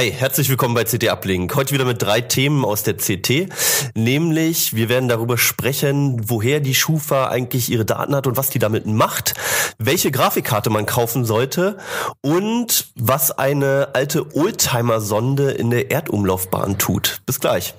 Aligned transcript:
Hi, 0.00 0.10
herzlich 0.10 0.48
willkommen 0.48 0.74
bei 0.74 0.84
CT 0.84 1.10
Uplink. 1.10 1.54
Heute 1.54 1.74
wieder 1.74 1.84
mit 1.84 2.00
drei 2.00 2.22
Themen 2.22 2.64
aus 2.64 2.82
der 2.82 2.96
CT. 2.96 3.50
Nämlich, 3.94 4.74
wir 4.74 4.88
werden 4.88 5.10
darüber 5.10 5.36
sprechen, 5.36 6.22
woher 6.30 6.60
die 6.60 6.74
Schufa 6.74 7.28
eigentlich 7.28 7.70
ihre 7.70 7.84
Daten 7.84 8.14
hat 8.14 8.26
und 8.26 8.38
was 8.38 8.48
die 8.48 8.58
damit 8.58 8.86
macht, 8.86 9.34
welche 9.76 10.10
Grafikkarte 10.10 10.70
man 10.70 10.86
kaufen 10.86 11.26
sollte 11.26 11.76
und 12.22 12.86
was 12.94 13.30
eine 13.30 13.90
alte 13.92 14.34
Oldtimer-Sonde 14.34 15.50
in 15.50 15.68
der 15.68 15.90
Erdumlaufbahn 15.90 16.78
tut. 16.78 17.20
Bis 17.26 17.38
gleich. 17.38 17.74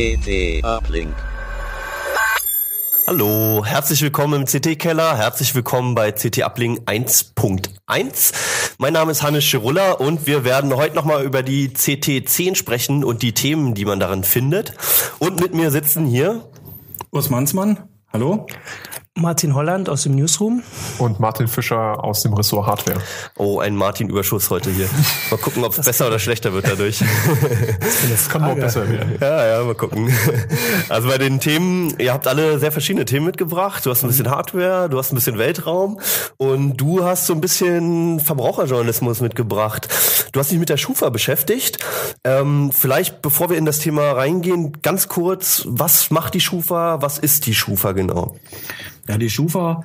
CT 0.00 0.64
Uplink. 0.64 1.14
Hallo, 3.06 3.62
herzlich 3.66 4.00
willkommen 4.00 4.40
im 4.40 4.46
CT-Keller, 4.46 5.18
herzlich 5.18 5.54
willkommen 5.54 5.94
bei 5.94 6.10
CT 6.10 6.42
Uplink 6.42 6.88
1.1. 6.88 8.32
Mein 8.78 8.94
Name 8.94 9.12
ist 9.12 9.22
Hannes 9.22 9.44
Schirulla 9.44 9.92
und 9.92 10.26
wir 10.26 10.42
werden 10.44 10.74
heute 10.74 10.96
nochmal 10.96 11.22
über 11.22 11.42
die 11.42 11.68
CT10 11.68 12.54
sprechen 12.54 13.04
und 13.04 13.20
die 13.20 13.34
Themen, 13.34 13.74
die 13.74 13.84
man 13.84 14.00
darin 14.00 14.24
findet. 14.24 14.72
Und 15.18 15.38
mit 15.38 15.52
mir 15.52 15.70
sitzen 15.70 16.06
hier 16.06 16.48
Urs 17.10 17.28
Mansmann, 17.28 17.80
hallo. 18.10 18.46
Martin 19.20 19.54
Holland 19.54 19.88
aus 19.90 20.04
dem 20.04 20.14
Newsroom. 20.14 20.62
Und 20.98 21.20
Martin 21.20 21.46
Fischer 21.46 22.02
aus 22.02 22.22
dem 22.22 22.32
Ressort 22.32 22.66
Hardware. 22.66 23.00
Oh, 23.36 23.60
ein 23.60 23.76
Martin-Überschuss 23.76 24.48
heute 24.48 24.70
hier. 24.70 24.88
Mal 25.30 25.36
gucken, 25.36 25.62
ob 25.62 25.76
es 25.76 25.84
besser 25.84 26.06
oder 26.06 26.18
schlechter 26.18 26.52
wird 26.52 26.66
dadurch. 26.66 27.04
Das 28.10 28.28
kann 28.28 28.44
auch 28.44 28.54
besser 28.54 28.88
werden. 28.88 29.16
Ja, 29.20 29.46
ja, 29.46 29.64
mal 29.64 29.74
gucken. 29.74 30.12
Also 30.88 31.08
bei 31.08 31.18
den 31.18 31.38
Themen, 31.38 31.94
ihr 31.98 32.12
habt 32.12 32.26
alle 32.26 32.58
sehr 32.58 32.72
verschiedene 32.72 33.04
Themen 33.04 33.26
mitgebracht. 33.26 33.84
Du 33.84 33.90
hast 33.90 34.02
ein 34.02 34.08
bisschen 34.08 34.30
Hardware, 34.30 34.88
du 34.88 34.98
hast 34.98 35.12
ein 35.12 35.14
bisschen 35.14 35.38
Weltraum 35.38 36.00
und 36.36 36.76
du 36.76 37.04
hast 37.04 37.26
so 37.26 37.34
ein 37.34 37.40
bisschen 37.40 38.20
Verbraucherjournalismus 38.20 39.20
mitgebracht. 39.20 39.88
Du 40.32 40.40
hast 40.40 40.50
dich 40.50 40.58
mit 40.58 40.68
der 40.68 40.76
Schufa 40.76 41.10
beschäftigt. 41.10 41.78
Ähm, 42.24 42.70
vielleicht, 42.72 43.22
bevor 43.22 43.50
wir 43.50 43.56
in 43.56 43.64
das 43.64 43.78
Thema 43.78 44.12
reingehen, 44.12 44.80
ganz 44.82 45.08
kurz, 45.08 45.64
was 45.66 46.10
macht 46.10 46.34
die 46.34 46.40
Schufa? 46.40 47.02
Was 47.02 47.18
ist 47.18 47.46
die 47.46 47.54
Schufa 47.54 47.92
genau? 47.92 48.36
Ja, 49.10 49.18
die 49.18 49.28
Schufa 49.28 49.84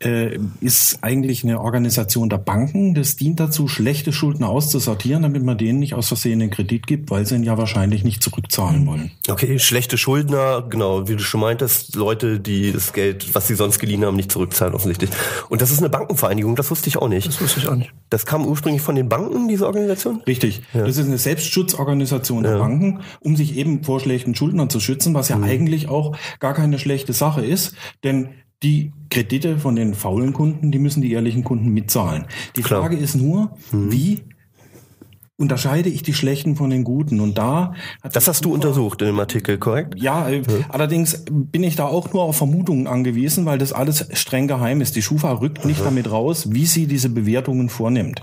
äh, 0.00 0.38
ist 0.60 0.98
eigentlich 1.02 1.44
eine 1.44 1.60
Organisation 1.60 2.28
der 2.28 2.38
Banken. 2.38 2.94
Das 2.94 3.16
dient 3.16 3.40
dazu, 3.40 3.68
schlechte 3.68 4.12
Schuldner 4.12 4.48
auszusortieren, 4.48 5.22
damit 5.22 5.44
man 5.44 5.56
denen 5.56 5.78
nicht 5.78 5.94
aus 5.94 6.08
Versehen 6.08 6.40
den 6.40 6.50
Kredit 6.50 6.86
gibt, 6.86 7.10
weil 7.10 7.24
sie 7.24 7.36
ihn 7.36 7.44
ja 7.44 7.56
wahrscheinlich 7.56 8.04
nicht 8.04 8.22
zurückzahlen 8.22 8.86
wollen. 8.86 9.12
Okay, 9.28 9.58
schlechte 9.58 9.96
Schuldner, 9.96 10.64
genau, 10.68 11.08
wie 11.08 11.12
du 11.12 11.20
schon 11.20 11.40
meintest, 11.40 11.94
Leute, 11.94 12.40
die 12.40 12.72
das 12.72 12.92
Geld, 12.92 13.34
was 13.34 13.46
sie 13.46 13.54
sonst 13.54 13.78
geliehen 13.78 14.04
haben, 14.04 14.16
nicht 14.16 14.32
zurückzahlen 14.32 14.74
offensichtlich. 14.74 15.10
Und 15.48 15.62
das 15.62 15.70
ist 15.70 15.78
eine 15.78 15.88
Bankenvereinigung, 15.88 16.56
das 16.56 16.70
wusste 16.70 16.88
ich 16.88 16.96
auch 16.98 17.08
nicht. 17.08 17.28
Das 17.28 17.40
wusste 17.40 17.60
ich 17.60 17.68
auch 17.68 17.76
nicht. 17.76 17.92
Das 18.10 18.26
kam 18.26 18.44
ursprünglich 18.46 18.82
von 18.82 18.96
den 18.96 19.08
Banken, 19.08 19.48
diese 19.48 19.66
Organisation? 19.66 20.20
Richtig. 20.26 20.62
Das 20.72 20.96
ist 20.96 21.06
eine 21.06 21.18
Selbstschutzorganisation 21.18 22.42
der 22.42 22.58
Banken, 22.58 23.00
um 23.20 23.36
sich 23.36 23.56
eben 23.56 23.84
vor 23.84 24.00
schlechten 24.00 24.34
Schuldnern 24.34 24.70
zu 24.70 24.80
schützen, 24.80 25.14
was 25.14 25.28
ja 25.28 25.40
eigentlich 25.40 25.88
auch 25.88 26.16
gar 26.40 26.54
keine 26.54 26.78
schlechte 26.78 27.12
Sache 27.12 27.44
ist, 27.44 27.74
denn 28.02 28.28
die 28.64 28.92
Kredite 29.10 29.58
von 29.58 29.76
den 29.76 29.94
faulen 29.94 30.32
Kunden, 30.32 30.72
die 30.72 30.78
müssen 30.78 31.02
die 31.02 31.12
ehrlichen 31.12 31.44
Kunden 31.44 31.68
mitzahlen. 31.68 32.24
Die 32.56 32.62
Klar. 32.62 32.80
Frage 32.80 32.96
ist 32.96 33.14
nur, 33.14 33.56
wie 33.70 34.22
unterscheide 35.36 35.88
ich 35.88 36.02
die 36.02 36.14
schlechten 36.14 36.56
von 36.56 36.70
den 36.70 36.84
guten? 36.84 37.20
Und 37.20 37.38
da 37.38 37.74
Das 38.02 38.28
hast 38.28 38.44
du 38.44 38.54
untersucht 38.54 39.02
in 39.02 39.08
dem 39.08 39.18
Artikel, 39.20 39.58
korrekt? 39.58 39.94
Ja, 40.00 40.28
äh, 40.28 40.42
allerdings 40.68 41.24
bin 41.30 41.62
ich 41.62 41.76
da 41.76 41.86
auch 41.86 42.12
nur 42.12 42.22
auf 42.22 42.36
Vermutungen 42.36 42.86
angewiesen, 42.86 43.44
weil 43.44 43.58
das 43.58 43.72
alles 43.72 44.06
streng 44.12 44.46
geheim 44.48 44.80
ist. 44.80 44.96
Die 44.96 45.02
Schufa 45.02 45.32
rückt 45.32 45.64
nicht 45.64 45.84
damit 45.84 46.10
raus, 46.10 46.52
wie 46.52 46.66
sie 46.66 46.86
diese 46.86 47.08
Bewertungen 47.08 47.68
vornimmt. 47.68 48.22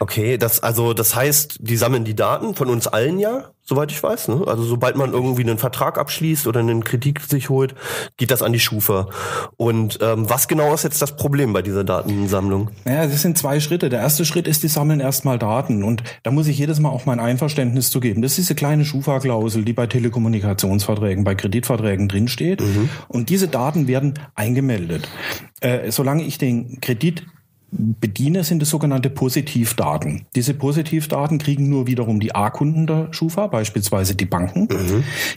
Okay, 0.00 0.38
das 0.38 0.60
also 0.60 0.94
das 0.94 1.14
heißt, 1.14 1.58
die 1.60 1.76
sammeln 1.76 2.04
die 2.04 2.14
Daten 2.14 2.54
von 2.54 2.68
uns 2.68 2.86
allen 2.86 3.18
ja, 3.18 3.50
soweit 3.68 3.92
ich 3.92 4.02
weiß. 4.02 4.28
Ne? 4.28 4.44
Also 4.46 4.62
sobald 4.62 4.96
man 4.96 5.12
irgendwie 5.12 5.42
einen 5.42 5.58
Vertrag 5.58 5.98
abschließt 5.98 6.46
oder 6.46 6.60
einen 6.60 6.84
Kredit 6.84 7.20
sich 7.20 7.50
holt, 7.50 7.74
geht 8.16 8.30
das 8.30 8.42
an 8.42 8.52
die 8.52 8.60
Schufa. 8.60 9.08
Und 9.56 9.98
ähm, 10.00 10.28
was 10.30 10.48
genau 10.48 10.72
ist 10.72 10.84
jetzt 10.84 11.02
das 11.02 11.16
Problem 11.16 11.52
bei 11.52 11.60
dieser 11.60 11.84
Datensammlung? 11.84 12.70
Naja, 12.84 13.06
das 13.06 13.20
sind 13.22 13.36
zwei 13.36 13.60
Schritte. 13.60 13.90
Der 13.90 14.00
erste 14.00 14.24
Schritt 14.24 14.48
ist, 14.48 14.62
die 14.62 14.68
sammeln 14.68 15.00
erstmal 15.00 15.38
Daten. 15.38 15.84
Und 15.84 16.02
da 16.22 16.30
muss 16.30 16.46
ich 16.46 16.58
jedes 16.58 16.80
Mal 16.80 16.88
auch 16.88 17.04
mein 17.04 17.20
Einverständnis 17.20 17.90
zu 17.90 18.00
geben. 18.00 18.22
Das 18.22 18.32
ist 18.32 18.38
diese 18.38 18.54
kleine 18.54 18.84
Schufa-Klausel, 18.84 19.64
die 19.64 19.74
bei 19.74 19.86
Telekommunikationsverträgen, 19.86 21.24
bei 21.24 21.34
Kreditverträgen 21.34 22.08
drinsteht. 22.08 22.62
Und 23.08 23.28
diese 23.28 23.48
Daten 23.48 23.86
werden 23.86 24.14
eingemeldet. 24.34 25.08
Äh, 25.60 25.90
solange 25.90 26.22
ich 26.22 26.38
den 26.38 26.80
Kredit 26.80 27.24
bediene, 27.70 28.44
sind 28.44 28.62
es 28.62 28.70
sogenannte 28.70 29.10
Positivdaten. 29.10 30.26
Diese 30.34 30.54
Positivdaten 30.54 31.38
kriegen 31.38 31.68
nur 31.68 31.86
wiederum 31.86 32.20
die 32.20 32.34
A-Kunden 32.34 32.86
der 32.86 33.12
Schufa, 33.12 33.46
beispielsweise 33.46 34.14
die 34.14 34.24
Banken. 34.24 34.68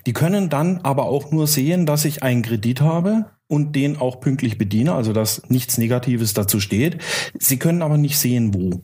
Die 0.06 0.14
können 0.14 0.50
dann 0.50 0.80
aber 0.80 1.06
auch 1.06 1.32
nur 1.32 1.48
sehen, 1.48 1.86
dass 1.86 2.06
ich 2.06 2.24
einen 2.24 2.42
Kredit 2.42 2.82
habe 2.82 3.26
und 3.48 3.76
den 3.76 3.98
auch 3.98 4.22
pünktlich 4.22 4.58
bediene, 4.58 4.94
also 4.94 5.12
dass 5.12 5.42
nichts 5.50 5.78
Negatives 5.78 6.34
dazu 6.34 6.60
steht. 6.60 7.00
Sie 7.38 7.60
können 7.60 7.82
aber 7.82 7.98
nicht 7.98 8.18
sehen, 8.18 8.54
wo. 8.54 8.82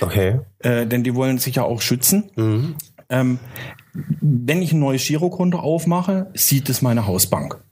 Okay. 0.00 0.40
Äh, 0.58 0.86
denn 0.86 1.04
die 1.04 1.14
wollen 1.14 1.38
sich 1.38 1.56
ja 1.56 1.62
auch 1.62 1.80
schützen. 1.80 2.30
Ähm, 3.08 3.38
wenn 4.20 4.62
ich 4.62 4.72
ein 4.72 4.80
neues 4.80 5.06
Girokonto 5.06 5.58
aufmache, 5.58 6.30
sieht 6.34 6.68
es 6.68 6.82
meine 6.82 7.06
Hausbank. 7.06 7.62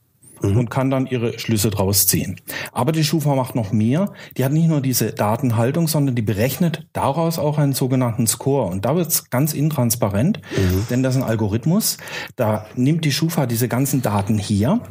Und 0.41 0.69
kann 0.69 0.89
dann 0.89 1.05
ihre 1.07 1.37
Schlüsse 1.39 1.69
draus 1.69 2.07
ziehen. 2.07 2.39
Aber 2.71 2.91
die 2.91 3.03
Schufa 3.03 3.35
macht 3.35 3.55
noch 3.55 3.71
mehr. 3.71 4.13
Die 4.37 4.45
hat 4.45 4.51
nicht 4.51 4.67
nur 4.67 4.81
diese 4.81 5.11
Datenhaltung, 5.11 5.87
sondern 5.87 6.15
die 6.15 6.21
berechnet 6.21 6.87
daraus 6.93 7.39
auch 7.39 7.57
einen 7.57 7.73
sogenannten 7.73 8.27
Score. 8.27 8.69
Und 8.69 8.85
da 8.85 8.95
wird's 8.95 9.29
ganz 9.29 9.53
intransparent, 9.53 10.41
denn 10.89 11.03
das 11.03 11.15
ist 11.15 11.21
ein 11.21 11.27
Algorithmus. 11.27 11.97
Da 12.35 12.65
nimmt 12.75 13.05
die 13.05 13.11
Schufa 13.11 13.45
diese 13.45 13.67
ganzen 13.67 14.01
Daten 14.01 14.37
hier 14.37 14.81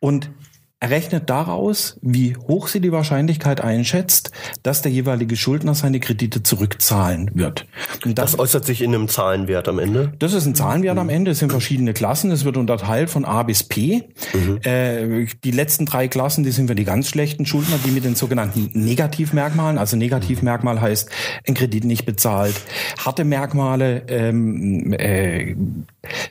und 0.00 0.30
errechnet 0.82 1.30
daraus, 1.30 1.96
wie 2.02 2.36
hoch 2.36 2.66
sie 2.66 2.80
die 2.80 2.90
Wahrscheinlichkeit 2.90 3.60
einschätzt, 3.60 4.32
dass 4.64 4.82
der 4.82 4.90
jeweilige 4.90 5.36
Schuldner 5.36 5.76
seine 5.76 6.00
Kredite 6.00 6.42
zurückzahlen 6.42 7.30
wird. 7.34 7.66
Und 8.04 8.18
Das 8.18 8.36
äußert 8.36 8.64
sich 8.64 8.82
in 8.82 8.92
einem 8.92 9.06
Zahlenwert 9.06 9.68
am 9.68 9.78
Ende. 9.78 10.12
das 10.18 10.32
ist 10.32 10.44
ein 10.44 10.56
Zahlenwert 10.56 10.98
am 10.98 11.08
Ende. 11.08 11.30
Es 11.30 11.38
sind 11.38 11.52
verschiedene 11.52 11.92
Klassen. 11.92 12.32
Es 12.32 12.44
wird 12.44 12.56
unterteilt 12.56 13.10
von 13.10 13.24
A 13.24 13.44
bis 13.44 13.62
P. 13.62 14.02
Äh, 14.64 15.26
die 15.44 15.52
letzten 15.52 15.86
drei 15.86 16.08
Klassen, 16.08 16.42
die 16.42 16.50
sind 16.50 16.66
für 16.66 16.74
die 16.74 16.84
ganz 16.84 17.08
schlechten 17.08 17.46
Schuldner, 17.46 17.78
die 17.84 17.92
mit 17.92 18.04
den 18.04 18.16
sogenannten 18.16 18.70
Negativmerkmalen. 18.72 19.78
Also 19.78 19.96
Negativmerkmal 19.96 20.80
heißt, 20.80 21.08
ein 21.46 21.54
Kredit 21.54 21.84
nicht 21.84 22.06
bezahlt. 22.06 22.60
Harte 22.98 23.22
Merkmale, 23.22 24.02
ähm, 24.08 24.92
äh, 24.94 25.54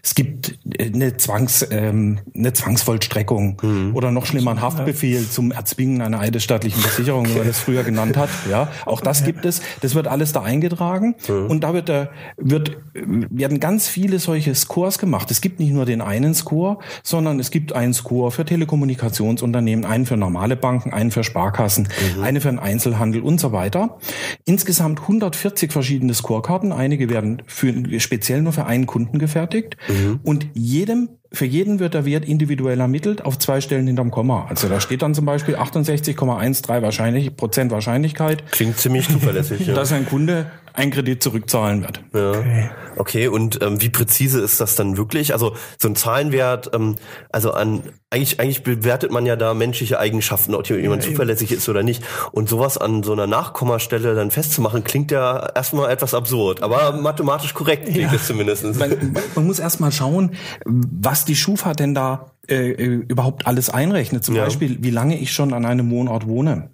es 0.04 0.14
gibt 0.14 0.60
eine, 0.78 1.16
Zwangs, 1.16 1.66
ähm, 1.72 2.20
eine 2.36 2.52
Zwangsvollstreckung 2.52 3.62
oder 3.94 4.12
noch 4.12 4.26
schlimmer 4.26 4.41
ein 4.48 4.62
Haftbefehl 4.62 5.30
zum 5.30 5.52
Erzwingen 5.52 6.02
einer 6.02 6.20
eidesstattlichen 6.20 6.82
Versicherung, 6.82 7.28
wie 7.28 7.38
man 7.38 7.48
das 7.48 7.60
früher 7.60 7.84
genannt 7.84 8.18
hat. 8.18 8.30
Ja, 8.50 8.70
auch 8.86 9.02
das 9.02 9.24
gibt 9.24 9.46
es. 9.46 9.62
Das 9.82 9.96
wird 9.96 10.08
alles 10.08 10.32
da 10.32 10.42
eingetragen 10.42 11.16
und 11.28 11.64
da 11.64 11.74
wird, 11.74 11.90
äh, 11.90 12.08
wird, 12.38 12.78
werden 12.94 13.60
ganz 13.60 13.88
viele 13.88 14.20
solche 14.20 14.54
Scores 14.56 15.00
gemacht. 15.00 15.32
Es 15.32 15.42
gibt 15.42 15.60
nicht 15.60 15.72
nur 15.72 15.86
den 15.86 16.02
einen 16.02 16.34
Score, 16.34 16.80
sondern 17.04 17.40
es 17.40 17.52
gibt 17.52 17.74
einen 17.74 17.94
Score 17.94 18.32
für 18.32 18.46
Telekommunikationsunternehmen, 18.46 19.86
einen 19.86 20.06
für 20.06 20.18
normale 20.18 20.56
Banken, 20.56 20.94
einen 20.94 21.12
für 21.12 21.24
Sparkassen, 21.24 21.88
eine 22.22 22.42
für 22.42 22.50
den 22.50 22.60
Einzelhandel 22.60 23.22
und 23.22 23.40
so 23.40 23.52
weiter. 23.52 23.98
Insgesamt 24.46 25.02
140 25.02 25.72
verschiedene 25.72 26.14
Scorekarten. 26.14 26.72
Einige 26.72 27.10
werden 27.10 27.42
für, 27.46 27.74
speziell 28.00 28.42
nur 28.42 28.54
für 28.54 28.66
einen 28.66 28.86
Kunden 28.86 29.20
gefertigt 29.20 29.78
und 30.24 30.48
jedem 30.54 31.10
für 31.34 31.46
jeden 31.46 31.80
wird 31.80 31.94
der 31.94 32.06
Wert 32.06 32.26
individuell 32.26 32.80
ermittelt 32.80 33.24
auf 33.24 33.40
zwei 33.40 33.62
Stellen 33.62 33.88
hinterm 33.88 34.12
Komma. 34.12 34.48
Also 34.50 34.68
da 34.68 34.82
steht 34.82 35.02
dann 35.02 35.16
zum 35.16 35.26
Beispiel 35.26 35.56
68,13 35.56 36.82
wahrscheinlich, 36.82 37.36
Prozent 37.36 37.72
Wahrscheinlichkeit, 37.72 38.52
Klingt 38.52 38.78
ziemlich 38.78 39.08
zuverlässig. 39.08 39.62
ja. 39.68 39.74
dass 39.74 39.94
ein 39.94 40.06
Kunde 40.06 40.52
einen 40.74 40.92
Kredit 40.92 41.22
zurückzahlen 41.22 41.84
wird. 41.84 42.02
Ja. 42.14 42.70
Okay, 42.96 43.28
und 43.28 43.62
ähm, 43.62 43.82
wie 43.82 43.90
präzise 43.90 44.42
ist 44.42 44.62
das 44.62 44.76
dann 44.76 44.98
wirklich? 44.98 45.34
Also 45.34 45.56
so 45.78 45.88
ein 45.88 45.96
Zahlenwert, 45.96 46.72
ähm, 46.74 46.96
also 47.30 47.52
an 47.52 47.84
eigentlich 48.10 48.42
eigentlich 48.42 48.64
bewertet 48.64 49.10
man 49.10 49.26
ja 49.26 49.38
da 49.38 49.54
menschliche 49.54 49.98
Eigenschaften, 49.98 50.54
ob 50.54 50.70
jemand 50.70 51.02
zuverlässig 51.02 51.54
ist 51.54 51.70
oder 51.70 51.82
nicht. 51.82 52.04
Und 52.34 52.50
sowas 52.50 52.78
an 52.78 53.04
so 53.04 53.14
einer 53.14 53.26
Nachkommastelle 53.26 54.16
dann 54.16 54.32
festzumachen, 54.32 54.84
klingt 54.84 55.12
ja 55.12 55.50
erstmal 55.56 55.90
etwas 55.90 56.14
absurd, 56.14 56.62
aber 56.62 56.92
mathematisch 56.92 57.54
korrekt 57.54 57.88
klingt 57.88 58.12
es 58.14 58.28
zumindest. 58.28 58.64
Man, 58.78 59.16
man 59.34 59.48
muss 59.48 59.60
erst 59.60 59.80
mal 59.80 59.94
schauen, 59.94 60.32
was 60.66 61.21
die 61.26 61.36
Schufa 61.36 61.74
denn 61.74 61.94
da 61.94 62.32
äh, 62.50 62.72
äh, 62.72 62.86
überhaupt 63.08 63.46
alles 63.48 63.70
einrechnet. 63.70 64.26
Zum 64.26 64.36
Ja. 64.36 64.44
Beispiel, 64.44 64.78
wie 64.82 64.90
lange 64.90 65.18
ich 65.18 65.32
schon 65.32 65.54
an 65.54 65.64
einem 65.66 65.90
Wohnort 65.92 66.28
wohne. 66.28 66.70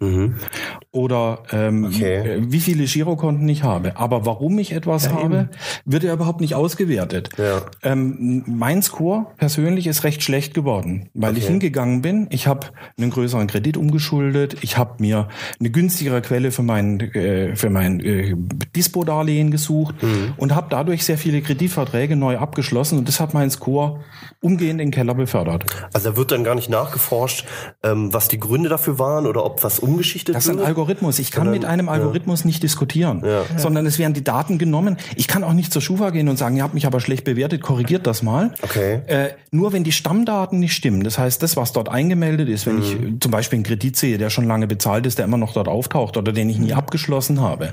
oder 0.91 1.43
ähm, 1.51 1.85
Okay. 1.85 2.15
äh, 2.37 2.51
wie 2.51 2.59
viele 2.59 2.85
Girokonten 2.85 3.47
ich 3.49 3.63
habe. 3.63 3.97
Aber 3.97 4.25
warum 4.25 4.57
ich 4.59 4.71
etwas 4.71 5.09
habe, 5.11 5.49
wird 5.85 6.03
ja 6.03 6.13
überhaupt 6.13 6.41
nicht 6.41 6.55
ausgewertet. 6.55 7.29
Ja. 7.37 7.61
Ähm, 7.83 8.43
mein 8.47 8.81
Score 8.81 9.27
persönlich 9.37 9.85
ist 9.87 10.03
recht 10.03 10.23
schlecht 10.23 10.53
geworden, 10.53 11.09
weil 11.13 11.33
ich 11.37 11.43
Okay. 11.43 11.51
hingegangen 11.51 12.01
bin. 12.01 12.27
Ich 12.31 12.47
habe 12.47 12.67
einen 12.97 13.11
größeren 13.11 13.47
Kredit 13.47 13.77
umgeschuldet. 13.77 14.57
Ich 14.61 14.77
habe 14.77 14.95
mir 14.99 15.27
eine 15.59 15.69
günstigere 15.69 16.21
Quelle 16.21 16.51
für 16.51 16.63
mein 16.63 16.99
äh, 16.99 17.55
für 17.55 17.69
mein 17.69 17.99
äh, 17.99 18.35
Dispo-Darlehen 18.75 19.51
gesucht 19.51 19.95
Mhm. 20.01 20.33
und 20.37 20.55
habe 20.55 20.67
dadurch 20.69 21.03
sehr 21.03 21.17
viele 21.17 21.41
Kreditverträge 21.41 22.15
neu 22.15 22.37
abgeschlossen 22.37 22.97
und 22.97 23.07
das 23.07 23.19
hat 23.19 23.33
meinen 23.33 23.49
Score 23.51 23.99
umgehend 24.47 24.79
in 24.81 24.87
den 24.87 24.91
Keller 24.91 25.13
befördert. 25.13 25.65
Also 25.93 26.11
da 26.11 26.17
wird 26.17 26.31
dann 26.31 26.43
gar 26.45 26.55
nicht 26.55 26.69
nachgeforscht, 26.69 27.45
ähm, 27.83 28.13
was 28.13 28.27
die 28.29 28.39
Gründe 28.39 28.69
dafür 28.69 28.97
waren 28.97 29.27
oder 29.27 29.43
ob 29.45 29.63
was 29.63 29.79
umgeschichtet 29.79 30.35
Das 30.35 30.45
ist 30.45 30.51
ein 30.51 30.57
wird. 30.57 30.67
Algorithmus. 30.67 31.19
Ich 31.19 31.31
kann 31.31 31.45
Sondern- 31.45 31.53
mit 31.61 31.65
einem 31.69 31.89
Algorithmus 31.89 32.45
nicht 32.45 32.63
diskutieren, 32.63 33.23
sondern 33.57 33.85
es 33.85 33.99
werden 33.99 34.13
die 34.13 34.23
Daten 34.23 34.57
genommen. 34.57 34.97
Ich 35.15 35.27
kann 35.27 35.43
auch 35.43 35.53
nicht 35.53 35.73
zur 35.73 35.81
Schufa 35.81 36.11
gehen 36.11 36.29
und 36.29 36.37
sagen, 36.37 36.55
ihr 36.57 36.63
habt 36.63 36.73
mich 36.73 36.85
aber 36.87 36.99
schlecht 36.99 37.25
bewertet, 37.25 37.61
korrigiert 37.61 38.07
das 38.07 38.23
mal. 38.23 38.53
Okay. 38.61 39.01
Äh, 39.07 39.29
nur 39.51 39.73
wenn 39.73 39.83
die 39.83 39.91
Stammdaten 39.91 40.59
nicht 40.59 40.73
stimmen, 40.73 41.03
das 41.03 41.17
heißt, 41.19 41.43
das, 41.43 41.57
was 41.57 41.73
dort 41.73 41.89
eingemeldet 41.89 42.47
ist, 42.49 42.65
wenn 42.65 42.81
ich 42.81 42.93
äh, 42.93 43.19
zum 43.19 43.31
Beispiel 43.31 43.57
einen 43.57 43.63
Kredit 43.63 43.95
sehe, 43.97 44.17
der 44.17 44.29
schon 44.29 44.45
lange 44.45 44.67
bezahlt 44.67 45.05
ist, 45.05 45.17
der 45.17 45.25
immer 45.25 45.37
noch 45.37 45.53
dort 45.53 45.67
auftaucht 45.67 46.15
oder 46.17 46.31
den 46.31 46.49
ich 46.49 46.57
nie 46.57 46.73
abgeschlossen 46.73 47.41
habe, 47.41 47.71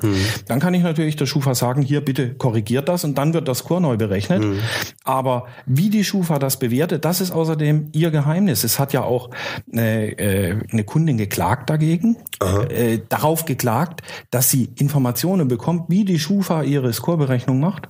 dann 0.49 0.61
kann 0.61 0.75
ich 0.75 0.83
natürlich 0.83 1.17
der 1.17 1.27
Schufa 1.27 1.55
sagen, 1.55 1.83
hier 1.83 2.01
bitte 2.05 2.35
korrigiert 2.35 2.89
das 2.89 3.05
und 3.05 3.17
dann 3.19 3.33
wird 3.35 3.47
das 3.49 3.59
Score 3.59 3.81
neu 3.81 3.97
berechnet. 3.97 4.43
Aber 5.05 5.47
wie 5.67 5.91
die 5.91 6.05
Schufa 6.05 6.39
das 6.39 6.59
bewertet, 6.69 7.05
das 7.05 7.21
ist 7.21 7.31
außerdem 7.31 7.91
ihr 7.93 8.11
Geheimnis. 8.11 8.65
Es 8.65 8.79
hat 8.79 8.93
ja 8.93 9.03
auch 9.03 9.31
äh, 9.73 10.11
äh, 10.11 10.59
eine 10.71 10.85
Kundin 10.85 11.19
geklagt 11.19 11.69
dagegen, 11.71 12.17
äh, 12.41 13.01
darauf 13.09 13.45
geklagt, 13.45 14.03
dass 14.31 14.51
sie 14.51 14.71
Informationen 14.77 15.49
bekommt, 15.49 15.85
wie 15.89 16.05
die 16.05 16.19
Schufa 16.19 16.63
ihre 16.63 16.93
Scoreberechnung 16.93 17.61
macht. 17.61 17.89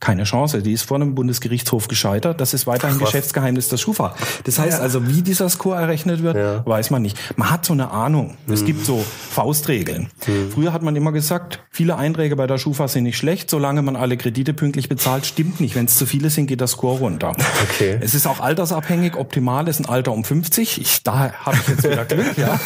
Keine 0.00 0.24
Chance. 0.24 0.62
Die 0.62 0.72
ist 0.72 0.82
vor 0.82 0.96
einem 0.96 1.14
Bundesgerichtshof 1.14 1.88
gescheitert. 1.88 2.40
Das 2.40 2.54
ist 2.54 2.66
weiterhin 2.66 2.96
Ach. 3.00 3.04
Geschäftsgeheimnis 3.06 3.68
der 3.68 3.78
Schufa. 3.78 4.14
Das 4.44 4.58
heißt 4.58 4.80
also, 4.80 5.06
wie 5.08 5.22
dieser 5.22 5.48
Score 5.48 5.76
errechnet 5.76 6.22
wird, 6.22 6.36
Ja. 6.36 6.64
weiß 6.64 6.90
man 6.90 7.02
nicht. 7.02 7.18
Man 7.36 7.50
hat 7.50 7.64
so 7.64 7.72
eine 7.72 7.90
Ahnung. 7.90 8.36
Es 8.48 8.64
gibt 8.64 8.84
so 8.86 9.04
Faustregeln. 9.30 10.08
Früher 10.54 10.72
hat 10.72 10.82
man 10.82 10.94
immer 10.96 11.12
gesagt, 11.12 11.60
viele 11.70 11.96
Einträge 11.96 12.36
bei 12.36 12.46
der 12.46 12.58
Schufa 12.58 12.86
sind 12.88 13.04
nicht 13.04 13.18
schlecht, 13.18 13.50
solange 13.50 13.82
man 13.82 13.96
alle 13.96 14.16
Kredite 14.16 14.54
pünktlich 14.54 14.88
bezahlt. 14.88 15.26
Stimmt 15.26 15.60
nicht. 15.60 15.74
Wenn 15.74 15.86
es 15.86 15.96
zu 15.98 16.06
viele 16.06 16.30
sind, 16.30 16.46
geht 16.46 16.60
der 16.60 16.68
Score 16.68 16.98
runter. 16.98 17.32
Okay. 17.70 17.98
Es 18.00 18.14
ist 18.14 18.26
auch 18.26 18.40
altersabhängig. 18.40 19.14
Optimal 19.16 19.68
ist 19.68 19.78
ein 19.80 19.86
Alter 19.86 20.12
um 20.12 20.24
50. 20.24 20.80
Ich, 20.80 21.02
da 21.02 21.32
habe 21.44 21.56
ich 21.60 21.68
jetzt 21.68 21.84
wieder 21.84 22.04
Glück. 22.04 22.36
Ja. 22.38 22.58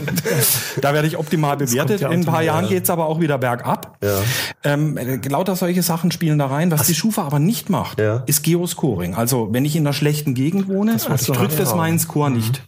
da 0.80 0.94
werde 0.94 1.08
ich 1.08 1.16
optimal 1.18 1.56
bewertet. 1.56 2.00
ja 2.00 2.08
In 2.10 2.20
ein 2.20 2.24
paar 2.24 2.42
Jahren 2.42 2.64
ja. 2.64 2.70
geht's 2.70 2.90
aber 2.90 3.06
auch 3.06 3.20
wieder 3.20 3.38
bergab. 3.38 3.96
Ja. 4.02 4.18
Ähm, 4.64 4.96
äh, 4.96 5.16
lauter 5.28 5.56
solche 5.56 5.82
Sachen 5.82 6.10
spielen 6.12 6.38
da 6.38 6.46
rein. 6.46 6.70
Was 6.80 6.86
die 6.86 6.94
Schufa 6.94 7.22
aber 7.24 7.38
nicht 7.38 7.70
macht, 7.70 7.98
Ja. 8.00 8.22
ist 8.26 8.42
Geoscoring. 8.42 9.14
Also 9.14 9.48
wenn 9.52 9.64
ich 9.64 9.76
in 9.76 9.82
einer 9.86 9.92
schlechten 9.92 10.34
Gegend 10.34 10.68
wohne, 10.68 10.96
drückt 10.96 11.58
das 11.58 11.70
ja. 11.70 11.76
meinen 11.76 11.98
Score 11.98 12.30
nicht. 12.30 12.62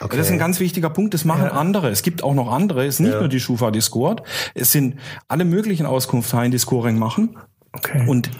Okay. 0.00 0.16
Das 0.16 0.26
ist 0.26 0.32
ein 0.32 0.38
ganz 0.38 0.60
wichtiger 0.60 0.88
Punkt. 0.90 1.12
Das 1.12 1.24
machen 1.26 1.44
andere. 1.48 1.90
Es 1.90 2.02
gibt 2.02 2.22
auch 2.22 2.34
noch 2.34 2.50
andere. 2.50 2.86
Es 2.86 2.94
ist 2.94 3.00
nicht 3.00 3.12
Ja. 3.12 3.20
nur 3.20 3.28
die 3.28 3.40
Schufa, 3.40 3.70
die 3.70 3.80
scored. 3.82 4.22
Es 4.54 4.72
sind 4.72 4.96
alle 5.28 5.44
möglichen 5.44 5.84
Auskunftshaien, 5.84 6.50
die 6.50 6.58
Scoring 6.58 6.98
machen. 6.98 7.36
Okay. 7.72 8.04
Und 8.08 8.30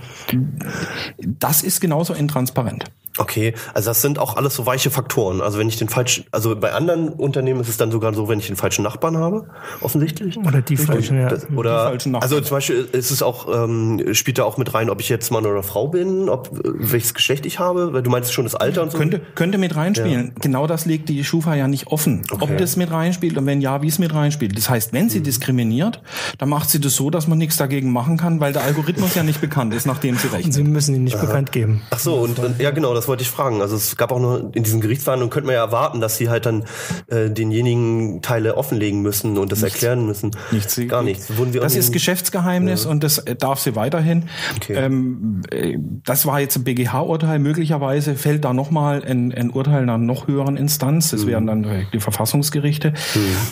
das 1.22 1.62
ist 1.62 1.80
genauso 1.80 2.14
intransparent. 2.14 2.84
Okay, 3.16 3.54
also 3.74 3.90
das 3.90 4.02
sind 4.02 4.18
auch 4.18 4.36
alles 4.36 4.54
so 4.54 4.66
weiche 4.66 4.90
Faktoren. 4.90 5.40
Also 5.40 5.58
wenn 5.58 5.68
ich 5.68 5.76
den 5.76 5.88
falschen, 5.88 6.24
also 6.30 6.54
bei 6.54 6.72
anderen 6.72 7.08
Unternehmen 7.08 7.60
ist 7.60 7.68
es 7.68 7.76
dann 7.76 7.90
sogar 7.90 8.14
so, 8.14 8.28
wenn 8.28 8.38
ich 8.38 8.46
den 8.46 8.56
falschen 8.56 8.82
Nachbarn 8.84 9.16
habe, 9.16 9.48
offensichtlich. 9.80 10.36
Oder 10.38 10.62
die 10.62 10.76
falschen, 10.76 11.18
ja. 11.20 11.28
Das, 11.28 11.48
oder 11.50 11.84
falschen 11.84 12.12
Nachbarn. 12.12 12.30
also 12.30 12.40
zum 12.40 12.56
Beispiel 12.56 12.88
ist 12.92 13.10
es 13.10 13.22
auch 13.22 13.48
ähm, 13.52 14.02
spielt 14.14 14.38
da 14.38 14.44
auch 14.44 14.56
mit 14.56 14.74
rein, 14.74 14.90
ob 14.90 15.00
ich 15.00 15.08
jetzt 15.08 15.30
Mann 15.30 15.46
oder 15.46 15.62
Frau 15.62 15.88
bin, 15.88 16.28
ob 16.28 16.48
äh, 16.48 16.70
welches 16.74 17.14
Geschlecht 17.14 17.46
ich 17.46 17.58
habe, 17.58 17.92
weil 17.92 18.02
du 18.02 18.10
meinst 18.10 18.32
schon 18.32 18.44
das 18.44 18.54
Alter 18.54 18.82
und 18.82 18.92
so. 18.92 18.98
Könnte, 18.98 19.20
könnte 19.34 19.58
mit 19.58 19.74
reinspielen. 19.74 20.32
Genau 20.40 20.66
das 20.66 20.84
legt 20.86 21.08
die 21.08 21.24
Schufa 21.24 21.54
ja 21.54 21.66
nicht 21.68 21.88
offen. 21.88 22.22
Ob 22.30 22.56
das 22.56 22.76
mit 22.76 22.90
reinspielt 22.90 23.36
und 23.36 23.46
wenn 23.46 23.60
ja, 23.60 23.82
wie 23.82 23.88
es 23.88 23.98
mit 23.98 24.14
reinspielt. 24.14 24.56
Das 24.56 24.68
heißt, 24.70 24.92
wenn 24.92 25.06
Mhm. 25.06 25.10
sie 25.10 25.20
diskriminiert, 25.22 26.02
dann 26.38 26.48
macht 26.50 26.68
sie 26.70 26.80
das 26.80 26.94
so, 26.94 27.08
dass 27.10 27.26
man 27.28 27.38
nichts 27.38 27.56
dagegen 27.56 27.92
machen 27.92 28.16
kann, 28.16 28.40
weil 28.40 28.52
der 28.52 28.62
Algorithmus 28.62 29.14
ja 29.14 29.22
nicht 29.22 29.40
bekannt 29.40 29.72
ist, 29.74 29.86
nachdem 29.86 30.16
sie 30.16 30.26
Und 30.28 30.34
rechnet. 30.34 30.52
Sie 30.54 30.62
müssen 30.64 30.94
ihn 30.94 31.04
nicht 31.04 31.20
bekannt 31.20 31.52
geben. 31.52 31.82
Ach 31.90 31.98
so, 31.98 32.16
und, 32.16 32.38
und 32.38 32.60
ja 32.60 32.70
genau, 32.70 32.94
das 32.98 33.08
wollte 33.08 33.22
ich 33.22 33.30
fragen. 33.30 33.62
Also 33.62 33.76
es 33.76 33.96
gab 33.96 34.12
auch 34.12 34.20
noch 34.20 34.52
in 34.54 34.62
diesen 34.62 34.80
Gerichtsverhandlungen 34.80 35.30
könnte 35.30 35.46
man 35.46 35.54
ja 35.54 35.64
erwarten, 35.64 36.00
dass 36.00 36.16
sie 36.16 36.28
halt 36.28 36.46
dann 36.46 36.64
äh, 37.06 37.30
denjenigen 37.30 38.22
Teile 38.22 38.56
offenlegen 38.56 39.02
müssen 39.02 39.38
und 39.38 39.52
das 39.52 39.62
erklären 39.62 40.06
müssen. 40.06 40.32
Nichts. 40.50 40.80
Gar 40.88 41.02
nichts. 41.02 41.36
Wurden 41.36 41.52
wir 41.52 41.60
das 41.60 41.76
ist 41.76 41.92
Geschäftsgeheimnis 41.92 42.86
und 42.86 43.04
das 43.04 43.24
darf 43.38 43.60
sie 43.60 43.76
weiterhin. 43.76 44.24
Okay. 44.56 44.74
Ähm, 44.74 45.42
äh, 45.50 45.78
das 46.04 46.26
war 46.26 46.40
jetzt 46.40 46.56
ein 46.56 46.64
BGH-Urteil. 46.64 47.38
Möglicherweise 47.38 48.14
fällt 48.16 48.44
da 48.44 48.52
nochmal 48.52 49.04
ein, 49.04 49.32
ein 49.32 49.50
Urteil 49.50 49.82
einer 49.82 49.98
noch 49.98 50.26
höheren 50.26 50.56
Instanz. 50.56 51.10
Das 51.10 51.26
wären 51.26 51.46
dann 51.46 51.86
die 51.92 52.00
Verfassungsgerichte. 52.00 52.92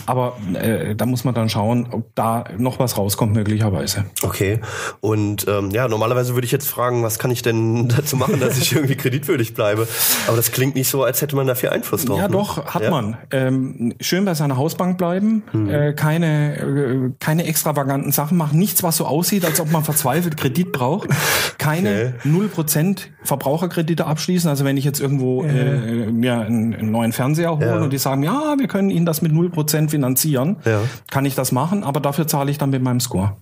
Aber 0.05 0.37
äh, 0.53 0.95
da 0.95 1.05
muss 1.05 1.23
man 1.23 1.33
dann 1.33 1.49
schauen, 1.49 1.87
ob 1.91 2.13
da 2.15 2.45
noch 2.57 2.79
was 2.79 2.97
rauskommt, 2.97 3.33
möglicherweise. 3.33 4.05
Okay. 4.23 4.59
Und 4.99 5.47
ähm, 5.47 5.71
ja, 5.71 5.87
normalerweise 5.87 6.33
würde 6.33 6.45
ich 6.45 6.51
jetzt 6.51 6.67
fragen, 6.67 7.03
was 7.03 7.19
kann 7.19 7.31
ich 7.31 7.41
denn 7.41 7.87
dazu 7.95 8.17
machen, 8.17 8.39
dass 8.39 8.57
ich 8.57 8.73
irgendwie 8.73 8.95
kreditwürdig 9.37 9.53
bleibe? 9.53 9.87
Aber 10.27 10.35
das 10.37 10.51
klingt 10.51 10.75
nicht 10.75 10.89
so, 10.89 11.03
als 11.03 11.21
hätte 11.21 11.35
man 11.35 11.47
da 11.47 11.55
viel 11.55 11.69
Einfluss 11.69 12.05
drauf. 12.05 12.17
Ja, 12.17 12.27
ne? 12.27 12.31
doch, 12.33 12.65
hat 12.73 12.81
Ja? 12.83 12.89
man. 12.91 13.17
Ähm, 13.31 13.93
schön 14.01 14.25
bei 14.25 14.33
seiner 14.33 14.57
Hausbank 14.57 14.97
bleiben, 14.97 15.43
äh, 15.69 15.93
keine, 15.93 16.57
äh, 16.57 17.11
keine 17.19 17.45
extravaganten 17.45 18.11
Sachen 18.11 18.37
machen, 18.37 18.57
nichts, 18.59 18.83
was 18.83 18.97
so 18.97 19.05
aussieht, 19.05 19.45
als 19.45 19.59
ob 19.61 19.71
man 19.71 19.83
verzweifelt 19.83 20.37
Kredit 20.37 20.71
braucht, 20.71 21.09
keine 21.57 22.15
null 22.23 22.47
Prozent 22.47 23.09
Verbraucherkredite 23.23 24.05
abschließen. 24.05 24.49
Also 24.49 24.65
wenn 24.65 24.77
ich 24.77 24.85
jetzt 24.85 24.99
irgendwo 24.99 25.43
äh, 25.43 26.11
mir 26.11 26.39
einen, 26.39 26.73
einen 26.73 26.91
neuen 26.91 27.11
Fernseher 27.11 27.51
hole 27.57 27.65
Ja. 27.67 27.77
und 27.81 27.91
die 27.93 27.97
sagen, 27.97 28.23
ja, 28.23 28.55
wir 28.57 28.67
können 28.67 28.89
Ihnen 28.89 29.05
das 29.05 29.21
mit 29.21 29.31
null 29.31 29.49
Prozent 29.49 29.91
finanzieren, 29.91 30.57
Ja. 30.65 30.81
kann 31.11 31.25
ich 31.25 31.35
das 31.35 31.51
machen, 31.51 31.83
aber 31.83 31.99
dafür 31.99 32.27
zahle 32.27 32.51
ich 32.51 32.57
dann 32.57 32.69
mit 32.69 32.81
meinem 32.81 32.99
Score. 32.99 33.35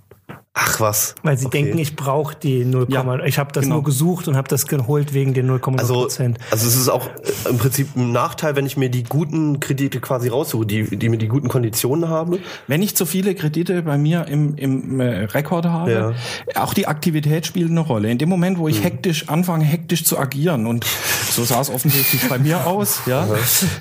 Ach 0.57 0.79
was. 0.79 1.15
Weil 1.21 1.37
sie 1.37 1.47
Okay. 1.47 1.63
denken, 1.63 1.77
ich 1.79 1.97
brauche 1.97 2.33
die 2.33 2.63
0, 2.63 2.85
Ja, 2.89 3.25
ich 3.25 3.37
habe 3.39 3.51
das 3.51 3.63
genau. 3.63 3.75
nur 3.75 3.83
gesucht 3.83 4.29
und 4.29 4.37
habe 4.37 4.47
das 4.47 4.67
geholt 4.67 5.13
wegen 5.13 5.33
den 5.33 5.47
0,0 5.51 5.77
Also, 5.79 5.93
Prozent. 5.95 6.37
also 6.49 6.65
es 6.65 6.77
ist 6.77 6.87
auch 6.87 7.07
äh, 7.07 7.49
im 7.49 7.57
Prinzip 7.57 7.89
ein 7.97 8.13
Nachteil, 8.13 8.55
wenn 8.55 8.65
ich 8.65 8.77
mir 8.77 8.89
die 8.89 9.03
guten 9.03 9.59
Kredite 9.59 9.99
quasi 9.99 10.29
raussuche, 10.29 10.65
die, 10.65 10.97
die 10.97 11.09
mir 11.09 11.17
die 11.17 11.27
guten 11.27 11.49
Konditionen 11.49 12.07
haben. 12.07 12.39
Wenn 12.67 12.81
ich 12.81 12.95
zu 12.95 13.05
viele 13.05 13.35
Kredite 13.35 13.81
bei 13.81 13.97
mir 13.97 14.27
im, 14.29 14.55
im 14.55 15.01
äh, 15.01 15.25
Rekord 15.25 15.65
habe, 15.65 16.15
auch 16.55 16.73
die 16.73 16.87
Aktivität 16.87 17.45
spielt 17.45 17.69
eine 17.69 17.81
Rolle. 17.81 18.09
In 18.09 18.17
dem 18.17 18.29
Moment, 18.29 18.57
wo 18.57 18.69
ich 18.69 18.81
hektisch 18.81 19.27
anfange, 19.27 19.65
hektisch 19.65 20.05
zu 20.05 20.17
agieren 20.17 20.67
und 20.67 20.85
so 21.31 21.43
sah 21.43 21.59
es 21.59 21.69
offensichtlich 21.69 22.29
bei 22.29 22.39
mir 22.39 22.65
aus, 22.65 23.01
ja, 23.07 23.27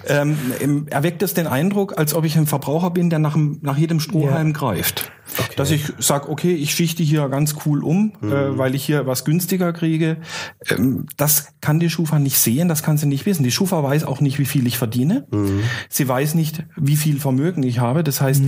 ähm, 0.09 0.87
erweckt 0.91 1.23
es 1.23 1.35
den 1.35 1.47
Eindruck, 1.47 1.97
als 1.97 2.15
ob 2.15 2.25
ich 2.25 2.37
ein 2.37 2.47
Verbraucher 2.49 2.91
bin, 2.91 3.11
der 3.11 3.21
nach, 3.21 3.37
nach 3.61 3.77
jedem 3.79 4.01
Strohhalm 4.01 4.53
greift. 4.53 5.13
Dass 5.57 5.71
ich 5.71 5.93
sage, 5.99 6.29
okay, 6.29 6.55
ich 6.55 6.75
schichte 6.75 7.03
hier 7.03 7.29
ganz 7.29 7.57
cool 7.67 7.83
um, 7.85 8.13
äh, 8.23 8.59
weil 8.59 8.75
ich 8.75 8.85
hier 8.85 9.07
was 9.07 9.25
günstiger 9.25 9.73
kriege. 9.73 10.19
Ähm, 10.69 11.07
das 11.17 11.55
kann 11.61 11.81
die 11.81 11.91
Schufa 11.91 12.19
nicht 12.19 12.39
sehen, 12.39 12.69
das 12.69 12.83
kann 12.83 12.97
sie 12.97 13.07
nicht 13.07 13.27
wissen. 13.27 13.43
Die 13.43 13.51
Schufa 13.51 13.83
weiß 13.83 14.05
auch 14.05 14.21
nicht, 14.21 14.39
wie 14.39 14.45
viel 14.45 14.67
ich 14.67 14.79
verdiene. 14.79 15.27
Sie 15.89 16.09
weiß 16.09 16.35
nicht, 16.35 16.65
wie 16.77 16.97
viel 16.97 17.21
Vermögen 17.21 17.63
ich 17.63 17.79
habe. 17.79 18.05
Das 18.05 18.21
heißt, 18.21 18.43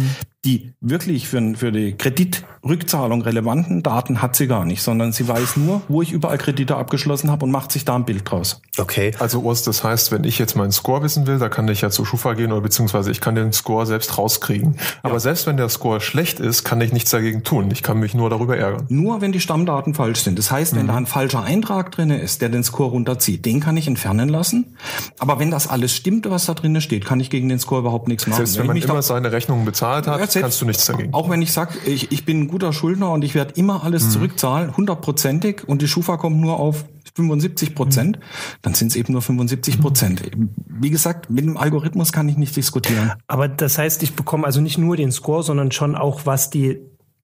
die 0.46 0.72
wirklich 0.80 1.28
für, 1.28 1.54
für 1.56 1.72
die 1.72 1.96
Kreditrückzahlung 1.96 3.22
relevanten 3.22 3.82
Daten 3.82 4.22
hat 4.22 4.36
sie 4.36 4.46
gar 4.46 4.64
nicht, 4.64 4.80
sondern 4.80 5.12
sie 5.12 5.26
weiß 5.26 5.56
nur, 5.56 5.82
wo 5.88 6.02
ich 6.02 6.12
überall 6.12 6.38
Kredite 6.38 6.76
abgeschlossen 6.76 7.30
habe 7.30 7.44
und 7.44 7.50
macht 7.50 7.72
sich 7.72 7.84
da 7.84 7.96
ein 7.96 8.04
Bild 8.04 8.30
draus. 8.30 8.62
Okay. 8.78 9.12
Also 9.18 9.40
Urs, 9.40 9.64
das 9.64 9.82
heißt, 9.82 10.12
wenn 10.12 10.22
ich 10.24 10.38
jetzt 10.38 10.54
meinen 10.54 10.70
Score 10.70 11.02
wissen 11.02 11.26
will, 11.26 11.38
da 11.38 11.48
kann 11.48 11.66
ich 11.66 11.80
ja 11.80 11.90
zu 11.90 12.04
Schufa 12.04 12.34
gehen 12.34 12.52
oder 12.52 12.60
beziehungsweise 12.60 13.10
ich 13.10 13.20
kann 13.20 13.34
den 13.34 13.52
Score 13.52 13.86
selbst 13.86 14.16
rauskriegen. 14.16 14.76
Aber 15.02 15.18
selbst 15.18 15.46
wenn 15.46 15.56
der 15.56 15.68
Score 15.68 16.00
schlecht 16.00 16.38
ist, 16.38 16.62
kann 16.62 16.80
ich 16.80 16.92
nichts 16.92 17.10
dagegen 17.10 17.42
tun. 17.42 17.70
Ich 17.72 17.82
kann 17.82 17.98
mich 17.98 18.14
nur 18.14 18.30
darüber 18.30 18.56
ärgern. 18.56 18.86
Nur 18.88 19.20
wenn 19.20 19.32
die 19.32 19.40
Stammdaten 19.40 19.94
falsch 19.94 20.20
sind. 20.20 20.38
Das 20.38 20.52
heißt, 20.52 20.76
wenn 20.76 20.86
da 20.86 20.94
ein 20.94 21.06
falscher 21.06 21.42
Eintrag 21.42 21.90
drinne 21.90 22.20
ist, 22.20 22.40
der 22.40 22.50
den 22.50 22.62
Score 22.62 22.90
runterzieht, 22.90 23.44
den 23.44 23.58
kann 23.58 23.76
ich 23.76 23.88
entfernen 23.88 24.28
lassen. 24.28 24.76
Aber 25.18 25.40
wenn 25.40 25.50
das 25.50 25.66
alles 25.66 25.92
stimmt, 25.92 26.30
was 26.30 26.46
da 26.46 26.54
drinne 26.54 26.80
steht, 26.80 27.04
kann 27.04 27.18
ich 27.18 27.30
gegen 27.30 27.48
den 27.48 27.58
Score 27.58 27.80
überhaupt 27.80 28.06
nichts 28.06 28.28
machen. 28.28 28.36
Selbst 28.36 28.56
wenn 28.56 28.64
ich 28.64 28.68
man 28.68 28.74
mich 28.76 28.84
immer 28.84 29.02
seine 29.02 29.32
Rechnungen 29.32 29.64
bezahlt 29.64 30.06
hat, 30.06 30.20
Ja, 30.20 30.28
selbst- 30.40 30.44
kannst 30.44 30.60
du 30.62 30.66
nichts 30.66 30.86
dagegen. 30.86 31.12
Auch 31.14 31.28
wenn 31.30 31.42
ich 31.42 31.52
sage, 31.52 31.74
ich, 31.86 32.12
ich 32.12 32.24
bin 32.24 32.40
ein 32.42 32.48
guter 32.48 32.72
Schuldner 32.72 33.10
und 33.12 33.22
ich 33.24 33.34
werde 33.34 33.54
immer 33.54 33.84
alles 33.84 34.10
zurückzahlen, 34.10 34.76
hundertprozentig, 34.76 35.68
und 35.68 35.82
die 35.82 35.88
Schufa 35.88 36.16
kommt 36.16 36.36
nur 36.38 36.58
auf 36.58 36.84
75 37.14 37.74
Prozent, 37.74 38.18
dann 38.62 38.74
sind 38.74 38.88
es 38.88 38.96
eben 38.96 39.12
nur 39.12 39.22
75 39.22 39.80
Prozent. 39.80 40.22
Wie 40.68 40.90
gesagt, 40.90 41.30
mit 41.30 41.44
dem 41.44 41.56
Algorithmus 41.56 42.12
kann 42.12 42.28
ich 42.28 42.36
nicht 42.36 42.54
diskutieren. 42.56 43.12
Aber 43.26 43.48
das 43.48 43.78
heißt, 43.78 44.02
ich 44.02 44.14
bekomme 44.14 44.44
also 44.46 44.60
nicht 44.60 44.76
nur 44.78 44.96
den 44.96 45.12
Score, 45.12 45.42
sondern 45.42 45.72
schon 45.72 45.94
auch, 45.94 46.26
was 46.26 46.50
die, 46.50 46.78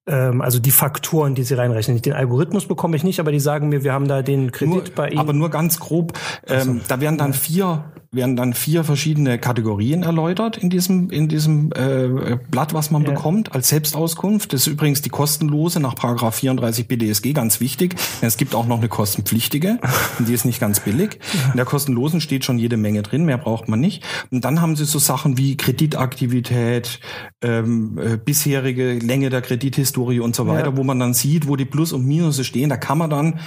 ähm, 0.07 0.41
also 0.41 0.57
die 0.59 0.71
Faktoren, 0.71 1.35
die 1.35 1.43
sie 1.43 1.53
reinrechnen. 1.53 2.01
Den 2.01 2.13
Algorithmus 2.13 2.67
bekomme 2.67 2.95
ich 2.97 3.03
nicht, 3.03 3.19
aber 3.19 3.31
die 3.31 3.39
sagen 3.39 3.69
mir, 3.69 3.83
wir 3.83 3.93
haben 3.93 4.07
da 4.07 4.21
den 4.23 4.51
Kredit 4.51 4.73
Nur, 4.73 4.83
bei 4.95 5.09
Ihnen. 5.09 5.19
aber 5.19 5.33
nur 5.33 5.49
ganz 5.49 5.79
grob. 5.79 6.13
Ähm, 6.47 6.81
Da 6.87 6.99
werden 6.99 7.17
dann 7.19 7.33
vier 7.33 7.83
werden 8.13 8.35
dann 8.35 8.53
vier 8.53 8.83
verschiedene 8.83 9.37
Kategorien 9.39 10.03
erläutert 10.03 10.57
in 10.57 10.69
diesem, 10.69 11.09
in 11.09 11.27
diesem 11.27 11.71
äh, 11.73 12.37
Blatt, 12.49 12.73
was 12.73 12.91
man 12.91 13.03
Ja. 13.03 13.09
bekommt 13.11 13.53
als 13.53 13.69
Selbstauskunft. 13.69 14.53
Das 14.53 14.61
ist 14.61 14.67
übrigens 14.67 15.01
die 15.01 15.09
kostenlose 15.09 15.79
nach 15.79 15.95
Paragraph 15.95 16.35
34 16.35 16.87
BDSG, 16.87 17.33
ganz 17.33 17.59
wichtig. 17.59 17.95
Es 18.21 18.37
gibt 18.37 18.53
auch 18.55 18.67
noch 18.67 18.77
eine 18.77 18.87
kostenpflichtige, 18.87 19.79
die 20.19 20.33
ist 20.33 20.45
nicht 20.45 20.59
ganz 20.59 20.79
billig. 20.79 21.19
In 21.51 21.57
der 21.57 21.65
kostenlosen 21.65 22.21
steht 22.21 22.45
schon 22.45 22.59
jede 22.59 22.77
Menge 22.77 23.01
drin, 23.01 23.25
mehr 23.25 23.37
braucht 23.37 23.67
man 23.67 23.79
nicht. 23.79 24.03
Und 24.31 24.45
dann 24.45 24.61
haben 24.61 24.75
sie 24.75 24.85
so 24.85 24.99
Sachen 24.99 25.37
wie 25.37 25.57
Kreditaktivität, 25.57 26.99
ähm, 27.41 27.97
äh, 27.97 28.17
bisherige 28.17 28.93
Länge 28.99 29.29
der 29.29 29.41
Kredithistorie 29.41 30.19
und 30.19 30.35
so 30.35 30.47
weiter, 30.47 30.69
Ja. 30.69 30.77
wo 30.77 30.83
man 30.83 30.99
dann 30.99 31.13
sieht, 31.13 31.47
wo 31.47 31.55
die 31.55 31.65
Plus 31.65 31.93
und 31.93 32.05
Minus 32.05 32.45
stehen. 32.45 32.69
Da 32.69 32.77
kann 32.77 32.97
man 32.97 33.09
dann 33.09 33.39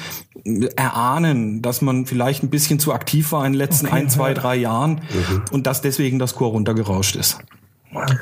äh, 0.44 0.66
erahnen, 0.76 1.62
dass 1.62 1.82
man 1.82 2.06
vielleicht 2.06 2.42
ein 2.42 2.50
bisschen 2.50 2.78
zu 2.78 2.92
aktiv 2.92 3.32
war 3.32 3.46
in 3.46 3.52
den 3.52 3.58
letzten 3.58 3.86
Okay, 3.86 3.96
ein, 3.96 4.10
zwei, 4.10 4.28
ja. 4.30 4.34
Drei 4.56 4.62
Jahren 4.62 5.00
und 5.50 5.66
dass 5.66 5.80
deswegen 5.80 6.18
das 6.18 6.30
Score 6.30 6.50
runtergerauscht 6.50 7.16
ist. 7.16 7.38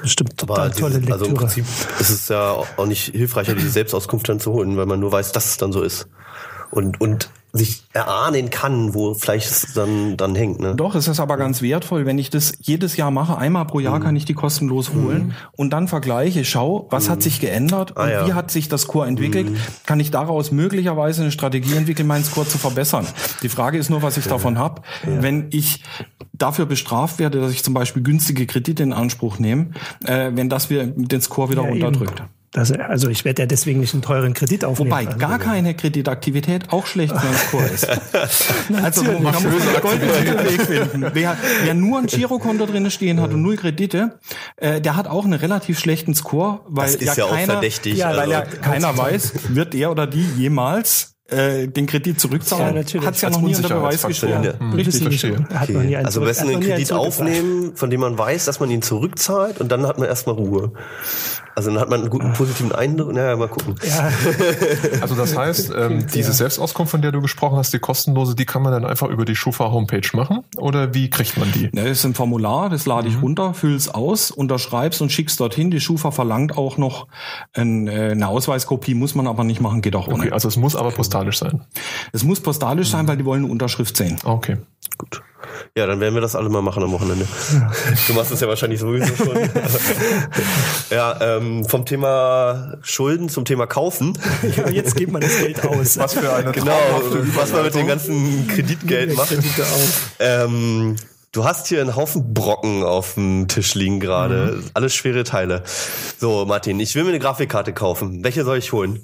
Bestimmt 0.02 0.40
Aber 0.42 0.54
total 0.54 0.70
tolle 0.70 1.00
dieses, 1.00 1.08
Lektüre. 1.08 1.12
also 1.14 1.24
im 1.26 1.34
Prinzip 1.34 1.64
ist 1.98 2.10
es 2.10 2.28
ja 2.28 2.52
auch 2.76 2.86
nicht 2.86 3.12
hilfreicher, 3.12 3.54
diese 3.54 3.70
Selbstauskunft 3.70 4.28
dann 4.28 4.38
zu 4.38 4.52
holen, 4.52 4.76
weil 4.76 4.86
man 4.86 5.00
nur 5.00 5.10
weiß, 5.10 5.32
dass 5.32 5.46
es 5.46 5.56
dann 5.56 5.72
so 5.72 5.82
ist. 5.82 6.06
Und, 6.70 7.00
und 7.00 7.30
sich 7.56 7.84
erahnen 7.92 8.50
kann, 8.50 8.94
wo 8.94 9.14
vielleicht 9.14 9.48
es 9.48 9.72
dann, 9.74 10.16
dann 10.16 10.34
hängt. 10.34 10.58
Ne? 10.60 10.74
Doch, 10.74 10.96
es 10.96 11.06
ist 11.06 11.20
aber 11.20 11.36
ganz 11.36 11.62
wertvoll, 11.62 12.04
wenn 12.04 12.18
ich 12.18 12.28
das 12.28 12.52
jedes 12.60 12.96
Jahr 12.96 13.12
mache. 13.12 13.38
Einmal 13.38 13.64
pro 13.64 13.78
Mhm. 13.78 13.84
Jahr 13.84 14.00
kann 14.00 14.16
ich 14.16 14.24
die 14.24 14.34
kostenlos 14.34 14.92
holen 14.92 15.34
und 15.52 15.70
dann 15.72 15.86
vergleiche, 15.86 16.44
schau, 16.44 16.88
was 16.90 17.08
hat 17.08 17.22
sich 17.22 17.40
geändert 17.40 17.92
und 17.92 17.98
Ah, 17.98 18.10
ja. 18.10 18.22
Mhm. 18.22 18.26
wie 18.28 18.32
hat 18.32 18.50
sich 18.50 18.68
das 18.68 18.82
Score 18.82 19.06
entwickelt. 19.06 19.46
Kann 19.86 20.00
ich 20.00 20.10
daraus 20.10 20.50
möglicherweise 20.50 21.22
eine 21.22 21.30
Strategie 21.30 21.76
entwickeln, 21.76 22.08
meinen 22.08 22.24
Score 22.24 22.46
zu 22.46 22.58
verbessern. 22.58 23.06
Die 23.42 23.48
Frage 23.48 23.78
ist 23.78 23.88
nur, 23.88 24.02
was 24.02 24.16
ich 24.16 24.26
davon 24.26 24.58
habe. 24.58 24.82
Wenn 25.04 25.46
ich 25.50 25.82
dafür 26.32 26.66
bestraft 26.66 27.20
werde, 27.20 27.40
dass 27.40 27.52
ich 27.52 27.62
zum 27.62 27.72
Beispiel 27.72 28.02
günstige 28.02 28.46
Kredite 28.46 28.82
in 28.82 28.92
Anspruch 28.92 29.38
nehme, 29.38 29.68
äh, 30.04 30.32
wenn 30.34 30.48
das 30.48 30.70
wir 30.70 30.86
den 30.88 31.20
Score 31.20 31.50
wieder 31.50 31.62
Ja, 31.62 31.72
eben. 31.72 31.96
Das, 32.54 32.70
also 32.70 33.08
ich 33.08 33.24
werde 33.24 33.42
ja 33.42 33.46
deswegen 33.46 33.80
nicht 33.80 33.94
einen 33.94 34.02
teuren 34.02 34.32
Kredit 34.32 34.64
aufnehmen. 34.64 34.92
Wobei 34.92 35.06
Also, 35.08 35.18
gar 35.18 35.40
keine 35.40 35.74
Kreditaktivität 35.74 36.72
auch 36.72 36.86
schlecht 36.86 37.12
für 37.12 37.26
einen 37.26 37.36
Score 37.36 37.64
ist. 37.64 37.88
also 38.82 39.02
man 39.02 39.34
muss 39.34 39.44
einen 39.44 39.80
goldenen 39.82 40.38
Weg 40.44 40.62
finden. 40.62 41.10
Wer, 41.14 41.36
wer 41.64 41.74
nur 41.74 41.98
ein 41.98 42.06
Girokonto 42.06 42.64
drin 42.66 42.88
stehen 42.92 43.20
hat 43.20 43.32
und 43.32 43.42
null 43.42 43.56
Kredite, 43.56 44.20
äh, 44.56 44.80
der 44.80 44.94
hat 44.94 45.08
auch 45.08 45.24
einen 45.24 45.32
relativ 45.32 45.80
schlechten 45.80 46.14
Score, 46.14 46.60
weil 46.68 46.86
Das 46.86 46.94
ist 46.94 47.16
ja 47.16 47.24
auch 47.24 47.30
keiner, 47.30 47.54
verdächtig, 47.54 47.96
Ja, 47.96 48.10
weil 48.10 48.20
also- 48.20 48.30
ja 48.32 48.42
keiner 48.42 48.96
weiß, 48.96 49.32
wird 49.48 49.74
der 49.74 49.90
oder 49.90 50.06
die 50.06 50.24
jemals 50.36 51.13
äh, 51.34 51.66
den 51.68 51.86
Kredit 51.86 52.14
Ja, 52.14 52.18
zurückzahlen. 52.18 52.74
natürlich. 52.74 53.06
Hat's 53.06 53.20
ja 53.20 53.28
Als 53.28 53.36
noch 53.38 53.42
nie 53.44 53.54
unter 53.56 53.68
Beweis 53.74 54.06
gestellt. 54.06 54.44
Ja. 54.44 54.58
Hm, 54.58 54.72
Richtig. 54.72 55.02
verstehe. 55.02 55.44
Hat 55.54 55.68
man 55.70 55.86
nie 55.86 55.96
einen 55.96 56.06
Also 56.06 56.20
am 56.20 56.26
zurück- 56.26 56.28
besten 56.28 56.40
hat 56.46 56.52
man 56.54 56.62
einen 56.62 56.70
Kredit 56.72 56.92
aufnehmen, 56.92 57.72
von 57.76 57.90
dem 57.90 58.00
man 58.00 58.16
weiß, 58.18 58.44
dass 58.44 58.60
man 58.60 58.70
ihn 58.70 58.82
zurückzahlt 58.82 59.60
und 59.60 59.70
dann 59.72 59.86
hat 59.86 59.98
man 59.98 60.08
erstmal 60.08 60.36
Ruhe. 60.36 60.72
Also 61.56 61.70
dann 61.70 61.78
hat 61.80 61.88
man 61.88 62.00
einen 62.00 62.10
guten 62.10 62.32
positiven 62.32 62.72
Eindruck. 62.72 63.12
Naja, 63.12 63.36
mal 63.36 63.46
gucken. 63.48 63.76
Ja, 63.88 64.10
Also 65.00 65.14
das 65.14 65.36
heißt, 65.36 65.72
ähm, 65.78 66.06
diese 66.12 66.32
Selbstauskunft, 66.32 66.90
von 66.90 67.00
der 67.02 67.12
du 67.12 67.20
gesprochen 67.20 67.56
hast, 67.58 67.72
die 67.72 67.78
kostenlose, 67.78 68.34
die 68.34 68.44
kann 68.44 68.62
man 68.62 68.72
dann 68.72 68.84
einfach 68.84 69.08
über 69.08 69.24
die 69.24 69.36
Schufa-Homepage 69.36 70.08
machen? 70.14 70.40
Oder 70.56 70.94
wie 70.94 71.10
kriegt 71.10 71.36
man 71.36 71.52
die? 71.52 71.70
Ja, 71.72 71.84
das 71.84 71.98
ist 71.98 72.04
ein 72.06 72.14
Formular, 72.14 72.70
das 72.70 72.86
lade 72.86 73.08
Mhm. 73.08 73.14
ich 73.16 73.22
runter, 73.22 73.54
füll's 73.54 73.88
aus, 73.88 74.32
unterschreib's 74.32 75.00
und 75.00 75.12
schick's 75.12 75.36
dorthin. 75.36 75.70
Die 75.70 75.80
Schufa 75.80 76.10
verlangt 76.10 76.56
auch 76.58 76.76
noch 76.76 77.06
ein, 77.52 77.86
äh, 77.86 78.10
eine 78.10 78.26
Ausweiskopie, 78.26 78.94
muss 78.94 79.14
man 79.14 79.28
aber 79.28 79.44
nicht 79.44 79.60
machen, 79.60 79.80
geht 79.80 79.94
auch 79.94 80.08
ohne. 80.08 80.24
Okay, 80.24 80.32
also 80.32 80.48
es 80.48 80.56
muss 80.56 80.74
aber 80.74 80.90
postalisch 81.24 81.38
sein. 81.38 81.60
Es 82.12 82.24
muss 82.24 82.40
postalisch 82.40 82.90
sein, 82.90 83.08
weil 83.08 83.16
die 83.16 83.24
wollen 83.24 83.44
eine 83.44 83.52
Unterschrift 83.52 83.96
sehen. 83.96 84.16
Okay. 84.24 84.58
Gut. 84.98 85.22
Ja, 85.76 85.86
dann 85.86 86.00
werden 86.00 86.14
wir 86.14 86.20
das 86.20 86.36
alle 86.36 86.48
mal 86.48 86.62
machen 86.62 86.82
am 86.82 86.92
Wochenende. 86.92 87.26
Du 88.06 88.12
machst 88.14 88.30
es 88.30 88.40
ja 88.40 88.48
wahrscheinlich 88.48 88.80
sowieso 88.80 89.14
schon. 89.14 89.36
ja, 90.90 91.36
ähm, 91.36 91.64
vom 91.64 91.84
Thema 91.84 92.78
Schulden 92.82 93.28
zum 93.28 93.44
Thema 93.44 93.66
Kaufen. 93.66 94.16
ja, 94.56 94.68
jetzt 94.70 94.96
gibt 94.96 95.12
man 95.12 95.20
das 95.20 95.36
Geld 95.38 95.64
aus. 95.66 95.98
Was 95.98 96.14
für 96.14 96.32
eine 96.32 96.52
Genau, 96.52 96.78
was 97.34 97.52
man 97.52 97.64
mit 97.64 97.74
dem 97.74 97.86
ganzen 97.86 98.48
Kreditgeld 98.48 99.16
macht. 99.16 99.36
Ähm, 100.18 100.96
du 101.32 101.44
hast 101.44 101.66
hier 101.66 101.80
einen 101.80 101.96
Haufen 101.96 102.32
Brocken 102.32 102.82
auf 102.82 103.14
dem 103.14 103.48
Tisch 103.48 103.74
liegen 103.74 104.00
gerade. 104.00 104.62
Alles 104.74 104.94
schwere 104.94 105.24
Teile. 105.24 105.62
So, 106.18 106.46
Martin, 106.46 106.80
ich 106.80 106.94
will 106.94 107.04
mir 107.04 107.10
eine 107.10 107.18
Grafikkarte 107.18 107.72
kaufen. 107.72 108.24
Welche 108.24 108.44
soll 108.44 108.58
ich 108.58 108.72
holen? 108.72 109.00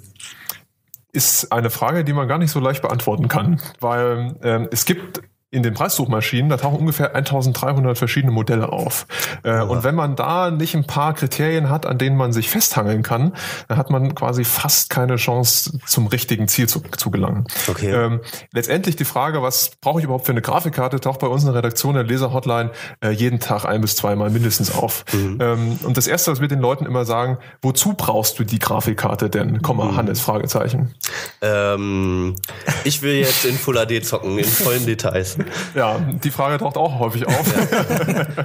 Ist 1.12 1.52
eine 1.52 1.70
Frage, 1.70 2.04
die 2.04 2.12
man 2.12 2.28
gar 2.28 2.38
nicht 2.38 2.50
so 2.50 2.60
leicht 2.60 2.82
beantworten 2.82 3.28
kann, 3.28 3.60
weil 3.80 4.36
ähm, 4.42 4.68
es 4.70 4.84
gibt 4.84 5.22
in 5.52 5.62
den 5.62 5.74
Preissuchmaschinen, 5.74 6.48
da 6.48 6.56
tauchen 6.56 6.78
ungefähr 6.78 7.14
1300 7.14 7.98
verschiedene 7.98 8.32
Modelle 8.32 8.72
auf. 8.72 9.06
Äh, 9.42 9.62
und 9.62 9.82
wenn 9.82 9.96
man 9.96 10.14
da 10.14 10.50
nicht 10.50 10.76
ein 10.76 10.84
paar 10.84 11.12
Kriterien 11.14 11.68
hat, 11.68 11.86
an 11.86 11.98
denen 11.98 12.16
man 12.16 12.32
sich 12.32 12.48
festhangeln 12.48 13.02
kann, 13.02 13.32
dann 13.66 13.76
hat 13.76 13.90
man 13.90 14.14
quasi 14.14 14.44
fast 14.44 14.90
keine 14.90 15.16
Chance, 15.16 15.78
zum 15.86 16.06
richtigen 16.06 16.46
Ziel 16.46 16.68
zu, 16.68 16.80
zu 16.96 17.10
gelangen. 17.10 17.46
Okay. 17.68 17.90
Ähm, 17.90 18.20
letztendlich 18.52 18.94
die 18.94 19.04
Frage, 19.04 19.42
was 19.42 19.72
brauche 19.80 19.98
ich 19.98 20.04
überhaupt 20.04 20.26
für 20.26 20.32
eine 20.32 20.42
Grafikkarte, 20.42 21.00
taucht 21.00 21.20
bei 21.20 21.26
uns 21.26 21.42
in 21.42 21.48
der 21.48 21.56
Redaktion 21.56 21.94
der 21.94 22.04
Leser-Hotline 22.04 22.70
äh, 23.00 23.10
jeden 23.10 23.40
Tag 23.40 23.64
ein 23.64 23.80
bis 23.80 23.96
zweimal 23.96 24.30
mindestens 24.30 24.72
auf. 24.72 25.04
Ähm, 25.12 25.78
und 25.82 25.96
das 25.96 26.06
Erste, 26.06 26.30
was 26.30 26.40
wir 26.40 26.48
den 26.48 26.60
Leuten 26.60 26.86
immer 26.86 27.04
sagen, 27.04 27.38
wozu 27.60 27.94
brauchst 27.94 28.38
du 28.38 28.44
die 28.44 28.60
Grafikkarte 28.60 29.30
denn? 29.30 29.62
Komma, 29.62 29.96
Hannes, 29.96 30.20
Fragezeichen. 30.20 30.94
Ähm, 31.42 32.36
ich 32.84 33.02
will 33.02 33.14
jetzt 33.14 33.44
in 33.44 33.56
Full 33.56 33.74
HD 33.74 34.04
zocken, 34.04 34.38
in 34.38 34.44
vollen 34.44 34.86
Details. 34.86 35.39
Ja, 35.74 35.98
die 36.22 36.30
Frage 36.30 36.58
taucht 36.58 36.76
auch 36.76 36.98
häufig 36.98 37.26
auf. 37.26 37.44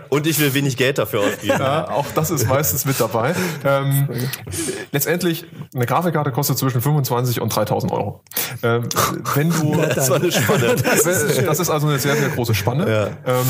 Und 0.10 0.28
ich 0.28 0.40
will 0.40 0.54
wenig 0.54 0.78
Geld 0.78 0.98
dafür 0.98 1.22
ausgeben. 1.22 1.58
Ja, 1.60 1.90
auch 1.90 2.06
das 2.16 2.32
ist 2.32 2.48
meistens 2.48 2.86
mit 2.86 3.00
dabei. 3.00 3.34
Ähm, 3.64 4.08
letztendlich, 4.92 5.46
eine 5.74 5.86
Grafikkarte 5.86 6.32
kostet 6.32 6.58
zwischen 6.58 6.82
25 6.82 7.42
und 7.42 7.56
3000 7.56 7.92
Euro. 7.92 8.22
Ähm, 8.64 8.88
wenn 9.36 9.50
du, 9.50 9.76
Das 9.96 10.10
war 10.10 10.18
eine 10.18 10.32
Spanne. 10.32 10.76
das 11.46 11.60
ist 11.60 11.70
also 11.70 11.88
eine 11.88 12.00
sehr, 12.00 12.16
sehr 12.16 12.30
große 12.30 12.56
Spanne. 12.56 13.12
Ähm, 13.26 13.46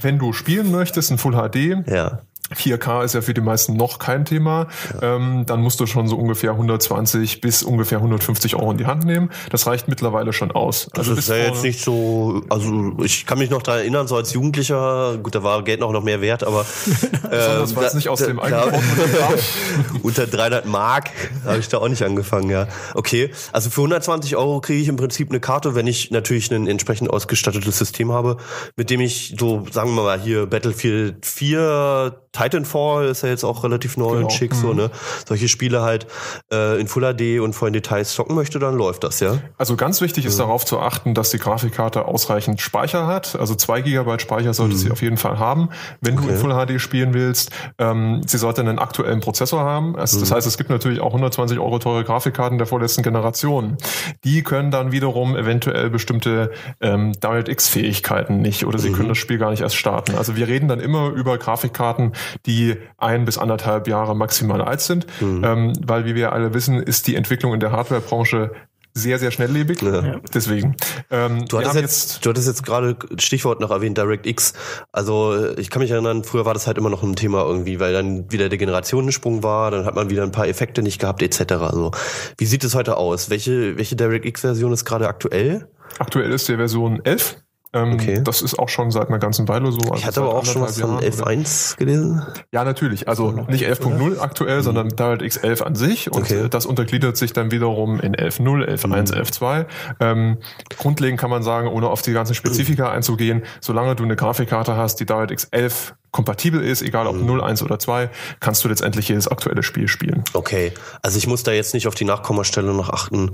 wenn 0.00 0.18
du 0.18 0.32
spielen 0.32 0.70
möchtest 0.70 1.10
in 1.10 1.18
Full 1.18 1.34
HD, 1.34 1.88
Ja. 1.88 2.20
4K 2.56 3.04
ist 3.04 3.14
ja 3.14 3.20
für 3.22 3.34
die 3.34 3.40
meisten 3.40 3.74
noch 3.76 3.98
kein 3.98 4.24
Thema. 4.24 4.68
Ähm, 5.02 5.44
dann 5.46 5.60
musst 5.60 5.80
du 5.80 5.86
schon 5.86 6.08
so 6.08 6.16
ungefähr 6.16 6.52
120 6.52 7.40
bis 7.40 7.62
ungefähr 7.62 7.98
150 7.98 8.56
Euro 8.56 8.70
in 8.72 8.78
die 8.78 8.86
Hand 8.86 9.04
nehmen. 9.04 9.30
Das 9.50 9.66
reicht 9.66 9.88
mittlerweile 9.88 10.32
schon 10.32 10.50
aus. 10.52 10.88
Also 10.96 11.14
das 11.14 11.24
ist 11.24 11.30
ja 11.30 11.36
jetzt 11.36 11.62
nicht 11.62 11.82
so, 11.82 12.42
also 12.48 12.94
ich 13.02 13.26
kann 13.26 13.38
mich 13.38 13.50
noch 13.50 13.62
daran 13.62 13.80
erinnern, 13.80 14.06
so 14.06 14.16
als 14.16 14.32
Jugendlicher, 14.32 15.18
gut, 15.22 15.34
da 15.34 15.42
war 15.42 15.62
Geld 15.64 15.80
noch, 15.80 15.92
noch 15.92 16.02
mehr 16.02 16.20
wert, 16.20 16.44
aber 16.44 16.64
Besonders, 16.84 17.70
ähm, 17.70 17.76
weil 17.76 17.84
es 17.84 17.92
da- 17.92 17.96
nicht 17.96 18.08
aus 18.08 18.20
da- 18.20 18.26
dem 18.26 18.38
kam. 18.40 18.70
unter 20.02 20.26
300 20.26 20.66
Mark 20.66 21.10
habe 21.44 21.58
ich 21.58 21.68
da 21.68 21.78
auch 21.78 21.88
nicht 21.88 22.02
angefangen, 22.02 22.50
ja. 22.50 22.66
Okay, 22.94 23.30
also 23.52 23.70
für 23.70 23.80
120 23.80 24.36
Euro 24.36 24.60
kriege 24.60 24.80
ich 24.80 24.88
im 24.88 24.96
Prinzip 24.96 25.30
eine 25.30 25.40
Karte, 25.40 25.74
wenn 25.74 25.86
ich 25.86 26.10
natürlich 26.10 26.50
ein 26.50 26.66
entsprechend 26.66 27.10
ausgestattetes 27.10 27.78
System 27.78 28.12
habe, 28.12 28.36
mit 28.76 28.90
dem 28.90 29.00
ich 29.00 29.34
so, 29.38 29.64
sagen 29.70 29.94
wir 29.94 30.02
mal 30.02 30.20
hier 30.20 30.46
Battlefield 30.46 31.24
4, 31.26 32.20
Titanfall 32.50 33.06
ist 33.06 33.22
ja 33.22 33.28
jetzt 33.30 33.44
auch 33.44 33.64
relativ 33.64 33.96
neu 33.96 34.10
Genau. 34.14 34.22
und 34.26 34.32
schick, 34.32 34.54
so, 34.54 34.72
ne? 34.74 34.90
Solche 35.26 35.48
Spiele 35.48 35.82
halt 35.82 36.06
äh, 36.52 36.78
in 36.80 36.86
Full 36.88 37.02
HD 37.14 37.40
und 37.40 37.54
vollen 37.54 37.72
Details 37.72 38.14
zocken 38.14 38.34
möchte, 38.36 38.58
dann 38.58 38.76
läuft 38.76 39.02
das, 39.04 39.20
ja. 39.20 39.38
Also 39.58 39.76
ganz 39.76 40.00
wichtig 40.00 40.24
ist 40.26 40.38
darauf 40.38 40.64
zu 40.64 40.78
achten, 40.78 41.14
dass 41.14 41.30
die 41.30 41.38
Grafikkarte 41.38 42.06
ausreichend 42.06 42.60
Speicher 42.60 43.06
hat. 43.06 43.36
Also 43.36 43.54
zwei 43.54 43.80
Gigabyte 43.80 44.20
Speicher 44.22 44.54
sollte 44.54 44.76
sie 44.76 44.90
auf 44.90 45.02
jeden 45.02 45.16
Fall 45.16 45.38
haben, 45.38 45.70
wenn 46.00 46.16
du 46.16 46.28
in 46.28 46.36
Full 46.36 46.52
HD 46.54 46.80
spielen 46.80 47.14
willst. 47.14 47.50
Ähm, 47.78 48.22
sie 48.26 48.38
sollte 48.38 48.60
einen 48.60 48.78
aktuellen 48.78 49.20
Prozessor 49.20 49.60
haben. 49.60 49.96
Also, 49.96 50.20
Das 50.20 50.30
heißt, 50.30 50.46
es 50.46 50.56
gibt 50.58 50.70
natürlich 50.70 51.00
auch 51.00 51.08
120 51.12 51.58
Euro 51.58 51.78
teure 51.78 52.04
Grafikkarten 52.04 52.58
der 52.58 52.66
vorletzten 52.66 53.02
Generation. 53.02 53.76
Die 54.24 54.42
können 54.42 54.70
dann 54.70 54.92
wiederum 54.92 55.36
eventuell 55.36 55.90
bestimmte 55.90 56.50
ähm, 56.80 57.12
DirectX-Fähigkeiten 57.20 58.40
nicht 58.40 58.64
oder 58.66 58.78
sie 58.78 58.92
können 58.92 59.08
das 59.08 59.18
Spiel 59.18 59.38
gar 59.38 59.50
nicht 59.50 59.60
erst 59.62 59.76
starten. 59.76 60.14
Also 60.16 60.36
wir 60.36 60.46
reden 60.48 60.68
dann 60.68 60.80
immer 60.80 61.08
über 61.10 61.38
Grafikkarten, 61.38 62.12
die 62.46 62.76
ein 62.98 63.24
bis 63.24 63.38
anderthalb 63.38 63.88
Jahre 63.88 64.16
maximal 64.16 64.62
alt 64.62 64.80
sind, 64.80 65.06
ähm, 65.20 65.72
weil 65.84 66.04
wie 66.04 66.14
wir 66.14 66.32
alle 66.32 66.54
wissen, 66.54 66.82
ist 66.82 67.06
die 67.06 67.16
Entwicklung 67.16 67.54
in 67.54 67.60
der 67.60 67.72
Hardwarebranche 67.72 68.52
sehr, 68.96 69.18
sehr 69.18 69.32
schnelllebig. 69.32 69.82
Ja. 69.82 70.20
Deswegen. 70.32 70.76
Ähm, 71.10 71.44
Du 71.48 71.58
hattest 71.58 71.74
jetzt, 71.74 72.24
du 72.24 72.30
hattest 72.30 72.46
jetzt 72.46 72.64
gerade 72.64 72.96
Stichwort 73.18 73.60
noch 73.60 73.72
erwähnt, 73.72 73.98
DirectX. 73.98 74.54
Also 74.92 75.52
ich 75.56 75.68
kann 75.68 75.82
mich 75.82 75.90
erinnern, 75.90 76.22
früher 76.22 76.44
war 76.44 76.54
das 76.54 76.68
halt 76.68 76.78
immer 76.78 76.90
noch 76.90 77.02
ein 77.02 77.16
Thema 77.16 77.44
irgendwie, 77.44 77.80
weil 77.80 77.92
dann 77.92 78.30
wieder 78.30 78.48
der 78.48 78.58
Generationensprung 78.58 79.42
war, 79.42 79.72
dann 79.72 79.84
hat 79.84 79.96
man 79.96 80.10
wieder 80.10 80.22
ein 80.22 80.30
paar 80.30 80.46
Effekte 80.46 80.82
nicht 80.82 81.00
gehabt 81.00 81.22
etc. 81.22 81.54
Also 81.54 81.90
wie 82.38 82.46
sieht 82.46 82.62
es 82.62 82.76
heute 82.76 82.96
aus? 82.96 83.30
Welche 83.30 83.76
welche 83.76 83.96
DirectX-Version 83.96 84.72
ist 84.72 84.84
gerade 84.84 85.08
aktuell? 85.08 85.66
Aktuell 85.98 86.32
ist 86.32 86.48
die 86.48 86.56
Version 86.56 87.04
11. 87.04 87.36
Ähm, 87.74 87.94
okay. 87.94 88.20
Das 88.22 88.40
ist 88.40 88.58
auch 88.58 88.68
schon 88.68 88.90
seit 88.90 89.08
einer 89.08 89.18
ganzen 89.18 89.48
Weile 89.48 89.72
so. 89.72 89.78
Also 89.78 89.94
ich 89.94 90.06
hatte 90.06 90.20
aber 90.20 90.34
auch 90.34 90.44
schon 90.44 90.62
was 90.62 90.80
von 90.80 90.98
11.1 91.00 91.76
gelesen. 91.76 92.22
Ja, 92.52 92.64
natürlich. 92.64 93.08
Also 93.08 93.32
nicht 93.32 93.64
11.0 93.64 94.20
aktuell, 94.20 94.58
mhm. 94.58 94.62
sondern 94.62 94.88
DirectX 94.90 95.36
11 95.38 95.62
an 95.62 95.74
sich. 95.74 96.10
Und 96.10 96.22
okay. 96.22 96.48
das 96.48 96.66
untergliedert 96.66 97.16
sich 97.16 97.32
dann 97.32 97.50
wiederum 97.50 98.00
in 98.00 98.14
11.0, 98.14 98.64
11.1, 98.64 98.86
mhm. 98.86 98.94
11.2. 98.94 99.66
Ähm, 100.00 100.38
grundlegend 100.78 101.20
kann 101.20 101.30
man 101.30 101.42
sagen, 101.42 101.68
ohne 101.68 101.88
auf 101.88 102.02
die 102.02 102.12
ganzen 102.12 102.34
Spezifika 102.34 102.90
einzugehen, 102.90 103.42
solange 103.60 103.96
du 103.96 104.04
eine 104.04 104.16
Grafikkarte 104.16 104.76
hast, 104.76 105.00
die 105.00 105.06
DirectX 105.06 105.48
11 105.50 105.94
kompatibel 106.14 106.62
ist, 106.62 106.80
egal 106.80 107.08
ob 107.08 107.16
mhm. 107.16 107.26
0, 107.26 107.42
1 107.42 107.62
oder 107.62 107.78
2, 107.78 108.08
kannst 108.38 108.64
du 108.64 108.68
letztendlich 108.68 109.08
jedes 109.08 109.26
aktuelle 109.26 109.64
Spiel 109.64 109.88
spielen. 109.88 110.22
Okay, 110.32 110.72
also 111.02 111.18
ich 111.18 111.26
muss 111.26 111.42
da 111.42 111.50
jetzt 111.50 111.74
nicht 111.74 111.88
auf 111.88 111.96
die 111.96 112.04
Nachkommastelle 112.04 112.72
noch 112.72 112.88
achten, 112.88 113.32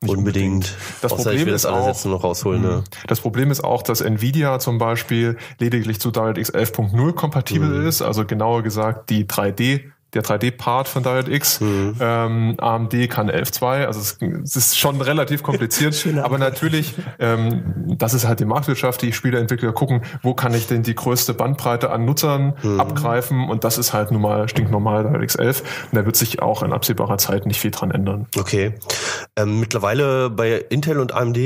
nicht 0.00 0.16
unbedingt. 0.16 0.76
Das 1.00 1.12
Außer 1.12 1.30
Problem 1.30 1.48
jetzt 1.48 1.66
noch 2.06 2.22
rausholen. 2.22 2.62
Ne? 2.62 2.68
Mhm. 2.68 2.84
Das 3.08 3.20
Problem 3.20 3.50
ist 3.50 3.64
auch, 3.64 3.82
dass 3.82 4.00
Nvidia 4.00 4.60
zum 4.60 4.78
Beispiel 4.78 5.36
lediglich 5.58 6.00
zu 6.00 6.12
DirectX 6.12 6.54
11.0 6.54 7.12
kompatibel 7.12 7.68
mhm. 7.68 7.88
ist, 7.88 8.02
also 8.02 8.24
genauer 8.24 8.62
gesagt 8.62 9.10
die 9.10 9.24
3D 9.24 9.90
der 10.14 10.22
3D-Part 10.22 10.88
von 10.88 11.02
DirectX. 11.02 11.60
Mhm. 11.60 11.96
Ähm, 12.00 12.54
AMD 12.58 13.10
kann 13.10 13.30
11.2, 13.30 13.86
also 13.86 14.00
es, 14.00 14.18
es, 14.44 14.56
ist 14.56 14.78
schon 14.78 15.00
relativ 15.00 15.42
kompliziert. 15.42 16.06
aber 16.22 16.38
natürlich, 16.38 16.94
ähm, 17.18 17.96
das 17.98 18.14
ist 18.14 18.26
halt 18.26 18.40
die 18.40 18.44
Marktwirtschaft, 18.44 19.02
die 19.02 19.12
Spieleentwickler 19.12 19.72
gucken, 19.72 20.02
wo 20.22 20.34
kann 20.34 20.54
ich 20.54 20.66
denn 20.66 20.82
die 20.82 20.94
größte 20.94 21.34
Bandbreite 21.34 21.90
an 21.90 22.04
Nutzern 22.04 22.54
mhm. 22.62 22.80
abgreifen 22.80 23.48
und 23.48 23.64
das 23.64 23.78
ist 23.78 23.92
halt 23.92 24.10
nun 24.10 24.22
mal 24.22 24.48
stinknormal 24.48 25.04
DirectX 25.04 25.36
11 25.36 25.62
und 25.90 25.98
da 25.98 26.04
wird 26.04 26.16
sich 26.16 26.42
auch 26.42 26.62
in 26.62 26.72
absehbarer 26.72 27.18
Zeit 27.18 27.46
nicht 27.46 27.60
viel 27.60 27.70
dran 27.70 27.90
ändern. 27.90 28.26
Okay. 28.38 28.74
Ähm, 29.36 29.60
mittlerweile 29.60 30.30
bei 30.30 30.64
Intel 30.68 30.98
und 30.98 31.12
AMD 31.12 31.36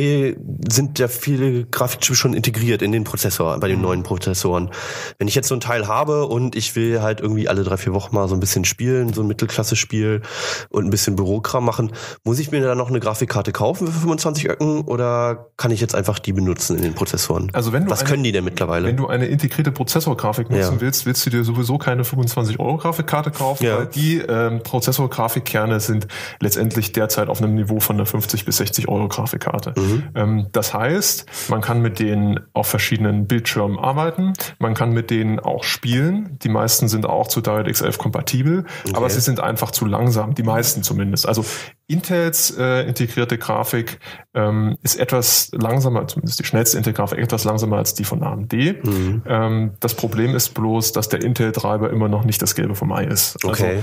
sind 0.69 0.99
ja 0.99 1.09
viele 1.09 1.65
Grafikchips 1.65 2.19
schon 2.19 2.35
integriert 2.35 2.83
in 2.83 2.93
den 2.93 3.05
Prozessor, 3.05 3.59
bei 3.61 3.69
den 3.69 3.77
mhm. 3.77 3.83
neuen 3.83 4.03
Prozessoren. 4.03 4.71
Wenn 5.19 5.29
ich 5.29 5.35
jetzt 5.35 5.49
so 5.49 5.55
ein 5.55 5.61
Teil 5.61 5.87
habe 5.87 6.27
und 6.27 6.57
ich 6.57 6.75
will 6.77 7.03
halt 7.03 7.21
irgendwie 7.21 7.49
alle 7.49 7.63
drei, 7.63 7.77
vier 7.77 7.95
Wochen 7.95 8.15
mal 8.15 8.29
so 8.29 8.35
ein 8.35 8.41
bisschen 8.41 8.56
bisschen 8.57 8.65
spielen, 8.65 9.13
so 9.13 9.23
ein 9.23 9.27
Mittelklasse-Spiel 9.27 10.23
und 10.71 10.85
ein 10.85 10.91
bisschen 10.91 11.17
Bürokram 11.17 11.65
machen. 11.65 11.93
Muss 12.25 12.39
ich 12.39 12.51
mir 12.51 12.63
da 12.63 12.75
noch 12.75 12.89
eine 12.89 13.01
Grafikkarte 13.01 13.53
kaufen 13.53 13.87
für 13.87 14.01
25 14.01 14.49
Öcken 14.49 14.83
oder 14.83 15.49
kann 15.57 15.71
ich 15.71 15.81
jetzt 15.81 15.95
einfach 15.95 16.19
die 16.19 16.33
benutzen 16.33 16.77
in 16.77 16.83
den 16.83 16.95
Prozessoren? 16.95 17.51
Also 17.53 17.73
wenn 17.73 17.85
du 17.85 17.91
Was 17.91 18.01
eine, 18.01 18.09
können 18.09 18.25
die 18.25 18.33
denn 18.33 18.45
mittlerweile? 18.45 18.89
Wenn 18.89 18.97
du 18.97 19.09
eine 19.09 19.27
integrierte 19.27 19.73
Prozessorgrafik 19.73 20.51
nutzen 20.51 20.75
ja. 20.75 20.81
willst, 20.81 21.07
willst 21.07 21.27
du 21.27 21.31
dir 21.31 21.45
sowieso 21.45 21.79
keine 21.79 22.05
25 22.05 22.59
Euro 22.59 22.79
Grafikkarte 22.79 23.31
kaufen, 23.31 23.65
ja. 23.65 23.79
weil 23.79 23.87
die 23.87 24.19
ähm, 24.19 24.63
Prozessorgrafikkerne 24.63 25.81
sind 25.81 26.07
letztendlich 26.41 26.93
derzeit 26.93 27.29
auf 27.29 27.43
einem 27.43 27.55
Niveau 27.55 27.81
von 27.81 27.97
einer 27.97 28.07
50 28.07 28.45
bis 28.45 28.57
60 28.57 28.89
Euro 28.89 29.09
Grafikkarte. 29.09 29.75
Mhm. 29.77 30.03
Ähm, 30.15 30.47
das 30.53 30.73
heißt, 30.73 31.27
man 31.49 31.61
kann 31.61 31.83
mit 31.83 31.99
denen 31.99 32.41
auf 32.53 32.69
verschiedenen 32.69 33.27
Bildschirmen 33.27 33.79
arbeiten, 33.79 34.33
man 34.59 34.75
kann 34.75 34.93
mit 34.93 35.11
denen 35.11 35.41
auch 35.41 35.65
spielen. 35.65 36.39
Die 36.43 36.49
meisten 36.49 36.89
sind 36.89 37.07
auch 37.07 37.29
zu 37.29 37.41
DirectX 37.41 37.83
11 37.83 37.99
kompatibel 37.99 38.46
kompatibel, 38.47 38.65
okay. 38.85 38.95
aber 38.95 39.11
sie 39.11 39.21
sind 39.21 39.41
einfach 39.41 39.71
zu 39.71 39.87
langsam, 39.87 40.35
die 40.35 40.43
meisten 40.43 40.83
zumindest. 40.83 41.27
Also 41.27 41.45
Intels 41.87 42.57
äh, 42.59 42.87
integrierte 42.87 43.39
Grafik 43.39 43.99
ähm, 44.35 44.77
ist 44.83 44.99
etwas 44.99 45.51
langsamer, 45.53 46.07
zumindest 46.09 46.41
die 46.41 46.45
schnellste 46.45 46.79
Intel-Grafik 46.79 47.19
etwas 47.19 47.45
langsamer 47.45 47.77
als 47.77 47.95
die 47.95 48.05
von 48.05 48.23
AMD. 48.23 48.53
Mhm. 48.53 49.23
Ähm, 49.27 49.71
das 49.81 49.95
Problem 49.95 50.35
ist 50.35 50.51
bloß, 50.55 50.93
dass 50.93 51.09
der 51.09 51.23
Intel-Treiber 51.23 51.91
immer 51.91 52.09
noch 52.09 52.25
nicht 52.25 52.43
das 52.43 52.55
Gelbe 52.55 52.75
vom 52.75 52.93
Ei 52.93 53.05
ist. 53.05 53.37
Also 53.45 53.65
okay. 53.65 53.79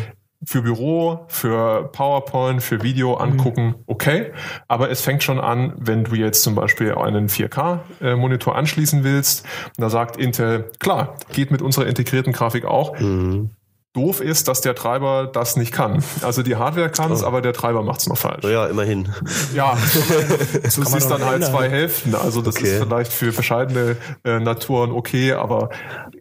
für 0.46 0.64
Büro, 0.64 1.26
für 1.30 1.90
PowerPoint, 1.94 2.62
für 2.62 2.84
Video 2.84 3.14
angucken, 3.16 3.68
mhm. 3.68 3.76
okay. 3.86 4.32
Aber 4.68 4.90
es 4.90 5.00
fängt 5.00 5.24
schon 5.24 5.40
an, 5.40 5.74
wenn 5.78 6.04
du 6.04 6.16
jetzt 6.16 6.44
zum 6.44 6.56
Beispiel 6.56 6.96
einen 6.96 7.30
4K-Monitor 7.30 8.56
anschließen 8.56 9.06
willst. 9.06 9.46
Da 9.78 9.90
sagt 9.90 10.18
Intel, 10.18 10.72
klar, 10.80 11.16
geht 11.32 11.52
mit 11.52 11.62
unserer 11.62 11.88
integrierten 11.88 12.34
Grafik 12.34 12.66
auch. 12.66 13.00
Mhm. 13.00 13.52
Doof 13.94 14.22
ist, 14.22 14.48
dass 14.48 14.62
der 14.62 14.74
Treiber 14.74 15.30
das 15.32 15.56
nicht 15.56 15.72
kann. 15.72 16.04
Also 16.24 16.42
die 16.42 16.56
Hardware 16.56 16.90
kann 16.90 17.12
es, 17.12 17.22
oh. 17.22 17.28
aber 17.28 17.44
der 17.44 17.54
Treiber 17.54 17.84
macht 17.84 18.00
es 18.00 18.08
noch 18.08 18.18
falsch. 18.18 18.44
Ja, 18.44 18.66
immerhin. 18.66 19.14
Ja, 19.54 19.78
du 20.64 20.84
siehst 20.84 21.12
dann 21.12 21.24
halt 21.24 21.46
zwei 21.46 21.70
Hälften. 21.70 22.16
Also 22.16 22.42
das 22.42 22.56
okay. 22.56 22.74
ist 22.74 22.84
vielleicht 22.84 23.14
für 23.14 23.32
verschiedene 23.32 23.96
äh, 24.24 24.40
Naturen 24.40 24.92
okay, 24.92 25.34
aber 25.34 25.70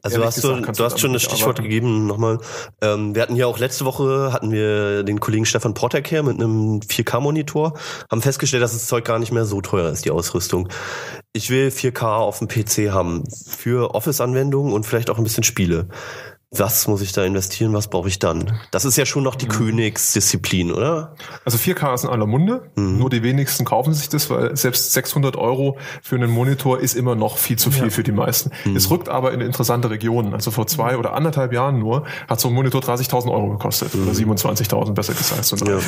also 0.03 0.23
hast 0.23 0.35
gesagt, 0.35 0.69
du, 0.69 0.73
du 0.73 0.85
hast 0.85 1.01
schon 1.01 1.15
das 1.15 1.23
Stichwort 1.23 1.61
arbeiten. 1.61 1.63
gegeben 1.63 2.07
nochmal. 2.07 2.41
Ähm, 2.83 3.15
wir 3.15 3.23
hatten 3.23 3.37
ja 3.37 3.47
auch 3.47 3.59
letzte 3.59 3.87
Woche 3.87 4.35
hatten 4.35 4.53
wir 4.53 5.03
den 5.03 5.19
Kollegen 5.21 5.47
Stefan 5.47 5.73
Portek 5.73 6.11
her 6.11 6.23
mit 6.23 6.35
einem 6.35 6.81
4K-Monitor, 6.81 7.73
haben 8.11 8.21
festgestellt, 8.21 8.63
dass 8.63 8.73
das 8.73 8.87
Zeug 8.87 9.07
gar 9.07 9.19
nicht 9.19 9.33
mehr 9.33 9.47
so 9.47 9.63
teuer 9.63 9.89
ist, 9.91 10.05
die 10.05 10.11
Ausrüstung. 10.11 10.69
Ich 11.33 11.49
will 11.49 11.69
4K 11.69 12.05
auf 12.05 12.39
dem 12.39 12.49
PC 12.49 12.93
haben 12.93 13.25
für 13.47 13.95
Office-Anwendungen 13.95 14.75
und 14.75 14.85
vielleicht 14.85 15.09
auch 15.09 15.17
ein 15.17 15.25
bisschen 15.25 15.43
Spiele 15.43 15.89
was 16.55 16.87
muss 16.87 17.01
ich 17.01 17.13
da 17.13 17.25
investieren, 17.25 17.73
was 17.73 17.89
brauche 17.89 18.09
ich 18.09 18.19
dann? 18.19 18.53
Das 18.71 18.85
ist 18.85 18.99
ja 18.99 19.07
schon 19.07 19.23
noch 19.23 19.37
die 19.37 19.47
mhm. 19.47 19.53
Königsdisziplin, 19.53 20.71
oder? 20.71 21.15
Also 21.47 21.57
4K 21.57 21.95
ist 21.95 22.05
in 22.05 22.11
aller 22.11 22.27
Munde, 22.27 22.71
mhm. 22.77 22.99
nur 22.99 23.09
die 23.09 23.23
wenigsten 23.23 23.65
kaufen 23.65 23.95
sich 23.95 24.11
das, 24.11 24.29
weil 24.29 24.55
selbst 24.55 24.93
600 24.93 25.37
Euro 25.37 25.79
für 26.03 26.17
einen 26.17 26.31
Monitor 26.31 26.79
ist 26.79 26.95
immer 26.95 27.15
noch 27.15 27.39
viel 27.39 27.57
zu 27.57 27.71
viel 27.71 27.85
ja. 27.85 27.91
für 27.91 28.03
die 28.03 28.13
meisten. 28.13 28.51
Mhm. 28.67 28.77
Es 28.77 28.91
rückt 28.91 29.09
aber 29.09 29.33
in 29.33 29.41
interessante 29.41 29.89
Regionen. 29.89 30.35
Also 30.35 30.51
vor 30.51 30.67
zwei 30.67 30.99
oder 30.99 31.15
anderthalb 31.15 31.55
Jahren 31.55 31.79
nur 31.79 32.05
hat 32.29 32.39
so 32.39 32.49
ein 32.49 32.55
Monitor 32.55 32.83
30.000 32.83 33.33
Euro 33.33 33.49
gekostet 33.51 33.95
oder 33.95 34.13
27.000 34.13 34.91
mhm. 34.91 34.95
besser 34.95 35.15
gesagt. 35.15 35.45
So 35.47 35.57
ja. 35.57 35.79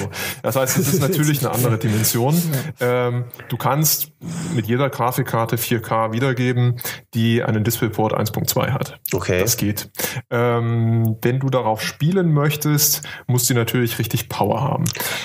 Das 0.43 0.57
heißt, 0.57 0.79
es 0.79 0.95
ist 0.95 1.01
natürlich 1.09 1.41
eine 1.41 1.55
andere 1.55 1.77
Dimension. 1.77 2.41
Ähm, 2.81 3.25
du 3.51 3.59
kannst 3.59 4.13
mit 4.55 4.67
jeder 4.67 4.89
Grafikkarte 4.89 5.57
4K 5.57 6.13
wiedergeben, 6.13 6.81
die 7.13 7.43
einen 7.43 7.65
DisplayPort 7.65 8.15
1.2 8.19 8.71
hat. 8.71 8.99
Okay. 9.13 9.41
Das 9.41 9.59
geht. 9.59 9.91
Ähm, 10.31 10.54
ähm, 10.59 11.17
wenn 11.23 11.41
du 11.41 11.49
darauf 11.49 11.81
spielen 11.83 12.33
möchtest, 12.33 13.03
muss 13.27 13.47
die 13.47 13.55
natürlich 13.55 13.99
richtig 13.99 14.29
Power 14.29 14.61
haben. 14.61 14.85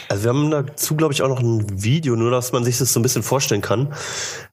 Also 0.09 0.23
wir 0.23 0.29
haben 0.29 0.51
dazu, 0.51 0.95
glaube 0.95 1.13
ich, 1.13 1.21
auch 1.21 1.29
noch 1.29 1.39
ein 1.39 1.81
Video, 1.81 2.15
nur 2.15 2.31
dass 2.31 2.51
man 2.51 2.63
sich 2.63 2.77
das 2.77 2.93
so 2.93 2.99
ein 2.99 3.03
bisschen 3.03 3.23
vorstellen 3.23 3.61
kann. 3.61 3.93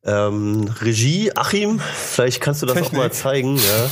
Ähm, 0.04 0.70
Regie, 0.80 1.32
Achim, 1.36 1.80
vielleicht 1.80 2.40
kannst 2.40 2.62
du 2.62 2.66
das 2.66 2.76
Technik. 2.76 2.92
auch 2.92 3.04
mal 3.04 3.12
zeigen. 3.12 3.56
Ja. 3.56 3.90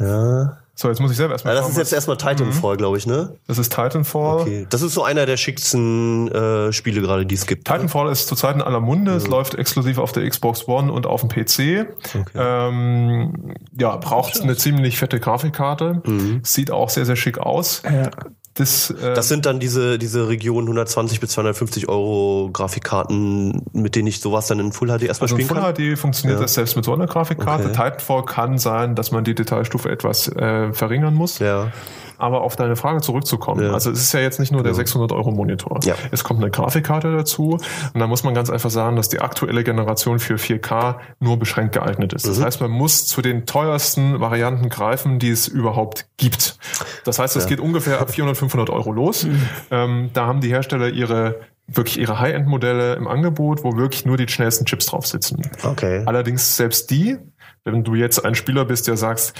Ja. 0.00 0.57
So, 0.80 0.88
jetzt 0.88 1.00
muss 1.00 1.10
ich 1.10 1.16
selber 1.16 1.32
erstmal. 1.32 1.56
Ja, 1.56 1.60
das 1.60 1.70
ist 1.70 1.76
jetzt 1.76 1.92
erstmal 1.92 2.18
Titanfall, 2.18 2.74
mhm. 2.74 2.78
glaube 2.78 2.98
ich, 2.98 3.04
ne? 3.04 3.36
Das 3.48 3.58
ist 3.58 3.74
Titanfall. 3.74 4.42
Okay. 4.42 4.66
Das 4.70 4.80
ist 4.80 4.94
so 4.94 5.02
einer 5.02 5.26
der 5.26 5.36
schicksten 5.36 6.28
äh, 6.30 6.72
Spiele 6.72 7.00
gerade, 7.00 7.26
die 7.26 7.34
es 7.34 7.48
gibt. 7.48 7.66
Titanfall 7.66 8.04
oder? 8.04 8.12
ist 8.12 8.28
zurzeit 8.28 8.54
in 8.54 8.62
aller 8.62 8.78
Munde. 8.78 9.10
Mhm. 9.10 9.16
Es 9.16 9.26
läuft 9.26 9.56
exklusiv 9.56 9.98
auf 9.98 10.12
der 10.12 10.28
Xbox 10.30 10.68
One 10.68 10.92
und 10.92 11.04
auf 11.04 11.22
dem 11.22 11.30
PC. 11.30 11.88
Okay. 11.98 12.22
Ähm, 12.32 13.56
ja, 13.76 13.96
braucht 13.96 14.40
eine 14.40 14.56
ziemlich 14.56 14.98
fette 14.98 15.18
Grafikkarte. 15.18 16.00
Mhm. 16.06 16.42
Sieht 16.44 16.70
auch 16.70 16.90
sehr, 16.90 17.06
sehr 17.06 17.16
schick 17.16 17.38
aus. 17.38 17.82
Ja. 17.84 18.10
Das, 18.58 18.90
äh, 18.90 19.14
das 19.14 19.28
sind 19.28 19.46
dann 19.46 19.60
diese, 19.60 19.98
diese 19.98 20.28
Region 20.28 20.64
120 20.64 21.20
bis 21.20 21.30
250 21.30 21.88
Euro 21.88 22.50
Grafikkarten, 22.52 23.62
mit 23.72 23.94
denen 23.94 24.08
ich 24.08 24.20
sowas 24.20 24.48
dann 24.48 24.58
in 24.58 24.72
Full 24.72 24.88
HD 24.88 25.04
erstmal 25.04 25.26
also 25.26 25.36
spielen 25.36 25.48
Full 25.48 25.56
kann? 25.58 25.76
Full 25.76 25.94
HD 25.94 25.98
funktioniert 25.98 26.38
ja. 26.38 26.42
das 26.42 26.54
selbst 26.54 26.74
mit 26.74 26.84
so 26.84 26.92
einer 26.92 27.06
Grafikkarte. 27.06 27.64
Okay. 27.64 27.72
Titanfall 27.72 28.24
kann 28.24 28.58
sein, 28.58 28.96
dass 28.96 29.12
man 29.12 29.22
die 29.22 29.34
Detailstufe 29.34 29.88
etwas 29.90 30.28
äh, 30.28 30.72
verringern 30.72 31.14
muss. 31.14 31.38
Ja. 31.38 31.72
Aber 32.18 32.42
auf 32.42 32.56
deine 32.56 32.76
Frage 32.76 33.00
zurückzukommen, 33.00 33.62
ja. 33.64 33.72
also 33.72 33.90
es 33.90 34.00
ist 34.00 34.12
ja 34.12 34.20
jetzt 34.20 34.40
nicht 34.40 34.52
nur 34.52 34.62
der 34.62 34.74
600 34.74 35.12
Euro 35.12 35.30
Monitor. 35.30 35.80
Ja. 35.84 35.94
Es 36.10 36.24
kommt 36.24 36.42
eine 36.42 36.50
Grafikkarte 36.50 37.14
dazu 37.14 37.58
und 37.94 38.00
da 38.00 38.06
muss 38.06 38.24
man 38.24 38.34
ganz 38.34 38.50
einfach 38.50 38.70
sagen, 38.70 38.96
dass 38.96 39.08
die 39.08 39.20
aktuelle 39.20 39.64
Generation 39.64 40.18
für 40.18 40.34
4K 40.34 40.96
nur 41.20 41.38
beschränkt 41.38 41.74
geeignet 41.74 42.12
ist. 42.12 42.26
Das 42.26 42.38
mhm. 42.38 42.44
heißt, 42.44 42.60
man 42.60 42.70
muss 42.70 43.06
zu 43.06 43.22
den 43.22 43.46
teuersten 43.46 44.20
Varianten 44.20 44.68
greifen, 44.68 45.18
die 45.18 45.30
es 45.30 45.48
überhaupt 45.48 46.06
gibt. 46.16 46.58
Das 47.04 47.18
heißt, 47.18 47.36
es 47.36 47.44
ja. 47.44 47.50
geht 47.50 47.60
ungefähr 47.60 48.00
ab 48.00 48.10
400, 48.10 48.36
500 48.36 48.70
Euro 48.70 48.92
los. 48.92 49.24
Mhm. 49.24 49.48
Ähm, 49.70 50.10
da 50.12 50.26
haben 50.26 50.40
die 50.40 50.48
Hersteller 50.48 50.88
ihre 50.88 51.36
wirklich 51.68 51.98
ihre 51.98 52.18
High-End-Modelle 52.18 52.94
im 52.94 53.06
Angebot, 53.06 53.62
wo 53.62 53.76
wirklich 53.76 54.06
nur 54.06 54.16
die 54.16 54.26
schnellsten 54.26 54.64
Chips 54.64 54.86
drauf 54.86 55.06
sitzen. 55.06 55.42
Okay. 55.62 56.02
Allerdings 56.06 56.56
selbst 56.56 56.90
die, 56.90 57.18
wenn 57.64 57.84
du 57.84 57.94
jetzt 57.94 58.24
ein 58.24 58.34
Spieler 58.34 58.64
bist, 58.64 58.88
der 58.88 58.96
sagst, 58.96 59.34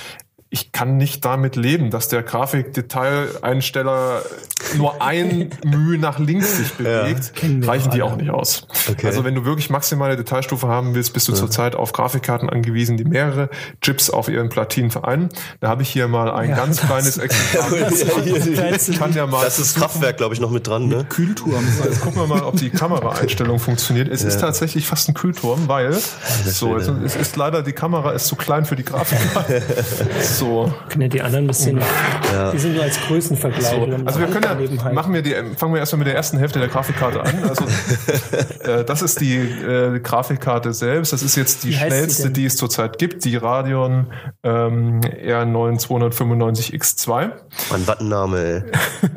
ich 0.50 0.72
kann 0.72 0.96
nicht 0.96 1.24
damit 1.24 1.56
leben, 1.56 1.90
dass 1.90 2.08
der 2.08 2.22
Grafikdetaileinsteller 2.22 4.22
nur 4.76 5.02
ein 5.02 5.50
Mühe 5.64 5.98
nach 5.98 6.18
links 6.18 6.56
sich 6.56 6.72
bewegt, 6.74 7.32
ja, 7.42 7.68
reichen 7.68 7.90
die 7.90 8.02
auch 8.02 8.16
nicht 8.16 8.30
aus. 8.30 8.66
Okay. 8.88 9.06
Also 9.06 9.24
wenn 9.24 9.34
du 9.34 9.44
wirklich 9.44 9.70
maximale 9.70 10.16
Detailstufe 10.16 10.68
haben 10.68 10.94
willst, 10.94 11.12
bist 11.12 11.28
du 11.28 11.32
ja. 11.32 11.38
zurzeit 11.38 11.74
auf 11.74 11.92
Grafikkarten 11.92 12.48
angewiesen, 12.48 12.96
die 12.96 13.04
mehrere 13.04 13.50
Chips 13.80 14.10
auf 14.10 14.28
ihren 14.28 14.48
Platinen 14.48 14.90
vereinen. 14.90 15.28
Da 15.60 15.68
habe 15.68 15.82
ich 15.82 15.90
hier 15.90 16.08
mal 16.08 16.30
ein 16.30 16.50
ja, 16.50 16.56
ganz 16.56 16.80
kleines 16.80 17.18
Exemplar. 17.18 17.90
ich 17.90 18.98
kann 18.98 19.12
ja 19.14 19.26
mal 19.26 19.44
das 19.44 19.58
ist 19.58 19.76
Kraftwerk, 19.76 20.16
glaube 20.16 20.34
ich, 20.34 20.40
noch 20.40 20.50
mit 20.50 20.66
dran. 20.66 20.88
Ne? 20.88 21.04
Kühlturm. 21.08 21.66
Jetzt 21.84 22.00
gucken 22.00 22.20
wir 22.20 22.26
mal, 22.26 22.42
ob 22.42 22.56
die 22.56 22.70
Kameraeinstellung 22.70 23.58
funktioniert. 23.58 24.08
Es 24.08 24.22
ist 24.22 24.40
tatsächlich 24.40 24.86
fast 24.86 25.08
ein 25.08 25.14
Kühlturm, 25.14 25.68
weil 25.68 25.92
so, 26.44 26.76
es 26.76 27.16
ist 27.16 27.36
leider 27.36 27.62
die 27.62 27.72
Kamera 27.72 28.12
ist 28.12 28.26
zu 28.26 28.36
klein 28.36 28.64
für 28.64 28.76
die 28.76 28.84
Grafikkarte. 28.84 29.62
So. 30.20 30.72
Können 30.88 31.02
ja 31.02 31.08
die 31.08 31.22
anderen 31.22 31.44
ein 31.44 31.48
bisschen, 31.48 31.80
Ja. 32.32 32.50
die 32.50 32.58
sind 32.58 32.74
nur 32.74 32.82
als 32.82 33.00
Größenvergleich. 33.00 33.70
So, 33.70 33.88
also 34.04 34.20
wir 34.20 34.26
können 34.26 34.44
ja, 34.44 34.57
Nebenheit. 34.58 34.94
machen 34.94 35.12
wir 35.14 35.22
die, 35.22 35.34
fangen 35.56 35.72
wir 35.72 35.80
erstmal 35.80 35.98
mit 35.98 36.08
der 36.08 36.14
ersten 36.14 36.38
Hälfte 36.38 36.58
der 36.58 36.68
Grafikkarte 36.68 37.22
an. 37.22 37.44
Also 37.48 37.64
äh, 38.70 38.84
das 38.84 39.02
ist 39.02 39.20
die 39.20 39.36
äh, 39.36 40.00
Grafikkarte 40.00 40.72
selbst. 40.72 41.12
Das 41.12 41.22
ist 41.22 41.36
jetzt 41.36 41.64
die 41.64 41.70
Wie 41.70 41.74
schnellste, 41.74 42.30
die 42.30 42.44
es 42.44 42.56
zurzeit 42.56 42.98
gibt, 42.98 43.24
die 43.24 43.36
Radeon 43.36 44.06
ähm, 44.42 45.00
R9 45.00 45.80
295X2. 45.80 47.10
Mann, 47.70 47.86
was 47.86 48.00
ein 48.00 48.08
Name, 48.08 48.38
ey. 48.38 48.62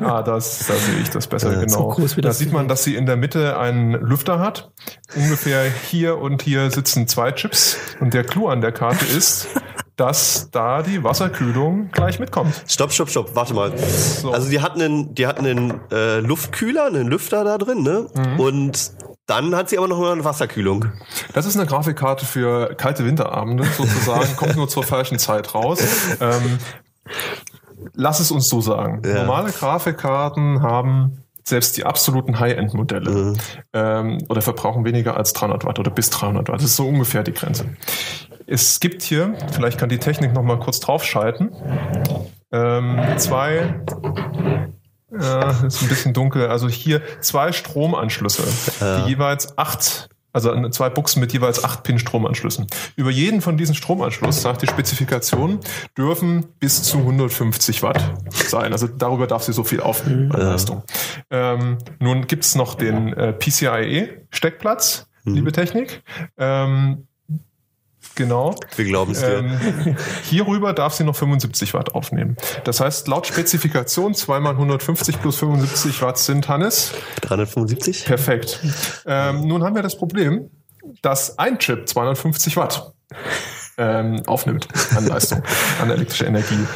Ah, 0.00 0.22
das, 0.22 0.66
da 0.66 0.74
sehe 0.74 0.98
ich 1.00 1.10
das 1.10 1.26
besser, 1.26 1.54
genau. 1.54 1.94
so 1.94 2.20
da 2.20 2.32
sieht 2.32 2.52
man, 2.52 2.68
dass 2.68 2.84
sie 2.84 2.96
in 2.96 3.06
der 3.06 3.16
Mitte 3.16 3.58
einen 3.58 3.92
Lüfter 3.92 4.38
hat. 4.38 4.72
Ungefähr 5.14 5.64
hier 5.64 6.18
und 6.18 6.42
hier 6.42 6.70
sitzen 6.70 7.06
zwei 7.06 7.32
Chips. 7.32 7.76
Und 8.00 8.14
der 8.14 8.24
Clou 8.24 8.48
an 8.48 8.60
der 8.60 8.72
Karte 8.72 9.04
ist, 9.04 9.48
dass 9.96 10.50
da 10.50 10.82
die 10.82 11.04
Wasserkühlung 11.04 11.90
gleich 11.92 12.18
mitkommt. 12.18 12.62
Stopp, 12.66 12.92
stopp, 12.92 13.10
stopp, 13.10 13.34
warte 13.34 13.54
mal. 13.54 13.72
Also 14.32 14.48
die 14.48 14.60
hatten 14.60 14.80
einen, 14.80 15.14
die 15.14 15.26
hatten 15.26 15.46
einen 15.46 15.80
äh, 15.90 16.20
Luftkühler, 16.20 16.86
einen 16.86 17.08
Lüfter 17.08 17.44
da 17.44 17.58
drin, 17.58 17.82
ne? 17.82 18.06
Und 18.38 18.92
dann 19.26 19.54
hat 19.54 19.68
sie 19.68 19.78
aber 19.78 19.88
noch 19.88 19.98
mal 19.98 20.12
eine 20.12 20.24
Wasserkühlung. 20.24 20.86
Das 21.32 21.46
ist 21.46 21.56
eine 21.56 21.66
Grafikkarte 21.66 22.26
für 22.26 22.74
kalte 22.74 23.04
Winterabende 23.04 23.64
sozusagen, 23.64 24.36
kommt 24.36 24.56
nur 24.56 24.68
zur 24.68 24.82
falschen 24.82 25.18
Zeit 25.18 25.54
raus. 25.54 25.80
Ähm, 26.20 26.58
lass 27.94 28.20
es 28.20 28.30
uns 28.30 28.48
so 28.48 28.60
sagen. 28.60 29.02
Ja. 29.04 29.24
Normale 29.24 29.52
Grafikkarten 29.52 30.62
haben 30.62 31.21
selbst 31.44 31.76
die 31.76 31.84
absoluten 31.84 32.38
High-End-Modelle 32.38 33.34
ähm, 33.72 34.18
oder 34.28 34.42
verbrauchen 34.42 34.84
weniger 34.84 35.16
als 35.16 35.32
300 35.32 35.64
Watt 35.64 35.78
oder 35.78 35.90
bis 35.90 36.10
300 36.10 36.48
Watt. 36.48 36.56
Das 36.56 36.64
ist 36.64 36.76
so 36.76 36.86
ungefähr 36.88 37.22
die 37.22 37.32
Grenze. 37.32 37.66
Es 38.46 38.80
gibt 38.80 39.02
hier, 39.02 39.34
vielleicht 39.52 39.78
kann 39.78 39.88
die 39.88 39.98
Technik 39.98 40.32
noch 40.32 40.42
mal 40.42 40.58
kurz 40.58 40.80
draufschalten, 40.80 41.50
ähm, 42.52 43.00
zwei 43.16 43.74
ja, 45.18 45.50
ist 45.66 45.82
ein 45.82 45.88
bisschen 45.88 46.12
dunkel. 46.14 46.48
Also 46.48 46.68
hier 46.68 47.02
zwei 47.20 47.52
Stromanschlüsse, 47.52 48.44
die 48.80 49.10
jeweils 49.10 49.58
acht, 49.58 50.08
also 50.32 50.68
zwei 50.70 50.88
Buchsen 50.90 51.20
mit 51.20 51.32
jeweils 51.32 51.62
acht 51.62 51.82
Pin 51.82 51.98
Stromanschlüssen. 51.98 52.66
Über 52.96 53.10
jeden 53.10 53.40
von 53.40 53.56
diesen 53.56 53.74
Stromanschluss, 53.74 54.42
sagt 54.42 54.62
die 54.62 54.66
Spezifikation, 54.66 55.60
dürfen 55.96 56.46
bis 56.58 56.82
zu 56.82 56.98
150 56.98 57.82
Watt 57.82 58.02
sein. 58.30 58.72
Also 58.72 58.86
darüber 58.86 59.26
darf 59.26 59.42
sie 59.42 59.52
so 59.52 59.64
viel 59.64 59.80
aufnehmen 59.80 60.32
an 60.32 60.40
Leistung. 60.40 60.82
Ähm, 61.30 61.78
nun 61.98 62.26
gibt's 62.26 62.54
noch 62.54 62.74
den 62.74 63.12
äh, 63.12 63.32
PCIe-Steckplatz, 63.32 65.08
liebe 65.24 65.52
Technik. 65.52 66.02
Ähm, 66.38 67.06
Genau. 68.14 68.54
Wir 68.76 68.84
glauben 68.84 69.12
es 69.12 69.20
dir. 69.20 69.38
Ähm, 69.38 69.96
hierüber 70.24 70.72
darf 70.72 70.94
sie 70.94 71.04
noch 71.04 71.16
75 71.16 71.74
Watt 71.74 71.94
aufnehmen. 71.94 72.36
Das 72.64 72.80
heißt, 72.80 73.08
laut 73.08 73.26
Spezifikation 73.26 74.14
2 74.14 74.40
mal 74.40 74.50
150 74.50 75.20
plus 75.20 75.36
75 75.38 76.02
Watt 76.02 76.18
sind 76.18 76.48
Hannes. 76.48 76.92
375? 77.22 78.04
Perfekt. 78.04 78.60
Ähm, 79.06 79.46
nun 79.46 79.62
haben 79.62 79.74
wir 79.74 79.82
das 79.82 79.96
Problem, 79.96 80.50
dass 81.00 81.38
ein 81.38 81.58
Chip 81.58 81.88
250 81.88 82.56
Watt 82.56 82.92
ähm, 83.78 84.22
aufnimmt 84.26 84.68
an 84.96 85.06
Leistung, 85.06 85.42
an 85.80 85.90
elektrischer 85.90 86.26
Energie. 86.26 86.66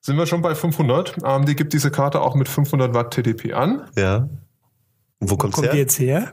Sind 0.00 0.16
wir 0.16 0.26
schon 0.26 0.42
bei 0.42 0.54
500? 0.54 1.24
AMD 1.24 1.56
gibt 1.56 1.72
diese 1.72 1.90
Karte 1.90 2.20
auch 2.20 2.34
mit 2.34 2.48
500 2.48 2.94
Watt 2.94 3.12
TDP 3.14 3.52
an. 3.52 3.88
Ja. 3.96 4.28
Wo 5.20 5.36
kommt's 5.36 5.56
Kommt 5.56 5.66
her? 5.66 5.74
die 5.74 5.80
jetzt 5.80 5.98
her? 5.98 6.32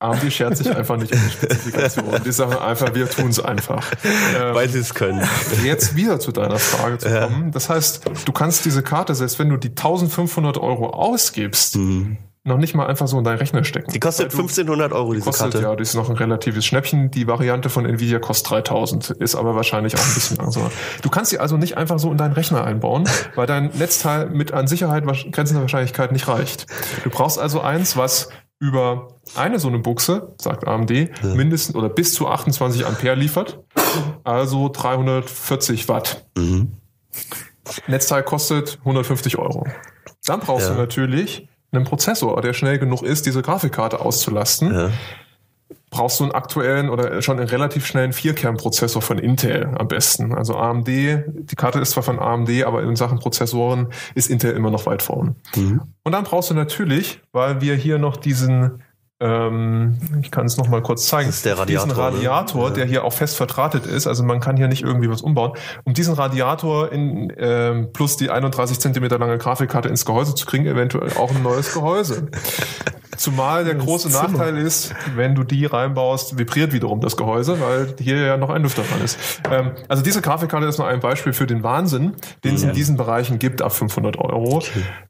AMD 0.00 0.32
schert 0.32 0.56
sich 0.56 0.74
einfach 0.74 0.96
nicht 0.96 1.12
um 1.12 1.20
die 1.20 1.30
Spezifikation. 1.30 2.22
Die 2.24 2.32
sagen 2.32 2.56
einfach, 2.56 2.94
wir 2.94 3.08
tun 3.08 3.28
es 3.28 3.38
einfach. 3.38 3.86
Ähm, 4.02 4.54
Weil 4.54 4.68
sie 4.68 4.78
es 4.78 4.94
können. 4.94 5.22
jetzt 5.62 5.94
wieder 5.94 6.18
zu 6.18 6.32
deiner 6.32 6.58
Frage 6.58 6.98
zu 6.98 7.08
kommen. 7.10 7.52
Das 7.52 7.68
heißt, 7.68 8.02
du 8.24 8.32
kannst 8.32 8.64
diese 8.64 8.82
Karte, 8.82 9.14
selbst 9.14 9.38
wenn 9.38 9.50
du 9.50 9.58
die 9.58 9.68
1500 9.68 10.56
Euro 10.56 10.90
ausgibst, 10.90 11.76
noch 12.42 12.56
nicht 12.56 12.74
mal 12.74 12.86
einfach 12.86 13.06
so 13.06 13.18
in 13.18 13.24
deinen 13.24 13.36
Rechner 13.36 13.64
stecken. 13.64 13.88
Mhm. 13.90 13.92
Die 13.92 14.00
kostet 14.00 14.32
1500 14.32 14.92
Euro, 14.92 15.12
diese 15.12 15.26
kostet, 15.26 15.52
Karte. 15.52 15.62
ja, 15.66 15.76
die 15.76 15.82
ist 15.82 15.94
noch 15.94 16.08
ein 16.08 16.16
relatives 16.16 16.64
Schnäppchen. 16.64 17.10
Die 17.10 17.26
Variante 17.26 17.68
von 17.68 17.84
Nvidia 17.84 18.18
kostet 18.18 18.50
3000, 18.50 19.10
ist 19.10 19.34
aber 19.34 19.54
wahrscheinlich 19.54 19.94
auch 19.96 20.06
ein 20.06 20.14
bisschen 20.14 20.38
langsamer. 20.38 20.70
Du 21.02 21.10
kannst 21.10 21.30
sie 21.30 21.38
also 21.38 21.58
nicht 21.58 21.76
einfach 21.76 21.98
so 21.98 22.10
in 22.10 22.16
deinen 22.16 22.32
Rechner 22.32 22.64
einbauen, 22.64 23.06
weil 23.34 23.46
dein 23.46 23.66
Netzteil 23.74 24.30
mit 24.30 24.54
an 24.54 24.66
Sicherheit 24.66 25.04
grenzender 25.32 25.60
Wahrscheinlichkeit 25.60 26.12
nicht 26.12 26.28
reicht. 26.28 26.66
Du 27.04 27.10
brauchst 27.10 27.38
also 27.38 27.60
eins, 27.60 27.98
was 27.98 28.30
über 28.60 29.08
eine 29.34 29.58
so 29.58 29.68
eine 29.68 29.78
Buchse, 29.78 30.34
sagt 30.40 30.68
AMD, 30.68 30.90
mindestens 31.34 31.74
oder 31.74 31.88
bis 31.88 32.12
zu 32.14 32.28
28 32.28 32.86
Ampere 32.86 33.14
liefert. 33.16 33.58
Also 34.22 34.68
340 34.68 35.88
Watt. 35.88 36.24
Mhm. 36.36 36.72
Netzteil 37.88 38.22
kostet 38.22 38.78
150 38.84 39.38
Euro. 39.38 39.66
Dann 40.26 40.40
brauchst 40.40 40.68
Ja. 40.68 40.74
du 40.74 40.78
natürlich 40.80 41.48
einen 41.72 41.84
Prozessor, 41.84 42.40
der 42.42 42.52
schnell 42.52 42.78
genug 42.78 43.02
ist, 43.02 43.26
diese 43.26 43.42
Grafikkarte 43.42 44.00
auszulasten. 44.00 44.72
Ja. 44.74 44.90
Brauchst 45.90 46.20
du 46.20 46.24
einen 46.24 46.32
aktuellen 46.32 46.88
oder 46.88 47.20
schon 47.20 47.38
einen 47.38 47.48
relativ 47.48 47.84
schnellen 47.84 48.12
Vierkernprozessor 48.12 49.02
von 49.02 49.18
Intel 49.18 49.74
am 49.76 49.88
besten. 49.88 50.32
Also 50.34 50.54
AMD, 50.56 50.86
die 50.86 51.56
Karte 51.56 51.80
ist 51.80 51.90
zwar 51.90 52.04
von 52.04 52.18
AMD, 52.20 52.62
aber 52.64 52.82
in 52.82 52.94
Sachen 52.94 53.18
Prozessoren 53.18 53.88
ist 54.14 54.30
Intel 54.30 54.52
immer 54.52 54.70
noch 54.70 54.86
weit 54.86 55.02
vorn. 55.02 55.34
Mhm. 55.56 55.80
Und 56.04 56.12
dann 56.12 56.22
brauchst 56.24 56.50
du 56.50 56.54
natürlich, 56.54 57.20
weil 57.32 57.60
wir 57.60 57.74
hier 57.74 57.98
noch 57.98 58.16
diesen 58.16 58.82
ähm, 59.22 59.98
ich 60.22 60.30
kann 60.30 60.46
es 60.46 60.56
noch 60.56 60.68
mal 60.68 60.80
kurz 60.82 61.06
zeigen. 61.06 61.28
Das 61.28 61.36
ist 61.36 61.44
der 61.44 61.58
Radiator, 61.58 61.86
Diesen 61.88 61.98
ne? 61.98 62.04
Radiator, 62.04 62.68
Ja. 62.68 62.74
der 62.74 62.86
hier 62.86 63.04
auch 63.04 63.12
fest 63.12 63.36
verdrahtet 63.36 63.84
ist. 63.84 64.06
Also 64.06 64.22
man 64.24 64.40
kann 64.40 64.56
hier 64.56 64.66
nicht 64.66 64.82
irgendwie 64.82 65.10
was 65.10 65.20
umbauen. 65.20 65.52
Um 65.84 65.92
diesen 65.92 66.14
Radiator 66.14 66.90
in, 66.90 67.30
ähm, 67.36 67.92
plus 67.92 68.16
die 68.16 68.30
31 68.30 68.80
Zentimeter 68.80 69.18
lange 69.18 69.36
Grafikkarte 69.36 69.90
ins 69.90 70.06
Gehäuse 70.06 70.34
zu 70.34 70.46
kriegen, 70.46 70.64
eventuell 70.66 71.12
auch 71.18 71.30
ein 71.34 71.42
neues 71.42 71.74
Gehäuse. 71.74 72.28
Zumal 73.20 73.66
der 73.66 73.74
große 73.74 74.08
Nachteil 74.08 74.56
ist, 74.56 74.94
wenn 75.14 75.34
du 75.34 75.44
die 75.44 75.66
reinbaust, 75.66 76.38
vibriert 76.38 76.72
wiederum 76.72 77.02
das 77.02 77.18
Gehäuse, 77.18 77.60
weil 77.60 77.94
hier 78.00 78.16
ja 78.16 78.38
noch 78.38 78.48
ein 78.48 78.62
Lüfter 78.62 78.82
dran 78.82 79.02
ist. 79.04 79.18
Ähm, 79.50 79.72
also 79.88 80.02
diese 80.02 80.22
Grafikkarte 80.22 80.66
ist 80.66 80.78
nur 80.78 80.88
ein 80.88 81.00
Beispiel 81.00 81.34
für 81.34 81.46
den 81.46 81.62
Wahnsinn, 81.62 82.14
den 82.44 82.54
es 82.54 82.62
in 82.62 82.72
diesen 82.72 82.96
Bereichen 82.96 83.38
gibt 83.38 83.60
ab 83.60 83.72
500 83.72 84.16
Euro. 84.16 84.62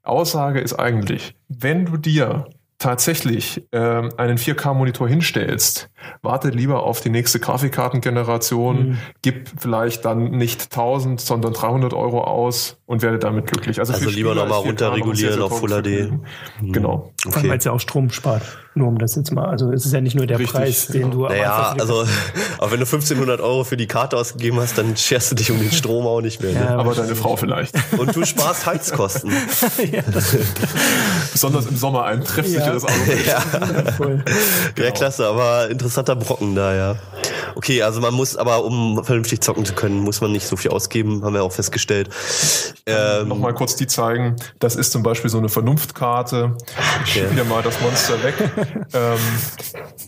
Aussage 0.02 0.58
ist 0.58 0.74
eigentlich, 0.74 1.36
wenn 1.46 1.86
du 1.86 1.98
dir 1.98 2.46
tatsächlich 2.80 3.62
ähm, 3.72 4.08
einen 4.16 4.38
4K-Monitor 4.38 5.06
hinstellst, 5.06 5.90
warte 6.22 6.48
lieber 6.48 6.82
auf 6.82 7.00
die 7.00 7.10
nächste 7.10 7.38
Grafikkartengeneration, 7.38 8.98
gib 9.22 9.50
vielleicht 9.58 10.04
dann 10.06 10.30
nicht 10.30 10.62
1000, 10.62 11.20
sondern 11.20 11.52
300 11.52 11.92
Euro 11.92 12.22
aus 12.22 12.78
und 12.86 13.02
werde 13.02 13.18
damit 13.18 13.46
glücklich. 13.46 13.78
Also 13.78 13.92
für 13.92 14.10
lieber 14.10 14.30
Spieler 14.30 14.46
noch 14.46 14.64
mal 14.64 14.70
ist 14.70 14.80
4K 14.80 14.98
noch 14.98 15.06
ein 15.08 15.14
sehr, 15.14 15.30
runterregulieren 15.30 15.42
auf 15.42 15.58
Full 15.60 15.68
HD. 15.68 15.72
Vergnügen. 15.72 16.26
Genau. 16.72 17.12
Vor 17.22 17.36
allem, 17.36 17.50
weil 17.50 17.58
es 17.58 17.64
ja 17.64 17.72
auch 17.72 17.80
Strom 17.80 18.10
spart. 18.10 18.42
Nur 18.74 18.86
um 18.86 18.98
das 18.98 19.16
jetzt 19.16 19.32
mal, 19.32 19.46
also 19.46 19.72
es 19.72 19.84
ist 19.84 19.92
ja 19.92 20.00
nicht 20.00 20.14
nur 20.14 20.26
der 20.26 20.38
Richtig, 20.38 20.54
Preis, 20.54 20.86
den 20.86 21.02
ja. 21.02 21.08
du 21.08 21.22
Naja, 21.26 21.74
also, 21.76 22.04
aber 22.58 22.70
wenn 22.70 22.78
du 22.78 22.86
1500 22.86 23.40
Euro 23.40 23.64
für 23.64 23.76
die 23.76 23.88
Karte 23.88 24.16
ausgegeben 24.16 24.60
hast, 24.60 24.78
dann 24.78 24.96
scherst 24.96 25.32
du 25.32 25.34
dich 25.34 25.50
um 25.50 25.58
den 25.58 25.72
Strom 25.72 26.06
auch 26.06 26.20
nicht 26.20 26.40
mehr. 26.40 26.52
Ne? 26.52 26.60
Ja, 26.60 26.76
Aber 26.76 26.94
deine 26.94 27.16
Frau 27.16 27.34
vielleicht. 27.34 27.74
Und 27.98 28.14
du 28.14 28.24
sparst 28.24 28.66
Heizkosten. 28.66 29.32
ja, 29.92 30.02
das 30.12 30.36
Besonders 31.32 31.66
im 31.66 31.76
Sommer 31.76 32.04
ein 32.04 32.22
treffsicheres 32.22 32.84
Ja. 33.26 33.38
Auto. 33.38 34.10
ja. 34.76 34.84
ja, 34.84 34.90
klasse, 34.92 35.26
aber 35.26 35.68
interessanter 35.68 36.14
Brocken 36.14 36.54
da, 36.54 36.72
ja. 36.74 36.96
Okay, 37.54 37.82
also 37.82 38.00
man 38.00 38.14
muss 38.14 38.36
aber, 38.36 38.64
um 38.64 39.02
vernünftig 39.04 39.40
zocken 39.40 39.64
zu 39.64 39.74
können, 39.74 40.00
muss 40.00 40.20
man 40.20 40.32
nicht 40.32 40.46
so 40.46 40.56
viel 40.56 40.70
ausgeben, 40.70 41.24
haben 41.24 41.34
wir 41.34 41.42
auch 41.44 41.52
festgestellt. 41.52 42.10
Ähm, 42.86 43.28
Nochmal 43.28 43.54
kurz 43.54 43.76
die 43.76 43.86
zeigen. 43.86 44.36
Das 44.58 44.76
ist 44.76 44.92
zum 44.92 45.02
Beispiel 45.02 45.30
so 45.30 45.38
eine 45.38 45.48
Vernunftkarte. 45.48 46.56
Ich 47.04 47.12
schiebe 47.12 47.30
hier 47.34 47.44
mal 47.44 47.62
das 47.62 47.80
Monster 47.80 48.22
weg. 48.22 48.34
ähm, 48.94 49.18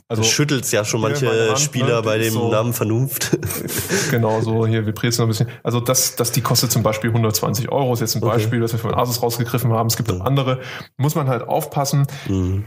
also 0.08 0.22
schüttelt's 0.22 0.72
ja 0.72 0.84
schon 0.84 1.00
manche 1.00 1.28
Hand, 1.48 1.58
Spieler 1.58 1.96
ne, 1.96 2.02
bei 2.02 2.18
dem 2.18 2.32
so- 2.32 2.50
Namen 2.50 2.72
Vernunft. 2.72 3.36
genau 4.10 4.40
so, 4.40 4.66
hier 4.66 4.86
vibriert 4.86 5.12
es 5.12 5.18
noch 5.18 5.26
ein 5.26 5.28
bisschen. 5.28 5.48
Also 5.62 5.80
das, 5.80 6.16
das, 6.16 6.32
die 6.32 6.40
kostet 6.40 6.72
zum 6.72 6.82
Beispiel 6.82 7.10
120 7.10 7.70
Euro. 7.70 7.92
Ist 7.94 8.00
jetzt 8.00 8.14
ein 8.16 8.22
Okay. 8.22 8.32
Beispiel, 8.32 8.60
das 8.60 8.72
wir 8.72 8.78
von 8.78 8.94
Asus 8.94 9.22
rausgegriffen 9.22 9.72
haben. 9.72 9.86
Es 9.88 9.96
gibt 9.96 10.10
auch 10.12 10.20
andere. 10.20 10.60
Muss 10.96 11.14
man 11.14 11.28
halt 11.28 11.42
aufpassen. 11.48 12.06
Mhm. 12.28 12.64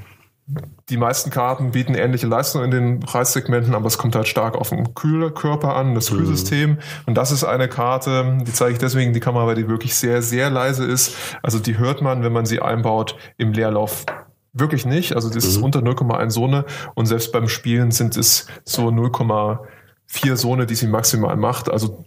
Die 0.89 0.97
meisten 0.97 1.31
Karten 1.31 1.71
bieten 1.71 1.95
ähnliche 1.95 2.27
Leistungen 2.27 2.65
in 2.65 2.71
den 2.71 2.99
Preissegmenten, 2.99 3.73
aber 3.73 3.88
es 3.88 3.97
kommt 3.97 4.15
halt 4.15 4.27
stark 4.27 4.55
auf 4.55 4.69
den 4.69 4.93
Kühlkörper 4.93 5.75
an, 5.75 5.95
das 5.95 6.12
Kühlsystem. 6.12 6.77
Und 7.08 7.15
das 7.15 7.31
ist 7.31 7.43
eine 7.43 7.67
Karte, 7.67 8.38
die 8.45 8.53
zeige 8.53 8.73
ich 8.73 8.77
deswegen 8.77 9.12
die 9.12 9.19
Kamera, 9.19 9.47
weil 9.47 9.55
die 9.55 9.67
wirklich 9.67 9.95
sehr, 9.95 10.21
sehr 10.21 10.51
leise 10.51 10.86
ist. 10.86 11.15
Also 11.41 11.58
die 11.58 11.79
hört 11.79 12.03
man, 12.03 12.21
wenn 12.21 12.31
man 12.31 12.45
sie 12.45 12.62
einbaut, 12.62 13.17
im 13.38 13.53
Leerlauf 13.53 14.05
wirklich 14.53 14.86
nicht. 14.86 15.15
Also 15.15 15.29
das 15.29 15.45
ist 15.45 15.58
unter 15.58 15.79
0,1 15.79 16.29
Sone 16.29 16.65
und 16.93 17.08
selbst 17.08 17.31
beim 17.31 17.49
Spielen 17.49 17.89
sind 17.89 18.15
es 18.15 18.45
so 18.63 18.89
0,4 18.89 20.36
Sone, 20.36 20.67
die 20.67 20.75
sie 20.75 20.88
maximal 20.88 21.36
macht. 21.38 21.71
Also 21.71 22.05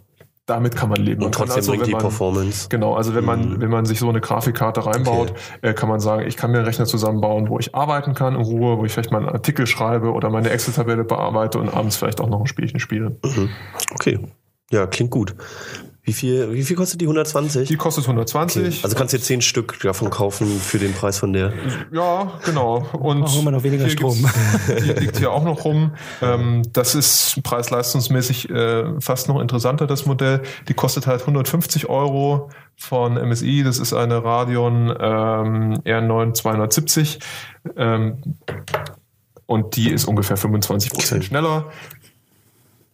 damit 0.49 0.75
kann 0.75 0.89
man 0.89 0.99
leben. 1.01 1.19
Man 1.19 1.27
Und 1.27 1.35
trotzdem 1.35 1.55
also, 1.57 1.71
bringt 1.71 1.87
die 1.87 1.91
man- 1.91 2.01
Performance. 2.01 2.67
Genau, 2.69 2.95
also 2.95 3.13
wenn 3.15 3.23
man, 3.25 3.61
wenn 3.61 3.69
man 3.69 3.85
sich 3.85 3.99
so 3.99 4.09
eine 4.09 4.19
Grafikkarte 4.21 4.85
reinbaut, 4.85 5.33
äh, 5.61 5.73
kann 5.73 5.87
man 5.89 5.99
sagen, 5.99 6.25
ich 6.27 6.35
kann 6.37 6.51
mir 6.51 6.57
einen 6.57 6.65
Rechner 6.65 6.85
zusammenbauen, 6.85 7.49
wo 7.49 7.59
ich 7.59 7.75
arbeiten 7.75 8.13
kann 8.13 8.35
in 8.35 8.41
Ruhe, 8.41 8.77
wo 8.77 8.85
ich 8.85 8.91
vielleicht 8.91 9.11
mal 9.11 9.19
einen 9.19 9.29
Artikel 9.29 9.67
schreibe 9.67 10.11
oder 10.11 10.29
meine 10.29 10.49
Excel-Tabelle 10.49 11.03
bearbeite 11.03 11.59
und 11.59 11.69
abends 11.73 11.97
vielleicht 11.97 12.19
auch 12.21 12.29
noch 12.29 12.39
ein 12.41 12.47
Spielchen 12.47 12.79
spiele. 12.79 13.17
Okay. 13.93 14.19
Ja, 14.71 14.85
klingt 14.87 15.11
gut. 15.11 15.35
Wie 16.03 16.13
viel, 16.13 16.53
wie 16.53 16.63
viel 16.63 16.75
kostet 16.75 17.01
die 17.01 17.05
120? 17.05 17.67
Die 17.67 17.75
kostet 17.75 18.05
120. 18.05 18.65
Okay. 18.65 18.79
Also 18.83 18.95
kannst 18.95 19.13
du 19.13 19.17
jetzt 19.17 19.27
10 19.27 19.41
Stück 19.41 19.79
davon 19.81 20.09
kaufen 20.09 20.47
für 20.59 20.79
den 20.79 20.93
Preis 20.93 21.19
von 21.19 21.33
der. 21.33 21.53
Ja, 21.91 22.39
genau. 22.45 22.87
Und 22.93 23.21
Brauchen 23.21 23.43
wir 23.45 23.51
noch 23.51 23.63
weniger 23.63 23.89
Strom. 23.89 24.17
Die 24.67 24.93
liegt 24.93 25.17
hier 25.17 25.31
auch 25.31 25.43
noch 25.43 25.65
rum. 25.65 25.91
Ähm, 26.21 26.63
das 26.73 26.95
ist 26.95 27.41
preis-leistungsmäßig 27.43 28.49
äh, 28.49 28.99
fast 28.99 29.27
noch 29.27 29.39
interessanter, 29.39 29.87
das 29.87 30.05
Modell. 30.05 30.41
Die 30.67 30.73
kostet 30.73 31.05
halt 31.05 31.21
150 31.21 31.89
Euro 31.89 32.49
von 32.75 33.13
MSI. 33.15 33.63
Das 33.63 33.77
ist 33.77 33.93
eine 33.93 34.23
Radeon 34.23 34.89
ähm, 34.89 35.73
R9 35.83 36.33
270. 36.33 37.19
Ähm, 37.75 38.37
und 39.45 39.75
die 39.75 39.89
ist 39.89 40.05
ungefähr 40.05 40.37
25 40.37 40.91
Prozent 40.91 41.19
Okay. 41.21 41.27
schneller. 41.27 41.71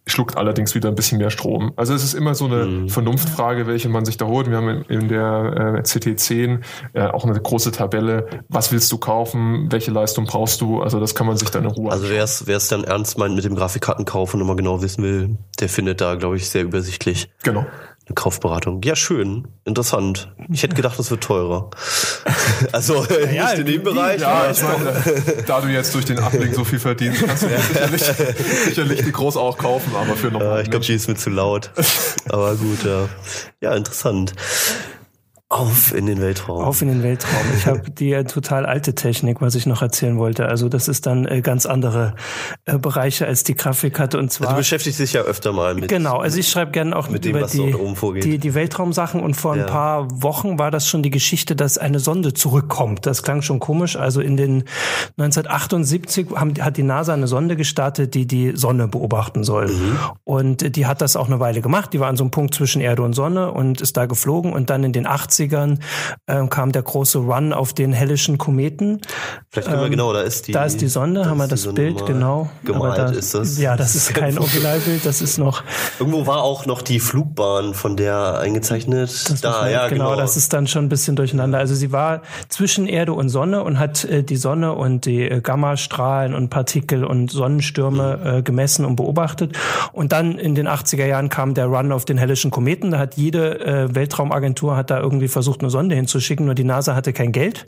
Schluckt 0.08 0.36
allerdings 0.36 0.74
wieder 0.74 0.88
ein 0.88 0.94
bisschen 0.94 1.18
mehr 1.18 1.30
Strom. 1.30 1.72
Also 1.74 1.92
es 1.92 2.04
ist 2.04 2.14
immer 2.14 2.34
so 2.34 2.46
eine 2.46 2.88
Vernunftfrage, 2.88 3.66
welche 3.66 3.88
man 3.88 4.04
sich 4.04 4.16
da 4.16 4.26
holt. 4.26 4.48
Wir 4.48 4.56
haben 4.56 4.82
in, 4.88 5.08
der 5.08 5.78
äh, 5.78 5.80
CT10 5.80 6.60
äh, 6.92 7.06
auch 7.06 7.24
eine 7.24 7.40
große 7.40 7.72
Tabelle. 7.72 8.26
Was 8.48 8.70
willst 8.70 8.92
du 8.92 8.98
kaufen? 8.98 9.66
Welche 9.70 9.90
Leistung 9.90 10.26
brauchst 10.26 10.60
du? 10.60 10.80
Also 10.80 11.00
das 11.00 11.14
kann 11.16 11.26
man 11.26 11.36
sich 11.36 11.50
dann 11.50 11.64
in 11.64 11.70
Ruhe 11.70 11.90
Also 11.90 12.08
wer 12.08 12.22
es 12.22 12.46
wer 12.46 12.56
es 12.56 12.68
dann 12.68 12.84
ernst 12.84 13.18
meint 13.18 13.34
mit 13.34 13.44
dem 13.44 13.56
Grafikkartenkauf 13.56 14.32
und 14.34 14.40
immer 14.40 14.54
genau 14.54 14.80
wissen 14.80 15.02
will, 15.02 15.36
der 15.58 15.68
findet 15.68 16.00
da, 16.00 16.14
glaube 16.14 16.36
ich, 16.36 16.48
sehr 16.48 16.62
übersichtlich 16.62 17.28
Genau. 17.42 17.66
Eine 18.06 18.14
Kaufberatung. 18.14 18.80
Ja, 18.82 18.94
schön, 18.94 19.48
interessant. 19.64 20.32
Ich 20.52 20.62
hätte 20.62 20.76
gedacht, 20.76 20.96
das 20.98 21.10
wird 21.10 21.24
teurer. 21.24 21.70
also 22.72 23.04
Ja, 23.32 23.50
nicht 23.50 23.60
in 23.60 23.66
dem 23.66 23.82
Bereich. 23.82 24.20
Ja, 24.20 24.50
ich 24.50 24.62
meine, 24.62 25.02
da 25.46 25.60
du 25.60 25.68
jetzt 25.68 25.92
durch 25.92 26.04
den 26.04 26.18
Uplink 26.20 26.54
so 26.54 26.64
viel 26.64 26.78
verdienst, 26.78 27.24
kannst 27.26 27.42
du 27.42 27.48
sicherlich, 27.48 28.02
sicherlich 28.64 29.02
die 29.02 29.12
groß 29.12 29.36
auch 29.36 29.58
kaufen, 29.58 29.92
aber 29.96 30.14
für 30.16 30.28
Ja, 30.28 30.32
normale 30.34 30.62
ich 30.62 30.70
glaube, 30.70 30.84
die 30.84 30.94
ist 30.94 31.08
mir 31.08 31.16
zu 31.16 31.30
laut. 31.30 31.70
Aber 32.28 32.54
gut, 32.56 32.84
ja. 32.84 33.08
Ja, 33.60 33.74
interessant. 33.74 34.32
Auf 35.48 35.94
in 35.94 36.06
den 36.06 36.20
Weltraum. 36.20 36.64
Auf 36.64 36.82
in 36.82 36.88
den 36.88 37.04
Weltraum. 37.04 37.44
Ich 37.56 37.66
habe 37.66 37.88
die 37.88 38.12
äh, 38.12 38.24
total 38.24 38.66
alte 38.66 38.96
Technik, 38.96 39.40
was 39.40 39.54
ich 39.54 39.64
noch 39.64 39.80
erzählen 39.80 40.18
wollte. 40.18 40.46
Also 40.46 40.68
das 40.68 40.88
ist 40.88 41.06
dann 41.06 41.24
äh, 41.24 41.40
ganz 41.40 41.66
andere 41.66 42.16
äh, 42.64 42.78
Bereiche 42.78 43.26
als 43.28 43.44
die 43.44 43.54
Grafikkarte 43.54 44.18
und 44.18 44.24
du 44.24 44.30
zwar 44.44 44.56
beschäftigst 44.56 44.98
dich 44.98 45.12
ja 45.12 45.20
öfter 45.20 45.52
mal 45.52 45.76
mit. 45.76 45.88
Genau, 45.88 46.18
also 46.18 46.38
ich 46.40 46.48
schreibe 46.48 46.72
gerne 46.72 46.96
auch 46.96 47.08
Mit 47.10 47.24
dem, 47.24 47.30
über 47.30 47.42
was 47.42 47.52
die, 47.52 47.74
die, 48.22 48.38
die 48.38 48.54
Weltraumsachen 48.54 49.20
und 49.20 49.34
vor 49.34 49.52
ein 49.52 49.60
Ja. 49.60 49.66
paar 49.66 50.20
Wochen 50.20 50.58
war 50.58 50.72
das 50.72 50.88
schon 50.88 51.04
die 51.04 51.10
Geschichte, 51.10 51.54
dass 51.54 51.78
eine 51.78 52.00
Sonde 52.00 52.34
zurückkommt. 52.34 53.06
Das 53.06 53.22
klang 53.22 53.40
schon 53.42 53.60
komisch. 53.60 53.94
Also 53.94 54.20
in 54.20 54.36
den 54.36 54.64
1978 55.16 56.26
haben, 56.34 56.54
hat 56.60 56.76
die 56.76 56.82
NASA 56.82 57.14
eine 57.14 57.28
Sonde 57.28 57.54
gestartet, 57.54 58.14
die 58.14 58.26
die 58.26 58.56
Sonne 58.56 58.88
beobachten 58.88 59.44
soll. 59.44 59.68
Mhm. 59.68 59.98
Und 60.24 60.76
die 60.76 60.86
hat 60.86 61.00
das 61.00 61.14
auch 61.14 61.26
eine 61.28 61.38
Weile 61.38 61.60
gemacht. 61.60 61.92
Die 61.92 62.00
war 62.00 62.08
an 62.08 62.16
so 62.16 62.24
einem 62.24 62.32
Punkt 62.32 62.52
zwischen 62.52 62.80
Erde 62.80 63.02
und 63.02 63.12
Sonne 63.12 63.52
und 63.52 63.80
ist 63.80 63.96
da 63.96 64.06
geflogen. 64.06 64.52
Und 64.52 64.70
dann 64.70 64.82
in 64.82 64.92
den 64.92 65.06
80ern 65.36 65.78
ähm, 66.26 66.50
kam 66.50 66.72
der 66.72 66.82
große 66.82 67.18
Run 67.18 67.52
auf 67.52 67.72
den 67.72 67.92
hellischen 67.92 68.38
Kometen. 68.38 69.00
Vielleicht 69.50 69.68
können 69.68 69.82
wir 69.82 69.90
genau, 69.90 70.12
da 70.12 70.22
ist 70.22 70.48
die. 70.48 70.52
Da 70.52 70.64
ist 70.64 70.80
die 70.80 70.88
Sonde, 70.88 71.22
da 71.22 71.30
haben 71.30 71.38
wir 71.38 71.48
das 71.48 71.66
Bild, 71.72 72.04
genau. 72.06 72.50
Gemalt 72.64 72.98
da, 72.98 73.06
ist 73.10 73.34
das. 73.34 73.58
Ja, 73.58 73.76
das 73.76 73.94
ist 73.94 74.14
kein 74.14 74.38
Originalbild, 74.46 75.04
das 75.04 75.22
ist 75.22 75.38
noch 75.38 75.62
Irgendwo 75.98 76.26
war 76.26 76.42
auch 76.42 76.66
noch 76.66 76.82
die 76.82 77.00
Flugbahn 77.00 77.74
von 77.74 77.96
der 77.96 78.38
eingezeichnet. 78.38 79.42
Da, 79.42 79.68
ja, 79.68 79.88
genau, 79.88 80.10
genau. 80.10 80.16
das 80.16 80.36
ist 80.36 80.52
dann 80.52 80.66
schon 80.66 80.84
ein 80.84 80.88
bisschen 80.88 81.16
durcheinander. 81.16 81.58
Also 81.58 81.74
sie 81.74 81.92
war 81.92 82.22
zwischen 82.48 82.86
Erde 82.86 83.12
und 83.12 83.28
Sonne 83.28 83.62
und 83.62 83.78
hat 83.78 84.04
äh, 84.04 84.22
die 84.22 84.36
Sonne 84.36 84.72
und 84.74 85.06
die 85.06 85.22
äh, 85.22 85.40
Gammastrahlen 85.40 86.34
und 86.34 86.50
Partikel 86.50 87.04
und 87.04 87.30
Sonnenstürme 87.30 87.96
Mhm. 87.96 88.26
äh, 88.26 88.42
gemessen 88.42 88.84
und 88.84 88.96
beobachtet. 88.96 89.56
Und 89.92 90.12
dann 90.12 90.38
in 90.38 90.54
den 90.54 90.68
80er 90.68 91.06
Jahren 91.06 91.28
kam 91.28 91.54
der 91.54 91.66
Run 91.66 91.92
auf 91.92 92.04
den 92.04 92.18
hellischen 92.18 92.50
Kometen. 92.50 92.90
Da 92.90 92.98
hat 92.98 93.16
jede 93.16 93.60
äh, 93.60 93.94
Weltraumagentur 93.94 94.76
hat 94.76 94.90
da 94.90 95.00
irgendwie 95.00 95.25
versucht, 95.28 95.60
eine 95.60 95.70
Sonde 95.70 95.94
hinzuschicken, 95.94 96.46
nur 96.46 96.54
die 96.54 96.64
NASA 96.64 96.94
hatte 96.94 97.12
kein 97.12 97.32
Geld 97.32 97.66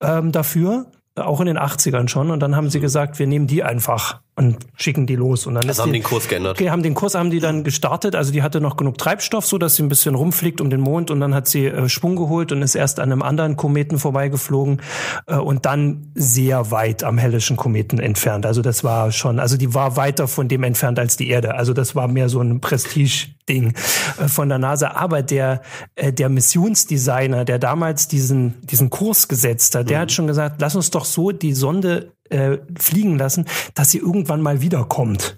ähm, 0.00 0.32
dafür. 0.32 0.86
Auch 1.16 1.40
in 1.40 1.46
den 1.46 1.58
80ern 1.58 2.08
schon. 2.08 2.30
Und 2.30 2.40
dann 2.40 2.54
haben 2.54 2.70
sie 2.70 2.78
gesagt, 2.78 3.18
wir 3.18 3.26
nehmen 3.26 3.48
die 3.48 3.64
einfach 3.64 4.20
und 4.38 4.56
schicken 4.76 5.08
die 5.08 5.16
los. 5.16 5.48
Und 5.48 5.54
dann 5.54 5.64
also 5.64 5.70
ist 5.70 5.78
haben 5.80 5.92
die, 5.92 5.98
den 5.98 6.04
Kurs 6.04 6.28
geändert. 6.28 6.56
Okay, 6.56 6.70
haben 6.70 6.84
den 6.84 6.94
Kurs 6.94 7.16
haben 7.16 7.30
die 7.30 7.40
dann 7.40 7.64
gestartet, 7.64 8.14
also 8.14 8.30
die 8.30 8.42
hatte 8.42 8.60
noch 8.60 8.76
genug 8.76 8.96
Treibstoff, 8.96 9.44
so 9.44 9.58
dass 9.58 9.74
sie 9.74 9.82
ein 9.82 9.88
bisschen 9.88 10.14
rumfliegt 10.14 10.60
um 10.60 10.70
den 10.70 10.80
Mond 10.80 11.10
und 11.10 11.18
dann 11.18 11.34
hat 11.34 11.48
sie 11.48 11.66
äh, 11.66 11.88
Schwung 11.88 12.14
geholt 12.14 12.52
und 12.52 12.62
ist 12.62 12.76
erst 12.76 13.00
an 13.00 13.10
einem 13.10 13.22
anderen 13.22 13.56
Kometen 13.56 13.98
vorbeigeflogen 13.98 14.80
äh, 15.26 15.34
und 15.34 15.66
dann 15.66 16.12
sehr 16.14 16.70
weit 16.70 17.02
am 17.02 17.18
hellischen 17.18 17.56
Kometen 17.56 17.98
entfernt. 17.98 18.46
Also 18.46 18.62
das 18.62 18.84
war 18.84 19.10
schon, 19.10 19.40
also 19.40 19.56
die 19.56 19.74
war 19.74 19.96
weiter 19.96 20.28
von 20.28 20.46
dem 20.46 20.62
entfernt 20.62 21.00
als 21.00 21.16
die 21.16 21.30
Erde. 21.30 21.56
Also 21.56 21.72
das 21.72 21.96
war 21.96 22.06
mehr 22.06 22.28
so 22.28 22.40
ein 22.40 22.60
Prestige-Ding 22.60 23.74
äh, 24.20 24.28
von 24.28 24.48
der 24.48 24.58
NASA. 24.58 24.92
Aber 24.92 25.22
der 25.22 25.62
äh, 25.96 26.12
der 26.12 26.28
Missionsdesigner, 26.28 27.44
der 27.44 27.58
damals 27.58 28.06
diesen 28.06 28.54
diesen 28.62 28.88
Kurs 28.88 29.26
gesetzt 29.26 29.74
hat, 29.74 29.90
der 29.90 29.98
hat 29.98 30.12
schon 30.12 30.28
gesagt, 30.28 30.60
lass 30.60 30.76
uns 30.76 30.92
doch 30.92 31.04
so 31.04 31.32
die 31.32 31.54
Sonde 31.54 32.12
äh, 32.30 32.58
fliegen 32.78 33.18
lassen, 33.18 33.46
dass 33.74 33.90
sie 33.90 33.98
irgendwann 33.98 34.40
mal 34.42 34.60
wiederkommt. 34.60 35.36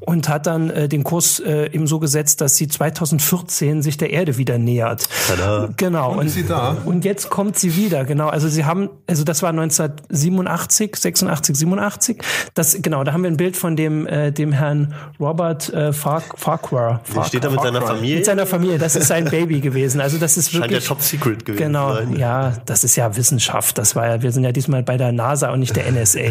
Und 0.00 0.28
hat 0.28 0.46
dann 0.46 0.70
äh, 0.70 0.88
den 0.88 1.04
Kurs 1.04 1.40
äh, 1.40 1.66
eben 1.72 1.86
so 1.86 1.98
gesetzt, 1.98 2.40
dass 2.40 2.56
sie 2.56 2.68
2014 2.68 3.82
sich 3.82 3.96
der 3.96 4.10
Erde 4.10 4.36
wieder 4.38 4.58
nähert. 4.58 5.08
Tada. 5.28 5.68
Genau. 5.76 6.18
Und, 6.18 6.50
da? 6.50 6.76
und 6.84 7.04
jetzt 7.04 7.30
kommt 7.30 7.58
sie 7.58 7.76
wieder, 7.76 8.04
genau. 8.04 8.28
Also 8.28 8.48
sie 8.48 8.64
haben, 8.64 8.88
also 9.06 9.24
das 9.24 9.42
war 9.42 9.50
1987, 9.50 10.96
86, 10.96 11.56
87. 11.56 12.22
Das, 12.54 12.76
genau, 12.80 13.04
da 13.04 13.12
haben 13.12 13.22
wir 13.22 13.30
ein 13.30 13.36
Bild 13.36 13.56
von 13.56 13.76
dem, 13.76 14.06
äh, 14.06 14.32
dem 14.32 14.52
Herrn 14.52 14.94
Robert 15.18 15.72
äh, 15.72 15.92
Fark, 15.92 16.38
Farquhar. 16.38 17.02
Der 17.14 17.24
steht 17.24 17.44
da 17.44 17.50
mit 17.50 17.60
seiner 17.60 17.82
Familie. 17.82 18.16
Mit 18.16 18.24
seiner 18.26 18.46
Familie, 18.46 18.78
das 18.78 18.96
ist 18.96 19.08
sein 19.08 19.24
Baby 19.26 19.60
gewesen. 19.60 20.00
Also 20.00 20.18
das 20.18 20.36
ist 20.36 20.50
Scheint 20.50 20.64
wirklich 20.64 20.82
ja 20.84 20.88
Top 20.88 21.02
Secret 21.02 21.44
gewesen 21.44 21.62
Genau, 21.62 21.90
zu 21.96 22.04
sein. 22.04 22.16
ja, 22.16 22.52
das 22.66 22.84
ist 22.84 22.96
ja 22.96 23.14
Wissenschaft. 23.16 23.78
Das 23.78 23.94
war 23.96 24.06
ja, 24.08 24.22
wir 24.22 24.32
sind 24.32 24.44
ja 24.44 24.52
diesmal 24.52 24.82
bei 24.82 24.96
der 24.96 25.12
NASA 25.12 25.50
und 25.50 25.60
nicht 25.60 25.76
der 25.76 25.90
NSA. 25.90 26.29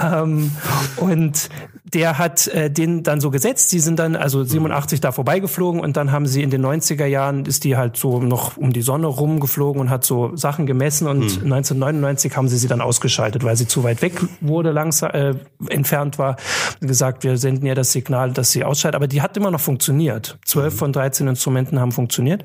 Ähm, 0.00 0.50
und 0.96 1.48
der 1.94 2.18
hat 2.18 2.48
äh, 2.48 2.70
den 2.70 3.02
dann 3.02 3.20
so 3.20 3.30
gesetzt. 3.30 3.70
Sie 3.70 3.78
sind 3.78 3.98
dann 3.98 4.16
also 4.16 4.42
87 4.42 5.00
da 5.00 5.12
vorbeigeflogen 5.12 5.80
und 5.80 5.96
dann 5.96 6.12
haben 6.12 6.26
sie 6.26 6.42
in 6.42 6.50
den 6.50 6.64
90er 6.64 7.06
Jahren 7.06 7.46
ist 7.46 7.64
die 7.64 7.76
halt 7.76 7.96
so 7.96 8.20
noch 8.20 8.56
um 8.56 8.72
die 8.72 8.82
Sonne 8.82 9.06
rumgeflogen 9.06 9.80
und 9.80 9.90
hat 9.90 10.04
so 10.04 10.34
Sachen 10.36 10.66
gemessen 10.66 11.06
und 11.06 11.22
1999 11.22 12.36
haben 12.36 12.48
sie 12.48 12.56
sie 12.56 12.68
dann 12.68 12.80
ausgeschaltet, 12.80 13.44
weil 13.44 13.56
sie 13.56 13.66
zu 13.66 13.84
weit 13.84 14.02
weg 14.02 14.20
wurde, 14.40 14.72
langsam 14.72 15.10
äh, 15.10 15.34
entfernt 15.68 16.18
war. 16.18 16.36
Und 16.80 16.88
gesagt, 16.88 17.22
wir 17.22 17.36
senden 17.36 17.66
ihr 17.66 17.74
das 17.74 17.92
Signal, 17.92 18.32
dass 18.32 18.50
sie 18.50 18.64
ausschaltet, 18.64 18.96
aber 18.96 19.06
die 19.06 19.22
hat 19.22 19.36
immer 19.36 19.50
noch 19.50 19.60
funktioniert. 19.60 20.38
12 20.46 20.76
von 20.76 20.92
13 20.92 21.28
Instrumenten 21.28 21.78
haben 21.80 21.92
funktioniert. 21.92 22.42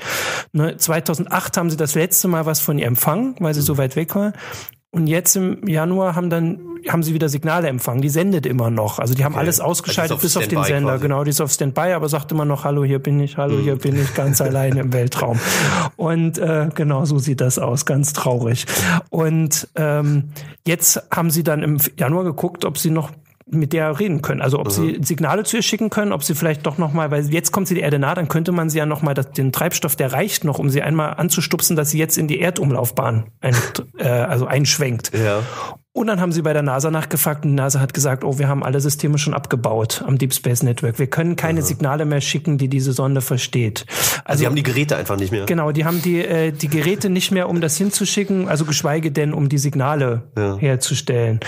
Ne, 0.52 0.78
2008 0.78 1.58
haben 1.58 1.70
sie 1.70 1.78
das 1.78 1.96
letzte 1.96 2.28
Mal 2.28 2.46
was 2.46 2.60
von 2.60 2.78
ihr 2.78 2.88
empfangen, 2.88 3.36
weil 3.40 3.54
sie 3.54 3.62
so 3.62 3.78
weit 3.78 3.96
weg 3.96 4.16
war. 4.16 4.34
Und 4.92 5.08
jetzt 5.08 5.36
im 5.36 5.68
Januar 5.68 6.16
haben 6.16 6.30
dann 6.30 6.60
haben 6.88 7.04
sie 7.04 7.14
wieder 7.14 7.30
Signale 7.30 7.68
empfangen. 7.68 8.02
Die 8.02 8.10
sendet 8.10 8.46
immer 8.46 8.70
noch. 8.70 9.00
Also 9.00 9.14
die 9.14 9.26
haben 9.26 9.36
alles 9.36 9.60
ausgeschaltet 9.60 10.12
Also 10.12 10.22
die 10.22 10.28
ist 10.28 10.34
bis 10.34 10.38
auf 10.38 10.44
auf 10.44 10.50
den 10.50 10.64
Sender. 10.64 10.92
quasi. 10.92 11.02
Genau, 11.04 11.24
die 11.24 11.30
ist 11.32 11.42
auf 11.42 11.52
Standby, 11.52 11.94
aber 11.94 12.08
sagt 12.10 12.32
immer 12.32 12.46
noch, 12.46 12.64
hallo, 12.64 12.84
hier 12.84 13.00
bin 13.00 13.20
ich, 13.20 13.38
hallo, 13.38 13.60
hier 13.60 13.76
bin 13.76 14.02
ich 14.02 14.14
ganz 14.14 14.40
alleine 14.42 14.80
im 14.80 14.94
Weltraum. 14.94 15.40
Und 15.98 16.38
äh, 16.38 16.70
genau 16.74 17.06
so 17.06 17.20
sieht 17.20 17.42
das 17.42 17.60
aus, 17.60 17.86
ganz 17.86 18.14
traurig. 18.14 18.66
Und 19.10 19.68
ähm, 19.76 20.30
jetzt 20.66 21.04
haben 21.12 21.32
sie 21.32 21.44
dann 21.44 21.64
im 21.64 21.78
Januar 21.98 22.24
geguckt, 22.24 22.66
ob 22.66 22.78
sie 22.78 22.92
noch 22.92 23.12
mit 23.52 23.74
der 23.74 24.00
reden 24.00 24.22
können. 24.22 24.42
Also 24.42 24.60
ob 24.60 24.72
sie 24.72 25.00
Signale 25.02 25.44
zu 25.44 25.58
ihr 25.58 25.64
schicken 25.64 25.90
können, 25.90 26.12
ob 26.12 26.24
sie 26.24 26.36
vielleicht 26.36 26.66
doch 26.66 26.78
noch 26.78 26.94
mal, 26.94 27.12
weil 27.12 27.26
jetzt 27.32 27.52
kommt 27.52 27.68
sie 27.68 27.76
der 27.76 27.84
Erde 27.84 28.00
nah, 28.00 28.16
dann 28.16 28.28
könnte 28.28 28.52
man 28.52 28.70
sie 28.70 28.78
ja 28.78 28.86
noch 28.86 29.02
mal 29.02 29.14
das, 29.14 29.32
den 29.32 29.52
Treibstoff, 29.52 29.96
der 29.96 30.14
reicht 30.14 30.44
noch, 30.44 30.60
um 30.60 30.70
sie 30.70 30.82
einmal 30.82 31.16
anzustupsen, 31.16 31.76
dass 31.76 31.92
sie 31.92 32.00
jetzt 32.00 32.18
in 32.18 32.28
die 32.28 32.40
Erdumlaufbahn 32.40 33.26
ein, 33.42 33.56
äh, 33.98 34.08
also 34.08 34.46
einschwenkt. 34.46 35.12
Ja. 35.14 35.42
Und 36.00 36.08
dann 36.08 36.22
haben 36.22 36.32
sie 36.32 36.42
bei 36.44 36.54
der 36.54 36.62
NASA 36.62 36.92
nachgefragt 36.92 37.44
und 37.44 37.52
die 37.52 37.56
NASA 37.56 37.82
hat 37.82 37.94
gesagt, 37.94 38.24
oh, 38.24 38.40
wir 38.40 38.48
haben 38.48 38.64
alle 38.64 38.80
Systeme 38.80 39.18
schon 39.18 39.34
abgebaut 39.34 40.02
am 40.08 40.18
Deep 40.18 40.34
Space 40.34 40.64
Network. 40.64 40.98
Wir 40.98 41.08
können 41.08 41.36
keine 41.36 41.62
Signale 41.62 42.06
mehr 42.06 42.22
schicken, 42.22 42.58
die 42.58 42.70
diese 42.70 42.94
Sonde 42.94 43.20
versteht. 43.20 43.86
Also 44.24 44.40
Sie 44.40 44.46
haben 44.46 44.56
die 44.56 44.64
Geräte 44.64 44.96
einfach 44.96 45.18
nicht 45.18 45.34
mehr. 45.34 45.46
Genau, 45.46 45.74
die 45.74 45.84
haben 45.84 46.02
die, 46.02 46.22
äh, 46.24 46.54
die 46.54 46.70
Geräte 46.70 47.10
nicht 47.10 47.32
mehr, 47.32 47.50
um 47.50 47.60
das 47.60 47.76
hinzuschicken, 47.76 48.48
also 48.48 48.64
geschweige 48.64 49.12
denn, 49.12 49.34
um 49.34 49.50
die 49.50 49.58
Signale 49.58 50.24
Ja. 50.38 50.56
herzustellen. 50.56 51.42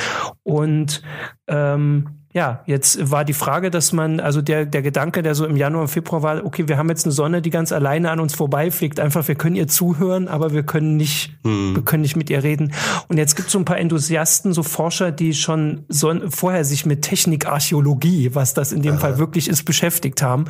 Und 0.43 1.01
ähm, 1.47 2.09
ja, 2.33 2.61
jetzt 2.65 3.11
war 3.11 3.25
die 3.25 3.33
Frage, 3.33 3.71
dass 3.71 3.91
man, 3.91 4.19
also 4.19 4.41
der, 4.41 4.65
der 4.65 4.81
Gedanke, 4.81 5.21
der 5.21 5.35
so 5.35 5.45
im 5.45 5.57
Januar 5.57 5.83
und 5.83 5.87
Februar 5.89 6.23
war, 6.23 6.45
okay, 6.45 6.67
wir 6.67 6.77
haben 6.77 6.87
jetzt 6.89 7.05
eine 7.05 7.11
Sonne, 7.11 7.41
die 7.41 7.49
ganz 7.49 7.71
alleine 7.71 8.09
an 8.09 8.19
uns 8.19 8.33
vorbeifliegt. 8.33 8.99
Einfach, 8.99 9.27
wir 9.27 9.35
können 9.35 9.55
ihr 9.55 9.67
zuhören, 9.67 10.27
aber 10.27 10.53
wir 10.53 10.63
können 10.63 10.95
nicht, 10.95 11.37
wir 11.43 11.81
können 11.83 12.03
nicht 12.03 12.15
mit 12.15 12.29
ihr 12.29 12.43
reden. 12.43 12.73
Und 13.09 13.17
jetzt 13.17 13.35
gibt 13.35 13.47
es 13.47 13.51
so 13.51 13.59
ein 13.59 13.65
paar 13.65 13.77
Enthusiasten, 13.77 14.53
so 14.53 14.63
Forscher, 14.63 15.11
die 15.11 15.33
schon 15.33 15.85
so, 15.89 16.13
vorher 16.29 16.63
sich 16.63 16.85
mit 16.85 17.01
Technikarchäologie, 17.01 18.33
was 18.33 18.53
das 18.53 18.71
in 18.71 18.81
dem 18.81 18.97
Fall 18.97 19.17
wirklich 19.17 19.49
ist, 19.49 19.63
beschäftigt 19.63 20.21
haben. 20.21 20.45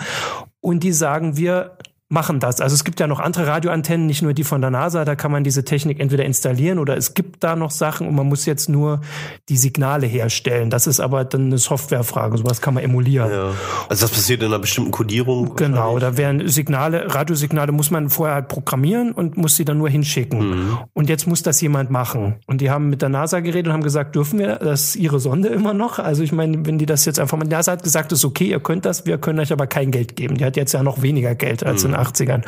Und 0.59 0.83
die 0.83 0.93
sagen, 0.93 1.37
wir 1.37 1.77
machen 2.11 2.39
das. 2.39 2.59
Also 2.59 2.73
es 2.73 2.83
gibt 2.83 2.99
ja 2.99 3.07
noch 3.07 3.19
andere 3.19 3.47
Radioantennen, 3.47 4.05
nicht 4.05 4.21
nur 4.21 4.33
die 4.33 4.43
von 4.43 4.59
der 4.59 4.69
NASA, 4.69 5.05
da 5.05 5.15
kann 5.15 5.31
man 5.31 5.43
diese 5.43 5.63
Technik 5.63 5.99
entweder 5.99 6.25
installieren 6.25 6.77
oder 6.77 6.97
es 6.97 7.13
gibt 7.13 7.43
da 7.43 7.55
noch 7.55 7.71
Sachen 7.71 8.07
und 8.07 8.15
man 8.15 8.27
muss 8.27 8.45
jetzt 8.45 8.67
nur 8.67 8.99
die 9.47 9.55
Signale 9.55 10.07
herstellen. 10.07 10.69
Das 10.69 10.87
ist 10.87 10.99
aber 10.99 11.23
dann 11.23 11.45
eine 11.45 11.57
Softwarefrage, 11.57 12.37
sowas 12.37 12.61
kann 12.61 12.73
man 12.73 12.83
emulieren. 12.83 13.31
Ja. 13.31 13.53
Also 13.87 14.05
das 14.05 14.11
passiert 14.11 14.41
in 14.41 14.47
einer 14.47 14.59
bestimmten 14.59 14.91
Kodierung? 14.91 15.55
Genau, 15.55 15.99
da 15.99 16.17
werden 16.17 16.47
Signale, 16.49 17.15
Radiosignale 17.15 17.71
muss 17.71 17.91
man 17.91 18.09
vorher 18.09 18.35
halt 18.35 18.49
programmieren 18.49 19.13
und 19.13 19.37
muss 19.37 19.55
sie 19.55 19.63
dann 19.63 19.77
nur 19.77 19.89
hinschicken. 19.89 20.49
Mhm. 20.49 20.77
Und 20.93 21.07
jetzt 21.07 21.27
muss 21.27 21.43
das 21.43 21.61
jemand 21.61 21.91
machen. 21.91 22.35
Und 22.45 22.59
die 22.59 22.69
haben 22.69 22.89
mit 22.89 23.01
der 23.01 23.09
NASA 23.09 23.39
geredet 23.39 23.67
und 23.67 23.73
haben 23.73 23.83
gesagt, 23.83 24.15
dürfen 24.15 24.37
wir 24.37 24.57
das 24.57 24.97
ihre 24.97 25.21
Sonde 25.21 25.47
immer 25.47 25.73
noch? 25.73 25.97
Also 25.97 26.23
ich 26.23 26.33
meine, 26.33 26.65
wenn 26.65 26.77
die 26.77 26.85
das 26.85 27.05
jetzt 27.05 27.19
einfach 27.19 27.37
mal, 27.37 27.45
NASA 27.45 27.71
hat 27.71 27.83
gesagt, 27.83 28.11
ist 28.11 28.25
okay, 28.25 28.49
ihr 28.49 28.59
könnt 28.59 28.85
das, 28.85 29.05
wir 29.05 29.17
können 29.17 29.39
euch 29.39 29.53
aber 29.53 29.67
kein 29.67 29.91
Geld 29.91 30.17
geben. 30.17 30.35
Die 30.35 30.43
hat 30.43 30.57
jetzt 30.57 30.73
ja 30.73 30.83
noch 30.83 31.01
weniger 31.01 31.35
Geld 31.35 31.65
als 31.65 31.83
mhm. 31.85 31.91
in 31.91 32.00
80ern. 32.01 32.43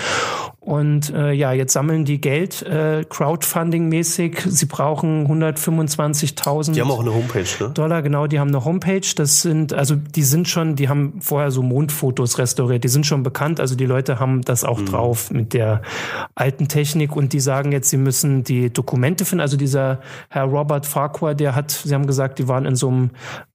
Und 0.59 1.13
äh, 1.13 1.33
ja, 1.33 1.51
jetzt 1.51 1.73
sammeln 1.73 2.05
die 2.05 2.21
Geld 2.21 2.61
äh, 2.61 3.03
Crowdfunding-mäßig. 3.09 4.43
Sie 4.47 4.65
brauchen 4.65 5.27
125.000 5.27 6.71
Die 6.71 6.79
haben 6.79 6.89
auch 6.89 7.01
eine 7.01 7.13
Homepage, 7.13 7.43
ne? 7.59 7.69
Dollar, 7.71 8.01
genau, 8.01 8.27
die 8.27 8.39
haben 8.39 8.47
eine 8.47 8.63
Homepage. 8.63 9.01
Das 9.17 9.41
sind, 9.41 9.73
also 9.73 9.95
die 9.95 10.23
sind 10.23 10.47
schon, 10.47 10.77
die 10.77 10.87
haben 10.87 11.19
vorher 11.19 11.51
so 11.51 11.61
Mondfotos 11.61 12.37
restauriert, 12.37 12.85
die 12.85 12.87
sind 12.87 13.05
schon 13.05 13.23
bekannt, 13.23 13.59
also 13.59 13.75
die 13.75 13.85
Leute 13.85 14.19
haben 14.19 14.41
das 14.41 14.63
auch 14.63 14.79
mhm. 14.79 14.85
drauf 14.85 15.31
mit 15.31 15.53
der 15.53 15.81
alten 16.33 16.69
Technik 16.69 17.13
und 17.15 17.33
die 17.33 17.41
sagen 17.41 17.73
jetzt, 17.73 17.89
sie 17.89 17.97
müssen 17.97 18.45
die 18.45 18.71
Dokumente 18.71 19.25
finden. 19.25 19.41
Also 19.41 19.57
dieser 19.57 19.99
Herr 20.29 20.45
Robert 20.45 20.85
Farquhar, 20.85 21.35
der 21.35 21.55
hat, 21.55 21.71
sie 21.71 21.93
haben 21.93 22.07
gesagt, 22.07 22.39
die 22.39 22.47
waren 22.47 22.65
in 22.65 22.77
so 22.77 22.87
einem 22.87 23.09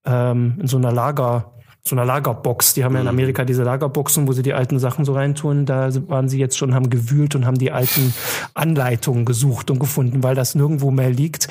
ähm, 0.05 0.59
in 0.61 0.67
so 0.67 0.77
einer 0.77 0.93
Lager 0.93 1.53
so 1.83 1.95
einer 1.95 2.05
Lagerbox. 2.05 2.75
Die 2.75 2.85
haben 2.85 2.95
ja 2.95 3.01
in 3.01 3.07
mhm. 3.07 3.11
Amerika 3.11 3.45
diese 3.45 3.63
Lagerboxen, 3.63 4.29
wo 4.29 4.33
sie 4.33 4.43
die 4.43 4.53
alten 4.53 4.79
Sachen 4.79 5.05
so 5.05 5.13
reintun. 5.13 5.67
Da 5.67 5.91
waren 6.09 6.29
sie 6.29 6.39
jetzt 6.39 6.57
schon, 6.57 6.75
haben 6.75 6.91
gewühlt 6.91 7.35
und 7.35 7.47
haben 7.47 7.59
die 7.59 7.73
alten 7.73 8.13
Anleitungen 8.55 9.25
gesucht 9.25 9.71
und 9.71 9.79
gefunden, 9.79 10.23
weil 10.23 10.35
das 10.35 10.55
nirgendwo 10.55 10.91
mehr 10.91 11.11
liegt 11.11 11.49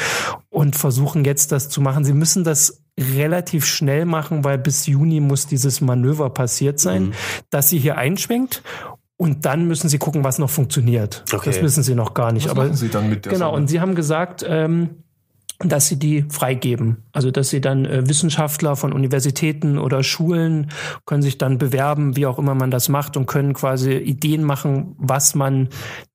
und 0.50 0.76
versuchen 0.76 1.26
jetzt 1.26 1.52
das 1.52 1.70
zu 1.70 1.82
machen. 1.82 2.04
Sie 2.04 2.14
müssen 2.14 2.44
das 2.44 2.82
relativ 3.00 3.66
schnell 3.66 4.06
machen, 4.06 4.44
weil 4.44 4.58
bis 4.58 4.88
Juni 4.88 5.20
muss 5.20 5.48
dieses 5.48 5.82
Manöver 5.82 6.30
passiert 6.30 6.80
sein, 6.80 7.08
mhm. 7.08 7.14
dass 7.50 7.70
sie 7.70 7.78
hier 7.78 7.98
einschwenkt 7.98 8.64
und 9.18 9.46
dann 9.46 9.68
müssen 9.68 9.90
sie 9.90 9.98
gucken, 9.98 10.24
was 10.24 10.38
noch 10.38 10.50
funktioniert. 10.50 11.24
Okay. 11.34 11.50
Das 11.50 11.62
wissen 11.62 11.84
sie 11.84 11.96
noch 11.96 12.14
gar 12.14 12.32
nicht. 12.32 12.46
Was 12.46 12.52
Aber 12.52 12.64
machen 12.66 12.76
sie 12.76 12.90
dann 12.90 13.10
mit 13.10 13.26
der 13.26 13.34
genau. 13.34 13.48
Sonne? 13.48 13.58
Und 13.58 13.68
sie 13.68 13.82
haben 13.82 13.96
gesagt, 13.96 14.46
ähm, 14.48 15.04
dass 15.60 15.88
sie 15.88 15.98
die 15.98 16.26
freigeben. 16.30 17.04
Also 17.14 17.32
dass 17.32 17.50
sie 17.50 17.62
dann 17.62 17.86
äh, 17.86 18.08
Wissenschaftler 18.08 18.76
von 18.76 18.94
Universitäten 18.94 19.80
oder 19.80 20.04
Schulen 20.04 20.72
können 21.06 21.24
sich 21.24 21.38
dann 21.38 21.58
bewerben, 21.58 22.16
wie 22.16 22.26
auch 22.26 22.38
immer 22.38 22.54
man 22.54 22.72
das 22.72 22.90
macht 22.90 23.18
und 23.18 23.26
können 23.26 23.54
quasi 23.54 23.94
Ideen 23.94 24.44
machen, 24.44 24.96
was 24.98 25.34
man 25.34 25.70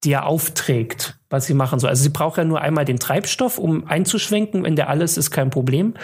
dir 0.04 0.26
aufträgt 0.26 1.18
was 1.32 1.46
sie 1.46 1.54
machen 1.54 1.80
soll. 1.80 1.90
Also 1.90 2.02
sie 2.02 2.10
braucht 2.10 2.38
ja 2.38 2.44
nur 2.44 2.60
einmal 2.60 2.84
den 2.84 2.98
Treibstoff, 2.98 3.58
um 3.58 3.86
einzuschwenken. 3.86 4.64
Wenn 4.64 4.76
der 4.76 4.88
alles 4.88 5.16
ist, 5.16 5.30
kein 5.30 5.50
Problem. 5.50 5.94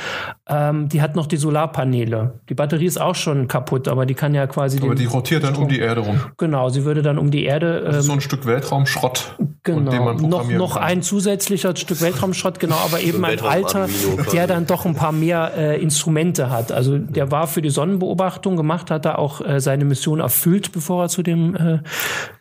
Ähm, 0.48 0.88
die 0.88 1.02
hat 1.02 1.14
noch 1.14 1.26
die 1.26 1.36
Solarpaneele. 1.36 2.40
Die 2.48 2.54
Batterie 2.54 2.86
ist 2.86 3.00
auch 3.00 3.14
schon 3.14 3.46
kaputt, 3.46 3.88
aber 3.88 4.06
die 4.06 4.14
kann 4.14 4.34
ja 4.34 4.46
quasi. 4.46 4.80
Aber 4.80 4.94
die 4.94 5.04
rotiert 5.04 5.44
dann 5.44 5.54
um 5.54 5.68
die 5.68 5.80
Erde 5.80 6.00
rum. 6.00 6.20
Genau, 6.38 6.70
sie 6.70 6.84
würde 6.84 7.02
dann 7.02 7.18
um 7.18 7.30
die 7.30 7.44
Erde. 7.44 7.84
Ähm, 7.86 8.00
so 8.00 8.12
ein 8.12 8.20
Stück 8.20 8.46
Weltraumschrott. 8.46 9.36
Genau. 9.64 10.14
noch 10.14 10.48
noch 10.48 10.74
kann. 10.74 10.82
ein 10.82 11.02
zusätzlicher 11.02 11.76
Stück 11.76 12.00
Weltraumschrott, 12.00 12.58
genau, 12.58 12.76
aber 12.76 13.00
eben 13.00 13.22
ein 13.24 13.40
alter, 13.40 13.86
der 14.32 14.46
dann 14.46 14.66
doch 14.66 14.86
ein 14.86 14.94
paar 14.94 15.12
mehr 15.12 15.52
äh, 15.56 15.82
Instrumente 15.82 16.48
hat. 16.48 16.72
Also 16.72 16.96
der 16.96 17.30
war 17.30 17.46
für 17.46 17.60
die 17.60 17.68
Sonnenbeobachtung 17.68 18.56
gemacht, 18.56 18.90
hat 18.90 19.04
da 19.04 19.16
auch 19.16 19.44
äh, 19.44 19.60
seine 19.60 19.84
Mission 19.84 20.20
erfüllt, 20.20 20.72
bevor 20.72 21.04
er 21.04 21.08
zu 21.08 21.22
dem. 21.22 21.54
Äh, 21.54 21.80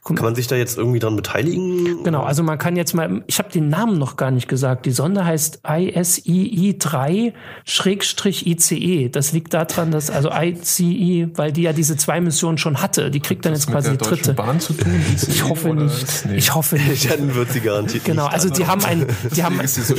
kann 0.04 0.24
man 0.24 0.36
sich 0.36 0.48
da 0.48 0.56
jetzt 0.56 0.78
irgendwie 0.78 1.00
dran 1.00 1.18
beteiligen? 1.18 2.04
Genau, 2.04 2.24
also 2.24 2.42
man 2.42 2.58
kann 2.58 2.77
jetzt 2.78 2.94
mal, 2.94 3.24
ich 3.28 3.40
habe 3.40 3.52
den 3.52 3.68
Namen 3.70 4.00
noch 4.00 4.16
gar 4.16 4.32
nicht 4.32 4.48
gesagt. 4.48 4.86
Die 4.86 4.92
Sonde 4.92 5.26
heißt 5.26 5.60
ISII 5.68 6.78
3-ICE. 6.80 9.10
Das 9.10 9.34
liegt 9.34 9.54
daran, 9.54 9.92
dass, 9.92 10.10
also 10.10 10.32
ICE, 10.32 11.28
weil 11.36 11.52
die 11.52 11.64
ja 11.64 11.74
diese 11.74 11.98
zwei 11.98 12.22
Missionen 12.22 12.58
schon 12.58 12.82
hatte. 12.82 13.12
Die 13.12 13.20
kriegt 13.20 13.46
dann 13.46 13.52
jetzt 13.54 13.70
quasi 13.70 13.92
die 13.92 13.98
dritte. 13.98 14.34
Bahn 14.34 14.60
zu 14.60 14.74
tun, 14.74 14.92
ICE 15.14 15.32
ich 15.32 15.44
hoffe 15.44 15.74
nicht. 15.74 16.26
Nee. 16.26 16.38
Ich 16.38 16.56
hoffe 16.56 16.78
nicht. 16.78 17.12
Dann 17.12 17.36
wird 17.36 17.52
sie 17.52 17.60
garantiert 17.62 18.06
Genau, 18.06 18.26
nicht 18.26 18.34
also 18.34 18.50
die 18.50 18.66
haben 18.66 18.84
ein, 18.86 19.06
die 19.36 19.44
haben, 19.44 19.60
so 19.68 19.94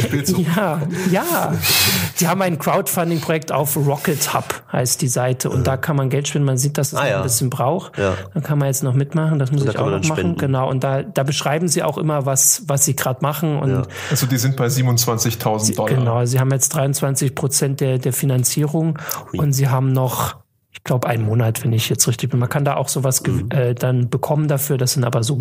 ja, 0.57 0.81
ja, 1.11 1.53
die 2.21 2.29
haben 2.29 2.43
ein 2.43 2.59
Crowdfunding-Projekt 2.59 3.53
auf 3.53 3.77
Rocket 3.77 4.35
Hub, 4.35 4.63
heißt 4.73 5.03
die 5.03 5.09
Seite. 5.09 5.51
Und 5.51 5.59
ja. 5.59 5.65
da 5.65 5.77
kann 5.77 5.97
man 5.97 6.11
Geld 6.11 6.29
spenden. 6.29 6.47
Man 6.47 6.59
sieht, 6.59 6.79
dass 6.79 6.93
es 6.93 6.99
ah, 6.99 7.09
ja. 7.09 7.17
ein 7.19 7.23
bisschen 7.23 7.51
braucht. 7.51 7.99
Ja. 7.99 8.15
Dann 8.35 8.43
kann 8.43 8.59
man 8.59 8.69
jetzt 8.69 8.83
noch 8.83 8.95
mitmachen. 8.95 9.39
Das 9.39 9.53
muss 9.53 9.65
ich 9.65 9.79
auch 9.79 9.87
noch 9.87 9.93
machen. 9.93 10.05
Spenden. 10.05 10.39
Genau. 10.39 10.69
Und 10.69 10.85
da, 10.85 11.03
da 11.03 11.23
beschreiben 11.23 11.69
sie 11.69 11.83
auch 11.83 11.99
immer, 11.99 12.27
was, 12.27 12.63
was 12.69 12.85
sie 12.85 12.95
gerade 12.95 13.21
machen. 13.23 13.59
Und 13.59 13.71
ja. 13.71 13.83
Also 14.11 14.27
die 14.27 14.39
sind 14.39 14.57
bei 14.57 14.67
27.000 14.67 15.77
Dollar. 15.77 15.95
Genau, 15.95 16.25
sie 16.25 16.39
haben 16.39 16.51
jetzt 16.51 16.71
23 16.71 17.35
Prozent 17.35 17.81
der, 17.81 17.99
der 17.99 18.13
Finanzierung 18.13 18.99
Hui. 19.33 19.41
und 19.41 19.53
sie 19.53 19.69
haben 19.69 19.93
noch 19.93 20.37
ich 20.71 20.85
glaube, 20.85 21.09
einen 21.09 21.25
Monat, 21.25 21.65
wenn 21.65 21.73
ich 21.73 21.89
jetzt 21.89 22.07
richtig 22.07 22.31
bin. 22.31 22.39
Man 22.39 22.49
kann 22.49 22.65
da 22.65 22.77
auch 22.77 22.89
sowas 22.89 23.23
mhm. 23.27 23.51
äh, 23.51 23.75
dann 23.75 24.11
bekommen 24.11 24.47
dafür. 24.47 24.79
Das 24.79 24.93
sind 24.93 25.05
aber 25.05 25.25
so 25.25 25.39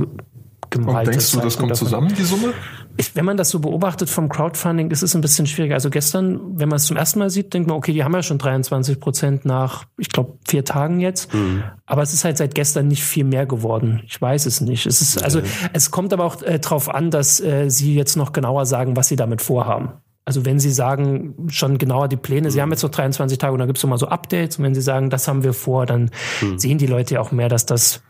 gemalte. 0.70 1.00
Und 1.00 1.08
denkst 1.08 1.32
du, 1.32 1.40
das 1.40 1.58
kommt 1.58 1.72
davon. 1.72 1.88
zusammen, 1.88 2.14
die 2.18 2.24
Summe? 2.24 2.54
Ich, 3.00 3.16
wenn 3.16 3.26
man 3.26 3.38
das 3.38 3.50
so 3.50 3.60
beobachtet 3.60 4.10
vom 4.10 4.28
Crowdfunding, 4.28 4.90
ist 4.90 5.04
es 5.04 5.16
ein 5.16 5.22
bisschen 5.22 5.46
schwieriger. 5.46 5.76
Also 5.76 5.92
gestern, 5.92 6.60
wenn 6.60 6.68
man 6.68 6.78
es 6.78 6.86
zum 6.86 6.98
ersten 6.98 7.20
Mal 7.20 7.30
sieht, 7.30 7.54
denkt 7.54 7.68
man, 7.68 7.78
okay, 7.78 7.94
die 7.94 8.04
haben 8.04 8.14
ja 8.14 8.24
schon 8.24 8.40
23 8.40 9.00
Prozent 9.00 9.46
nach, 9.46 9.86
ich 9.98 10.10
glaube, 10.10 10.40
vier 10.48 10.66
Tagen 10.66 11.00
jetzt. 11.00 11.32
Mhm. 11.34 11.64
Aber 11.86 12.02
es 12.02 12.14
ist 12.14 12.24
halt 12.24 12.38
seit 12.38 12.56
gestern 12.56 12.88
nicht 12.88 13.04
viel 13.04 13.24
mehr 13.24 13.46
geworden. 13.46 14.02
Ich 14.08 14.20
weiß 14.20 14.48
es 14.48 14.62
nicht. 14.62 14.88
Es 14.88 15.02
ist, 15.02 15.24
also, 15.24 15.42
es 15.74 15.92
kommt 15.92 16.12
aber 16.12 16.26
auch 16.26 16.42
äh, 16.42 16.60
darauf 16.60 16.94
an, 16.94 17.12
dass 17.12 17.40
äh, 17.40 17.70
sie 17.70 17.94
jetzt 17.94 18.16
noch 18.16 18.34
genauer 18.34 18.66
sagen, 18.66 18.96
was 18.96 19.08
sie 19.08 19.16
damit 19.16 19.42
vorhaben. 19.44 19.94
Also 20.28 20.44
wenn 20.44 20.60
Sie 20.60 20.72
sagen, 20.72 21.48
schon 21.48 21.78
genauer 21.78 22.10
die 22.10 22.18
Pläne, 22.18 22.52
Sie 22.52 22.62
haben 22.62 22.70
jetzt 22.72 22.84
noch 22.84 22.90
23 22.90 23.38
Tage 23.38 23.54
und 23.54 23.60
dann 23.60 23.68
gibt 23.70 23.78
es 23.78 23.84
immer 23.86 23.98
so 23.98 24.08
Updates 24.08 24.58
und 24.58 24.66
wenn 24.66 24.76
Sie 24.76 24.82
sagen, 24.82 25.10
das 25.10 25.26
haben 25.30 25.42
wir 25.46 25.54
vor, 25.54 25.86
dann 25.86 26.12
mhm. 26.42 26.60
sehen 26.60 26.78
die 26.78 26.86
Leute 26.86 27.14
ja 27.14 27.22
auch 27.22 27.32
mehr, 27.32 27.48
dass 27.48 27.66
das 27.66 28.02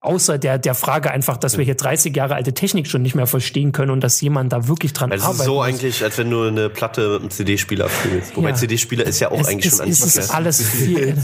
Außer 0.00 0.38
der, 0.38 0.58
der 0.58 0.74
Frage 0.74 1.10
einfach, 1.10 1.38
dass 1.38 1.58
wir 1.58 1.64
hier 1.64 1.74
30 1.74 2.14
Jahre 2.14 2.36
alte 2.36 2.52
Technik 2.52 2.86
schon 2.86 3.02
nicht 3.02 3.16
mehr 3.16 3.26
verstehen 3.26 3.72
können 3.72 3.90
und 3.90 4.00
dass 4.04 4.20
jemand 4.20 4.52
da 4.52 4.68
wirklich 4.68 4.92
dran 4.92 5.10
also 5.10 5.24
arbeitet. 5.24 5.40
Es 5.40 5.46
ist 5.46 5.52
so 5.52 5.60
eigentlich, 5.60 6.04
als 6.04 6.18
wenn 6.18 6.30
du 6.30 6.44
eine 6.44 6.70
Platte 6.70 7.14
mit 7.14 7.20
einem 7.22 7.30
CD-Spieler 7.30 7.88
spielst. 7.88 8.36
Wobei 8.36 8.50
ja. 8.50 8.54
CD-Spieler 8.54 9.04
ist 9.04 9.18
ja 9.18 9.32
auch 9.32 9.40
es, 9.40 9.48
eigentlich 9.48 9.66
es, 9.66 9.78
schon 9.78 9.88
es 9.88 10.16
ist 10.16 10.32
alles 10.32 10.62
viel. 10.70 11.16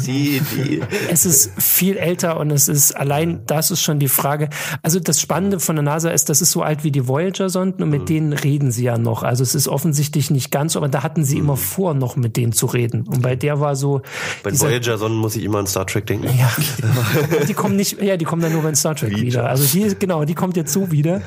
es 1.08 1.24
ist 1.24 1.52
viel 1.56 1.96
älter 1.96 2.40
und 2.40 2.50
es 2.50 2.66
ist 2.66 2.96
allein, 2.96 3.42
das 3.46 3.70
ist 3.70 3.80
schon 3.80 4.00
die 4.00 4.08
Frage. 4.08 4.48
Also 4.82 4.98
das 4.98 5.20
Spannende 5.20 5.60
von 5.60 5.76
der 5.76 5.84
NASA 5.84 6.10
ist, 6.10 6.28
das 6.28 6.40
ist 6.40 6.50
so 6.50 6.62
alt 6.62 6.82
wie 6.82 6.90
die 6.90 7.06
Voyager-Sonden 7.06 7.80
und 7.80 7.90
mit 7.90 8.02
mhm. 8.02 8.06
denen 8.06 8.32
reden 8.32 8.72
sie 8.72 8.82
ja 8.82 8.98
noch. 8.98 9.22
Also 9.22 9.44
es 9.44 9.54
ist 9.54 9.68
offensichtlich 9.68 10.32
nicht 10.32 10.50
ganz 10.50 10.72
so, 10.72 10.80
aber 10.80 10.88
da 10.88 11.04
hatten 11.04 11.24
sie 11.24 11.37
mhm. 11.37 11.42
immer 11.42 11.56
vor, 11.56 11.94
noch 11.94 12.16
mit 12.16 12.37
denen 12.37 12.50
zu 12.50 12.66
reden. 12.66 13.02
Und 13.06 13.22
bei 13.22 13.37
der 13.37 13.60
war 13.60 13.76
so. 13.76 14.02
Bei 14.42 14.50
Voyager-Sonden 14.50 15.16
muss 15.16 15.37
ich 15.37 15.44
immer 15.44 15.60
an 15.60 15.68
Star 15.68 15.87
Trek 15.87 16.06
denken. 16.06 16.28
Ja. 16.37 16.50
die 17.48 17.54
kommen 17.54 17.76
nicht, 17.76 18.02
ja, 18.02 18.16
die 18.16 18.24
kommen 18.24 18.42
dann 18.42 18.52
nur 18.52 18.63
in 18.68 18.74
Star 18.74 18.94
Trek 18.94 19.11
wieder. 19.11 19.22
wieder. 19.22 19.48
Also 19.48 19.64
die, 19.66 19.94
genau, 19.98 20.24
die 20.24 20.35
kommt 20.35 20.57
jetzt 20.57 20.72
so 20.72 20.90
wieder. 20.90 21.22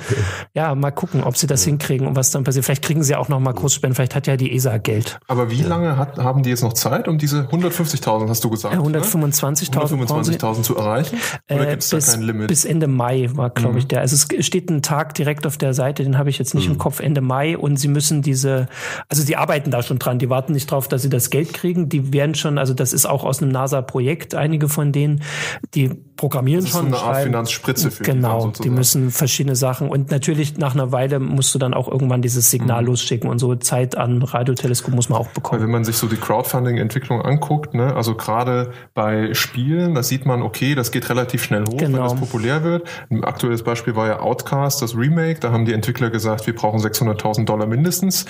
Ja, 0.53 0.75
mal 0.75 0.91
gucken, 0.91 1.23
ob 1.23 1.37
sie 1.37 1.47
das 1.47 1.63
hinkriegen 1.63 2.07
und 2.07 2.15
was 2.15 2.31
dann 2.31 2.43
passiert. 2.43 2.65
Vielleicht 2.65 2.83
kriegen 2.83 3.03
sie 3.03 3.15
auch 3.15 3.29
noch 3.29 3.39
mal 3.39 3.53
Kursspenden. 3.53 3.95
Vielleicht 3.95 4.15
hat 4.15 4.27
ja 4.27 4.37
die 4.37 4.53
ESA 4.53 4.77
Geld. 4.77 5.19
Aber 5.27 5.49
wie 5.51 5.61
lange 5.61 5.97
hat, 5.97 6.17
haben 6.17 6.43
die 6.43 6.49
jetzt 6.49 6.63
noch 6.63 6.73
Zeit, 6.73 7.07
um 7.07 7.17
diese 7.17 7.43
150.000, 7.43 8.29
hast 8.29 8.43
du 8.43 8.49
gesagt? 8.49 8.75
125.000 8.75 9.87
125.000 9.97 10.61
zu 10.63 10.75
erreichen? 10.75 11.17
Oder 11.49 11.67
äh, 11.67 11.71
gibt 11.71 11.83
es 11.83 11.89
da 11.89 11.99
kein 11.99 12.21
Limit? 12.21 12.47
Bis 12.47 12.65
Ende 12.65 12.87
Mai 12.87 13.29
war, 13.33 13.49
glaube 13.49 13.73
mhm. 13.73 13.79
ich, 13.79 13.87
der. 13.87 14.01
Also 14.01 14.15
es 14.15 14.45
steht 14.45 14.69
ein 14.69 14.81
Tag 14.81 15.13
direkt 15.13 15.45
auf 15.45 15.57
der 15.57 15.73
Seite, 15.73 16.03
den 16.03 16.17
habe 16.17 16.29
ich 16.29 16.37
jetzt 16.37 16.53
nicht 16.53 16.67
mhm. 16.67 16.73
im 16.73 16.77
Kopf, 16.77 16.99
Ende 16.99 17.21
Mai. 17.21 17.57
Und 17.57 17.77
sie 17.77 17.87
müssen 17.87 18.21
diese, 18.21 18.67
also 19.09 19.25
die 19.25 19.37
arbeiten 19.37 19.71
da 19.71 19.83
schon 19.83 19.99
dran. 19.99 20.19
Die 20.19 20.29
warten 20.29 20.53
nicht 20.53 20.69
drauf, 20.69 20.87
dass 20.87 21.01
sie 21.01 21.09
das 21.09 21.29
Geld 21.29 21.53
kriegen. 21.53 21.89
Die 21.89 22.13
werden 22.13 22.35
schon, 22.35 22.57
also 22.57 22.73
das 22.73 22.93
ist 22.93 23.05
auch 23.05 23.23
aus 23.23 23.41
einem 23.41 23.51
NASA-Projekt, 23.51 24.35
einige 24.35 24.69
von 24.69 24.91
denen, 24.91 25.23
die 25.73 25.89
programmieren 25.89 26.61
das 26.61 26.71
ist 26.71 26.77
schon. 26.77 26.87
Eine 26.87 26.97
Art 26.97 27.26
Finanzspritze 27.27 27.91
für 27.91 28.03
Genau, 28.03 28.47
die, 28.47 28.63
die 28.63 28.69
müssen 28.69 29.11
verschiedene 29.11 29.55
Sachen 29.55 29.89
und 29.89 30.11
natürlich 30.11 30.57
nach 30.57 30.73
einer 30.73 30.91
Weile 30.91 31.19
musst 31.19 31.53
du 31.53 31.59
dann 31.59 31.73
auch 31.73 31.87
irgendwann 31.87 32.21
dieses 32.21 32.49
Signal 32.49 32.81
mhm. 32.81 32.87
losschicken 32.87 33.29
und 33.29 33.39
so 33.39 33.55
Zeit 33.55 33.97
an 33.97 34.21
Radioteleskop 34.21 34.93
muss 34.93 35.09
man 35.09 35.19
auch 35.19 35.27
bekommen. 35.27 35.59
Weil 35.59 35.67
wenn 35.67 35.71
man 35.71 35.83
sich 35.83 35.97
so 35.97 36.07
die 36.07 36.17
Crowdfunding-Entwicklung 36.17 37.21
anguckt, 37.21 37.73
ne, 37.73 37.95
also 37.95 38.15
gerade 38.15 38.71
bei 38.93 39.33
Spielen, 39.33 39.93
da 39.93 40.03
sieht 40.03 40.25
man, 40.25 40.41
okay, 40.41 40.75
das 40.75 40.91
geht 40.91 41.09
relativ 41.09 41.43
schnell 41.43 41.65
hoch, 41.65 41.77
genau. 41.77 41.97
wenn 41.97 42.03
das 42.03 42.15
populär 42.15 42.63
wird. 42.63 42.87
Ein 43.09 43.23
aktuelles 43.23 43.63
Beispiel 43.63 43.95
war 43.95 44.07
ja 44.07 44.19
Outcast, 44.19 44.81
das 44.81 44.95
Remake, 44.95 45.39
da 45.39 45.51
haben 45.51 45.65
die 45.65 45.73
Entwickler 45.73 46.09
gesagt, 46.09 46.47
wir 46.47 46.55
brauchen 46.55 46.79
600.000 46.79 47.45
Dollar 47.45 47.67
mindestens. 47.67 48.25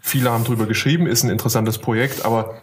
Viele 0.00 0.30
haben 0.30 0.44
drüber 0.44 0.66
geschrieben, 0.66 1.06
ist 1.06 1.24
ein 1.24 1.30
interessantes 1.30 1.78
Projekt, 1.78 2.24
aber 2.24 2.62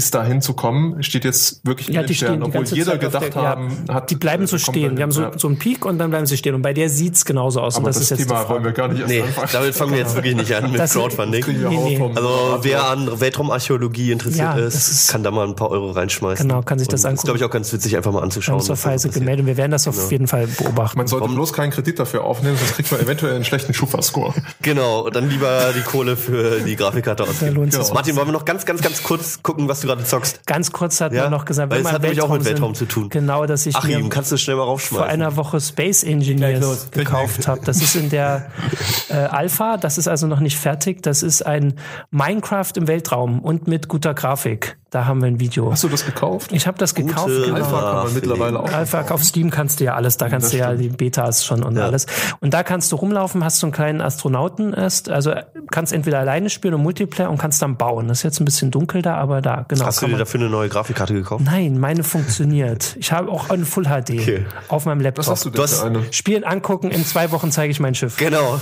bis 0.00 0.10
dahin 0.10 0.40
zu 0.40 0.54
kommen, 0.54 1.02
steht 1.02 1.26
jetzt 1.26 1.60
wirklich 1.66 1.88
Ja, 1.88 2.00
in 2.00 2.06
die 2.06 2.14
den 2.14 2.16
Sternen, 2.16 2.42
obwohl 2.42 2.64
jeder 2.64 2.92
Zeit 2.92 3.00
gedacht 3.02 3.34
der, 3.34 3.42
haben, 3.42 3.84
ja, 3.86 3.94
hat 3.96 4.10
die 4.10 4.14
bleiben 4.14 4.44
äh, 4.44 4.46
so 4.46 4.56
stehen. 4.56 4.96
Wir 4.96 5.02
haben 5.02 5.12
so, 5.12 5.20
Ja. 5.20 5.32
so 5.38 5.46
einen 5.46 5.58
Peak 5.58 5.84
und 5.84 5.98
dann 5.98 6.08
bleiben 6.08 6.24
sie 6.24 6.38
stehen. 6.38 6.54
Und 6.54 6.62
bei 6.62 6.72
der 6.72 6.88
sieht's 6.88 7.26
genauso 7.26 7.60
aus. 7.60 7.76
Aber 7.76 7.84
und 7.84 7.88
das, 7.88 7.96
das, 7.96 8.04
ist 8.04 8.18
jetzt 8.20 8.28
Thema 8.30 8.48
wollen 8.48 8.64
wir 8.64 8.72
gar 8.72 8.88
nicht 8.88 9.00
erst 9.00 9.10
Nee, 9.12 9.20
anfangen. 9.20 9.48
damit 9.52 9.74
fangen 9.74 9.92
wir 9.92 9.98
jetzt 9.98 10.14
wirklich 10.14 10.36
nicht 10.36 10.54
an 10.54 10.70
mit 10.70 10.80
Das- 10.80 10.92
Crowdfunding. 10.94 11.44
Nee, 11.46 11.98
nee. 11.98 12.12
Also 12.14 12.58
wer 12.62 12.88
an 12.88 13.20
Weltraumarchäologie 13.20 14.10
interessiert 14.12 14.38
Ja, 14.38 14.54
ist, 14.56 15.08
kann 15.12 15.22
da 15.22 15.30
mal 15.30 15.46
ein 15.46 15.54
paar 15.54 15.70
Euro 15.70 15.90
reinschmeißen. 15.90 16.48
Genau, 16.48 16.62
kann 16.62 16.78
sich 16.78 16.88
das 16.88 17.00
Und 17.02 17.10
angucken. 17.10 17.18
Ist, 17.18 17.24
glaube 17.24 17.38
ich, 17.38 17.44
auch 17.44 17.50
ganz 17.50 17.70
witzig, 17.74 17.94
einfach 17.98 18.12
mal 18.12 18.22
anzuschauen. 18.22 18.58
Weise 18.60 18.72
passiert. 18.74 19.12
gemeldet. 19.12 19.44
Wir 19.44 19.58
werden 19.58 19.72
das 19.72 19.86
auf 19.86 20.10
jeden 20.10 20.28
Fall 20.28 20.46
beobachten. 20.46 20.96
Man 20.96 21.08
sollte 21.08 21.28
bloß 21.28 21.52
keinen 21.52 21.72
Kredit 21.72 21.98
dafür 21.98 22.24
aufnehmen, 22.24 22.56
sonst 22.56 22.72
kriegt 22.76 22.90
man 22.90 23.02
eventuell 23.02 23.34
einen 23.34 23.44
schlechten 23.44 23.74
Schufa-Score. 23.74 24.32
Genau, 24.62 25.00
und 25.02 25.14
dann 25.14 25.28
lieber 25.28 25.74
die 25.76 25.82
Kohle 25.82 26.16
für 26.16 26.60
die 26.60 26.74
Grafikkarte 26.76 27.24
ausgeben. 27.24 27.70
sich's. 27.70 27.92
Martin, 27.92 28.16
wollen 28.16 28.28
wir 28.28 28.32
noch 28.32 28.44
ganz, 28.46 28.64
ganz, 28.64 28.80
ganz 28.80 29.02
kurz 29.02 29.42
gucken, 29.42 29.68
was 29.68 29.80
du 29.80 29.88
gerade 29.90 30.04
zockst? 30.04 30.46
Ganz 30.46 30.72
kurz 30.72 31.00
hat 31.00 31.12
Ja, 31.12 31.22
man 31.22 31.32
noch 31.32 31.44
gesagt, 31.44 31.70
weil 31.70 31.78
wenn 31.78 31.86
es 31.86 31.90
wir 31.90 31.94
hat 31.94 32.02
im 32.02 32.08
nämlich 32.08 32.22
auch 32.22 32.28
mit 32.30 32.42
sind, 32.42 32.52
Weltraum 32.54 32.74
zu 32.74 32.86
tun. 32.86 33.08
Genau, 33.08 33.46
dass 33.46 33.66
ich 33.66 33.76
Achim, 33.76 34.02
mir 34.02 34.08
kannst 34.08 34.32
du 34.32 34.36
schnell 34.36 34.56
mal 34.56 34.62
vor 34.62 34.72
raufschmeißen? 34.72 35.08
einer 35.08 35.36
Woche 35.36 35.60
Space 35.60 36.02
Engineers 36.02 36.90
gekauft 36.90 37.46
habe. 37.48 37.60
Das 37.64 37.82
ist 37.82 37.94
in 37.94 38.10
der 38.10 38.50
äh, 39.08 39.14
Alpha, 39.14 39.76
das 39.76 39.98
ist 39.98 40.08
also 40.08 40.26
noch 40.26 40.40
nicht 40.40 40.58
fertig. 40.58 41.02
Das 41.02 41.22
ist 41.22 41.42
ein 41.44 41.74
Minecraft 42.10 42.72
im 42.76 42.88
Weltraum 42.88 43.40
und 43.40 43.68
mit 43.68 43.88
guter 43.88 44.14
Grafik. 44.14 44.76
Da 44.90 45.06
haben 45.06 45.20
wir 45.20 45.28
ein 45.28 45.38
Video. 45.38 45.70
Hast 45.70 45.84
du 45.84 45.88
das 45.88 46.04
gekauft? 46.04 46.50
Ich 46.50 46.66
habe 46.66 46.76
das 46.76 46.96
gekauft. 46.96 47.28
Genau. 47.28 47.54
Alpha 47.54 47.80
kann 47.80 48.04
man 48.06 48.14
mittlerweile 48.14 48.58
auch. 48.58 48.72
Alpha 48.72 49.02
auf 49.10 49.22
Steam 49.22 49.50
kannst 49.50 49.78
du 49.78 49.84
ja 49.84 49.94
alles, 49.94 50.16
da 50.16 50.28
kannst 50.28 50.52
du 50.52 50.56
ja 50.56 50.74
die 50.74 50.88
Betas 50.88 51.44
schon 51.44 51.62
und 51.62 51.78
alles. 51.78 52.06
Und 52.40 52.54
da 52.54 52.64
kannst 52.64 52.90
du 52.90 52.96
rumlaufen, 52.96 53.44
hast 53.44 53.60
so 53.60 53.68
einen 53.68 53.72
kleinen 53.72 54.00
Astronauten 54.00 54.74
erst, 54.74 55.08
also 55.08 55.32
kannst 55.70 55.92
entweder 55.92 56.18
alleine 56.18 56.50
spielen 56.50 56.74
und 56.74 56.82
Multiplayer 56.82 57.30
und 57.30 57.38
kannst 57.38 57.62
dann 57.62 57.76
bauen. 57.76 58.08
Das 58.08 58.18
ist 58.18 58.22
jetzt 58.24 58.40
ein 58.40 58.44
bisschen 58.44 58.72
dunkel 58.72 59.00
da, 59.00 59.14
aber 59.14 59.40
da, 59.40 59.64
genau. 59.68 59.79
Hast 59.84 60.02
du 60.02 60.06
dir 60.06 60.16
dafür 60.16 60.40
eine 60.40 60.50
neue 60.50 60.68
Grafikkarte 60.68 61.14
gekauft? 61.14 61.44
Nein, 61.44 61.78
meine 61.78 62.04
funktioniert. 62.04 62.96
Ich 62.98 63.12
habe 63.12 63.30
auch 63.30 63.50
eine 63.50 63.64
Full 63.64 63.84
HD 63.84 64.10
Okay. 64.20 64.46
auf 64.68 64.86
meinem 64.86 65.00
Laptop. 65.00 65.26
Was 65.26 65.30
hast 65.30 65.44
du 65.44 65.50
denn 65.50 65.66
für 65.66 65.84
eine? 65.84 66.12
Spielen 66.12 66.44
angucken, 66.44 66.90
in 66.90 67.04
zwei 67.04 67.30
Wochen 67.32 67.50
zeige 67.52 67.70
ich 67.70 67.80
mein 67.80 67.94
Schiff. 67.94 68.16
Genau. 68.16 68.60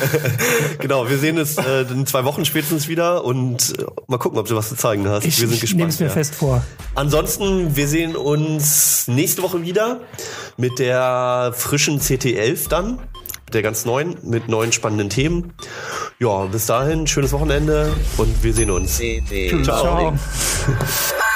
genau, 0.78 1.08
wir 1.08 1.18
sehen 1.18 1.38
uns 1.38 1.56
äh, 1.58 1.82
in 1.82 2.06
zwei 2.06 2.24
Wochen 2.24 2.44
spätestens 2.44 2.88
wieder 2.88 3.24
und 3.24 3.78
äh, 3.78 3.84
mal 4.06 4.18
gucken, 4.18 4.38
ob 4.38 4.46
du 4.48 4.56
was 4.56 4.68
zu 4.68 4.76
zeigen 4.76 5.08
hast. 5.08 5.24
Ich, 5.24 5.40
wir 5.40 5.46
sind 5.48 5.54
ich 5.54 5.60
gespannt. 5.62 5.78
nehme 5.78 5.90
es 5.90 6.00
mir 6.00 6.06
ja. 6.06 6.12
fest 6.12 6.34
vor. 6.34 6.62
Ansonsten, 6.94 7.76
wir 7.76 7.88
sehen 7.88 8.16
uns 8.16 9.06
nächste 9.08 9.42
Woche 9.42 9.62
wieder 9.62 10.00
mit 10.56 10.78
der 10.78 11.52
frischen 11.56 12.00
CT11 12.00 12.68
dann. 12.68 12.98
Der 13.52 13.62
ganz 13.62 13.84
neuen, 13.84 14.16
mit 14.22 14.48
neuen 14.48 14.72
spannenden 14.72 15.10
Themen. 15.10 15.54
Ja, 16.18 16.44
bis 16.44 16.66
dahin, 16.66 17.06
schönes 17.06 17.32
Wochenende 17.32 17.92
und 18.16 18.42
wir 18.42 18.52
sehen 18.52 18.70
uns. 18.70 19.00
Ciao. 19.62 19.62
Ciao. 19.62 20.14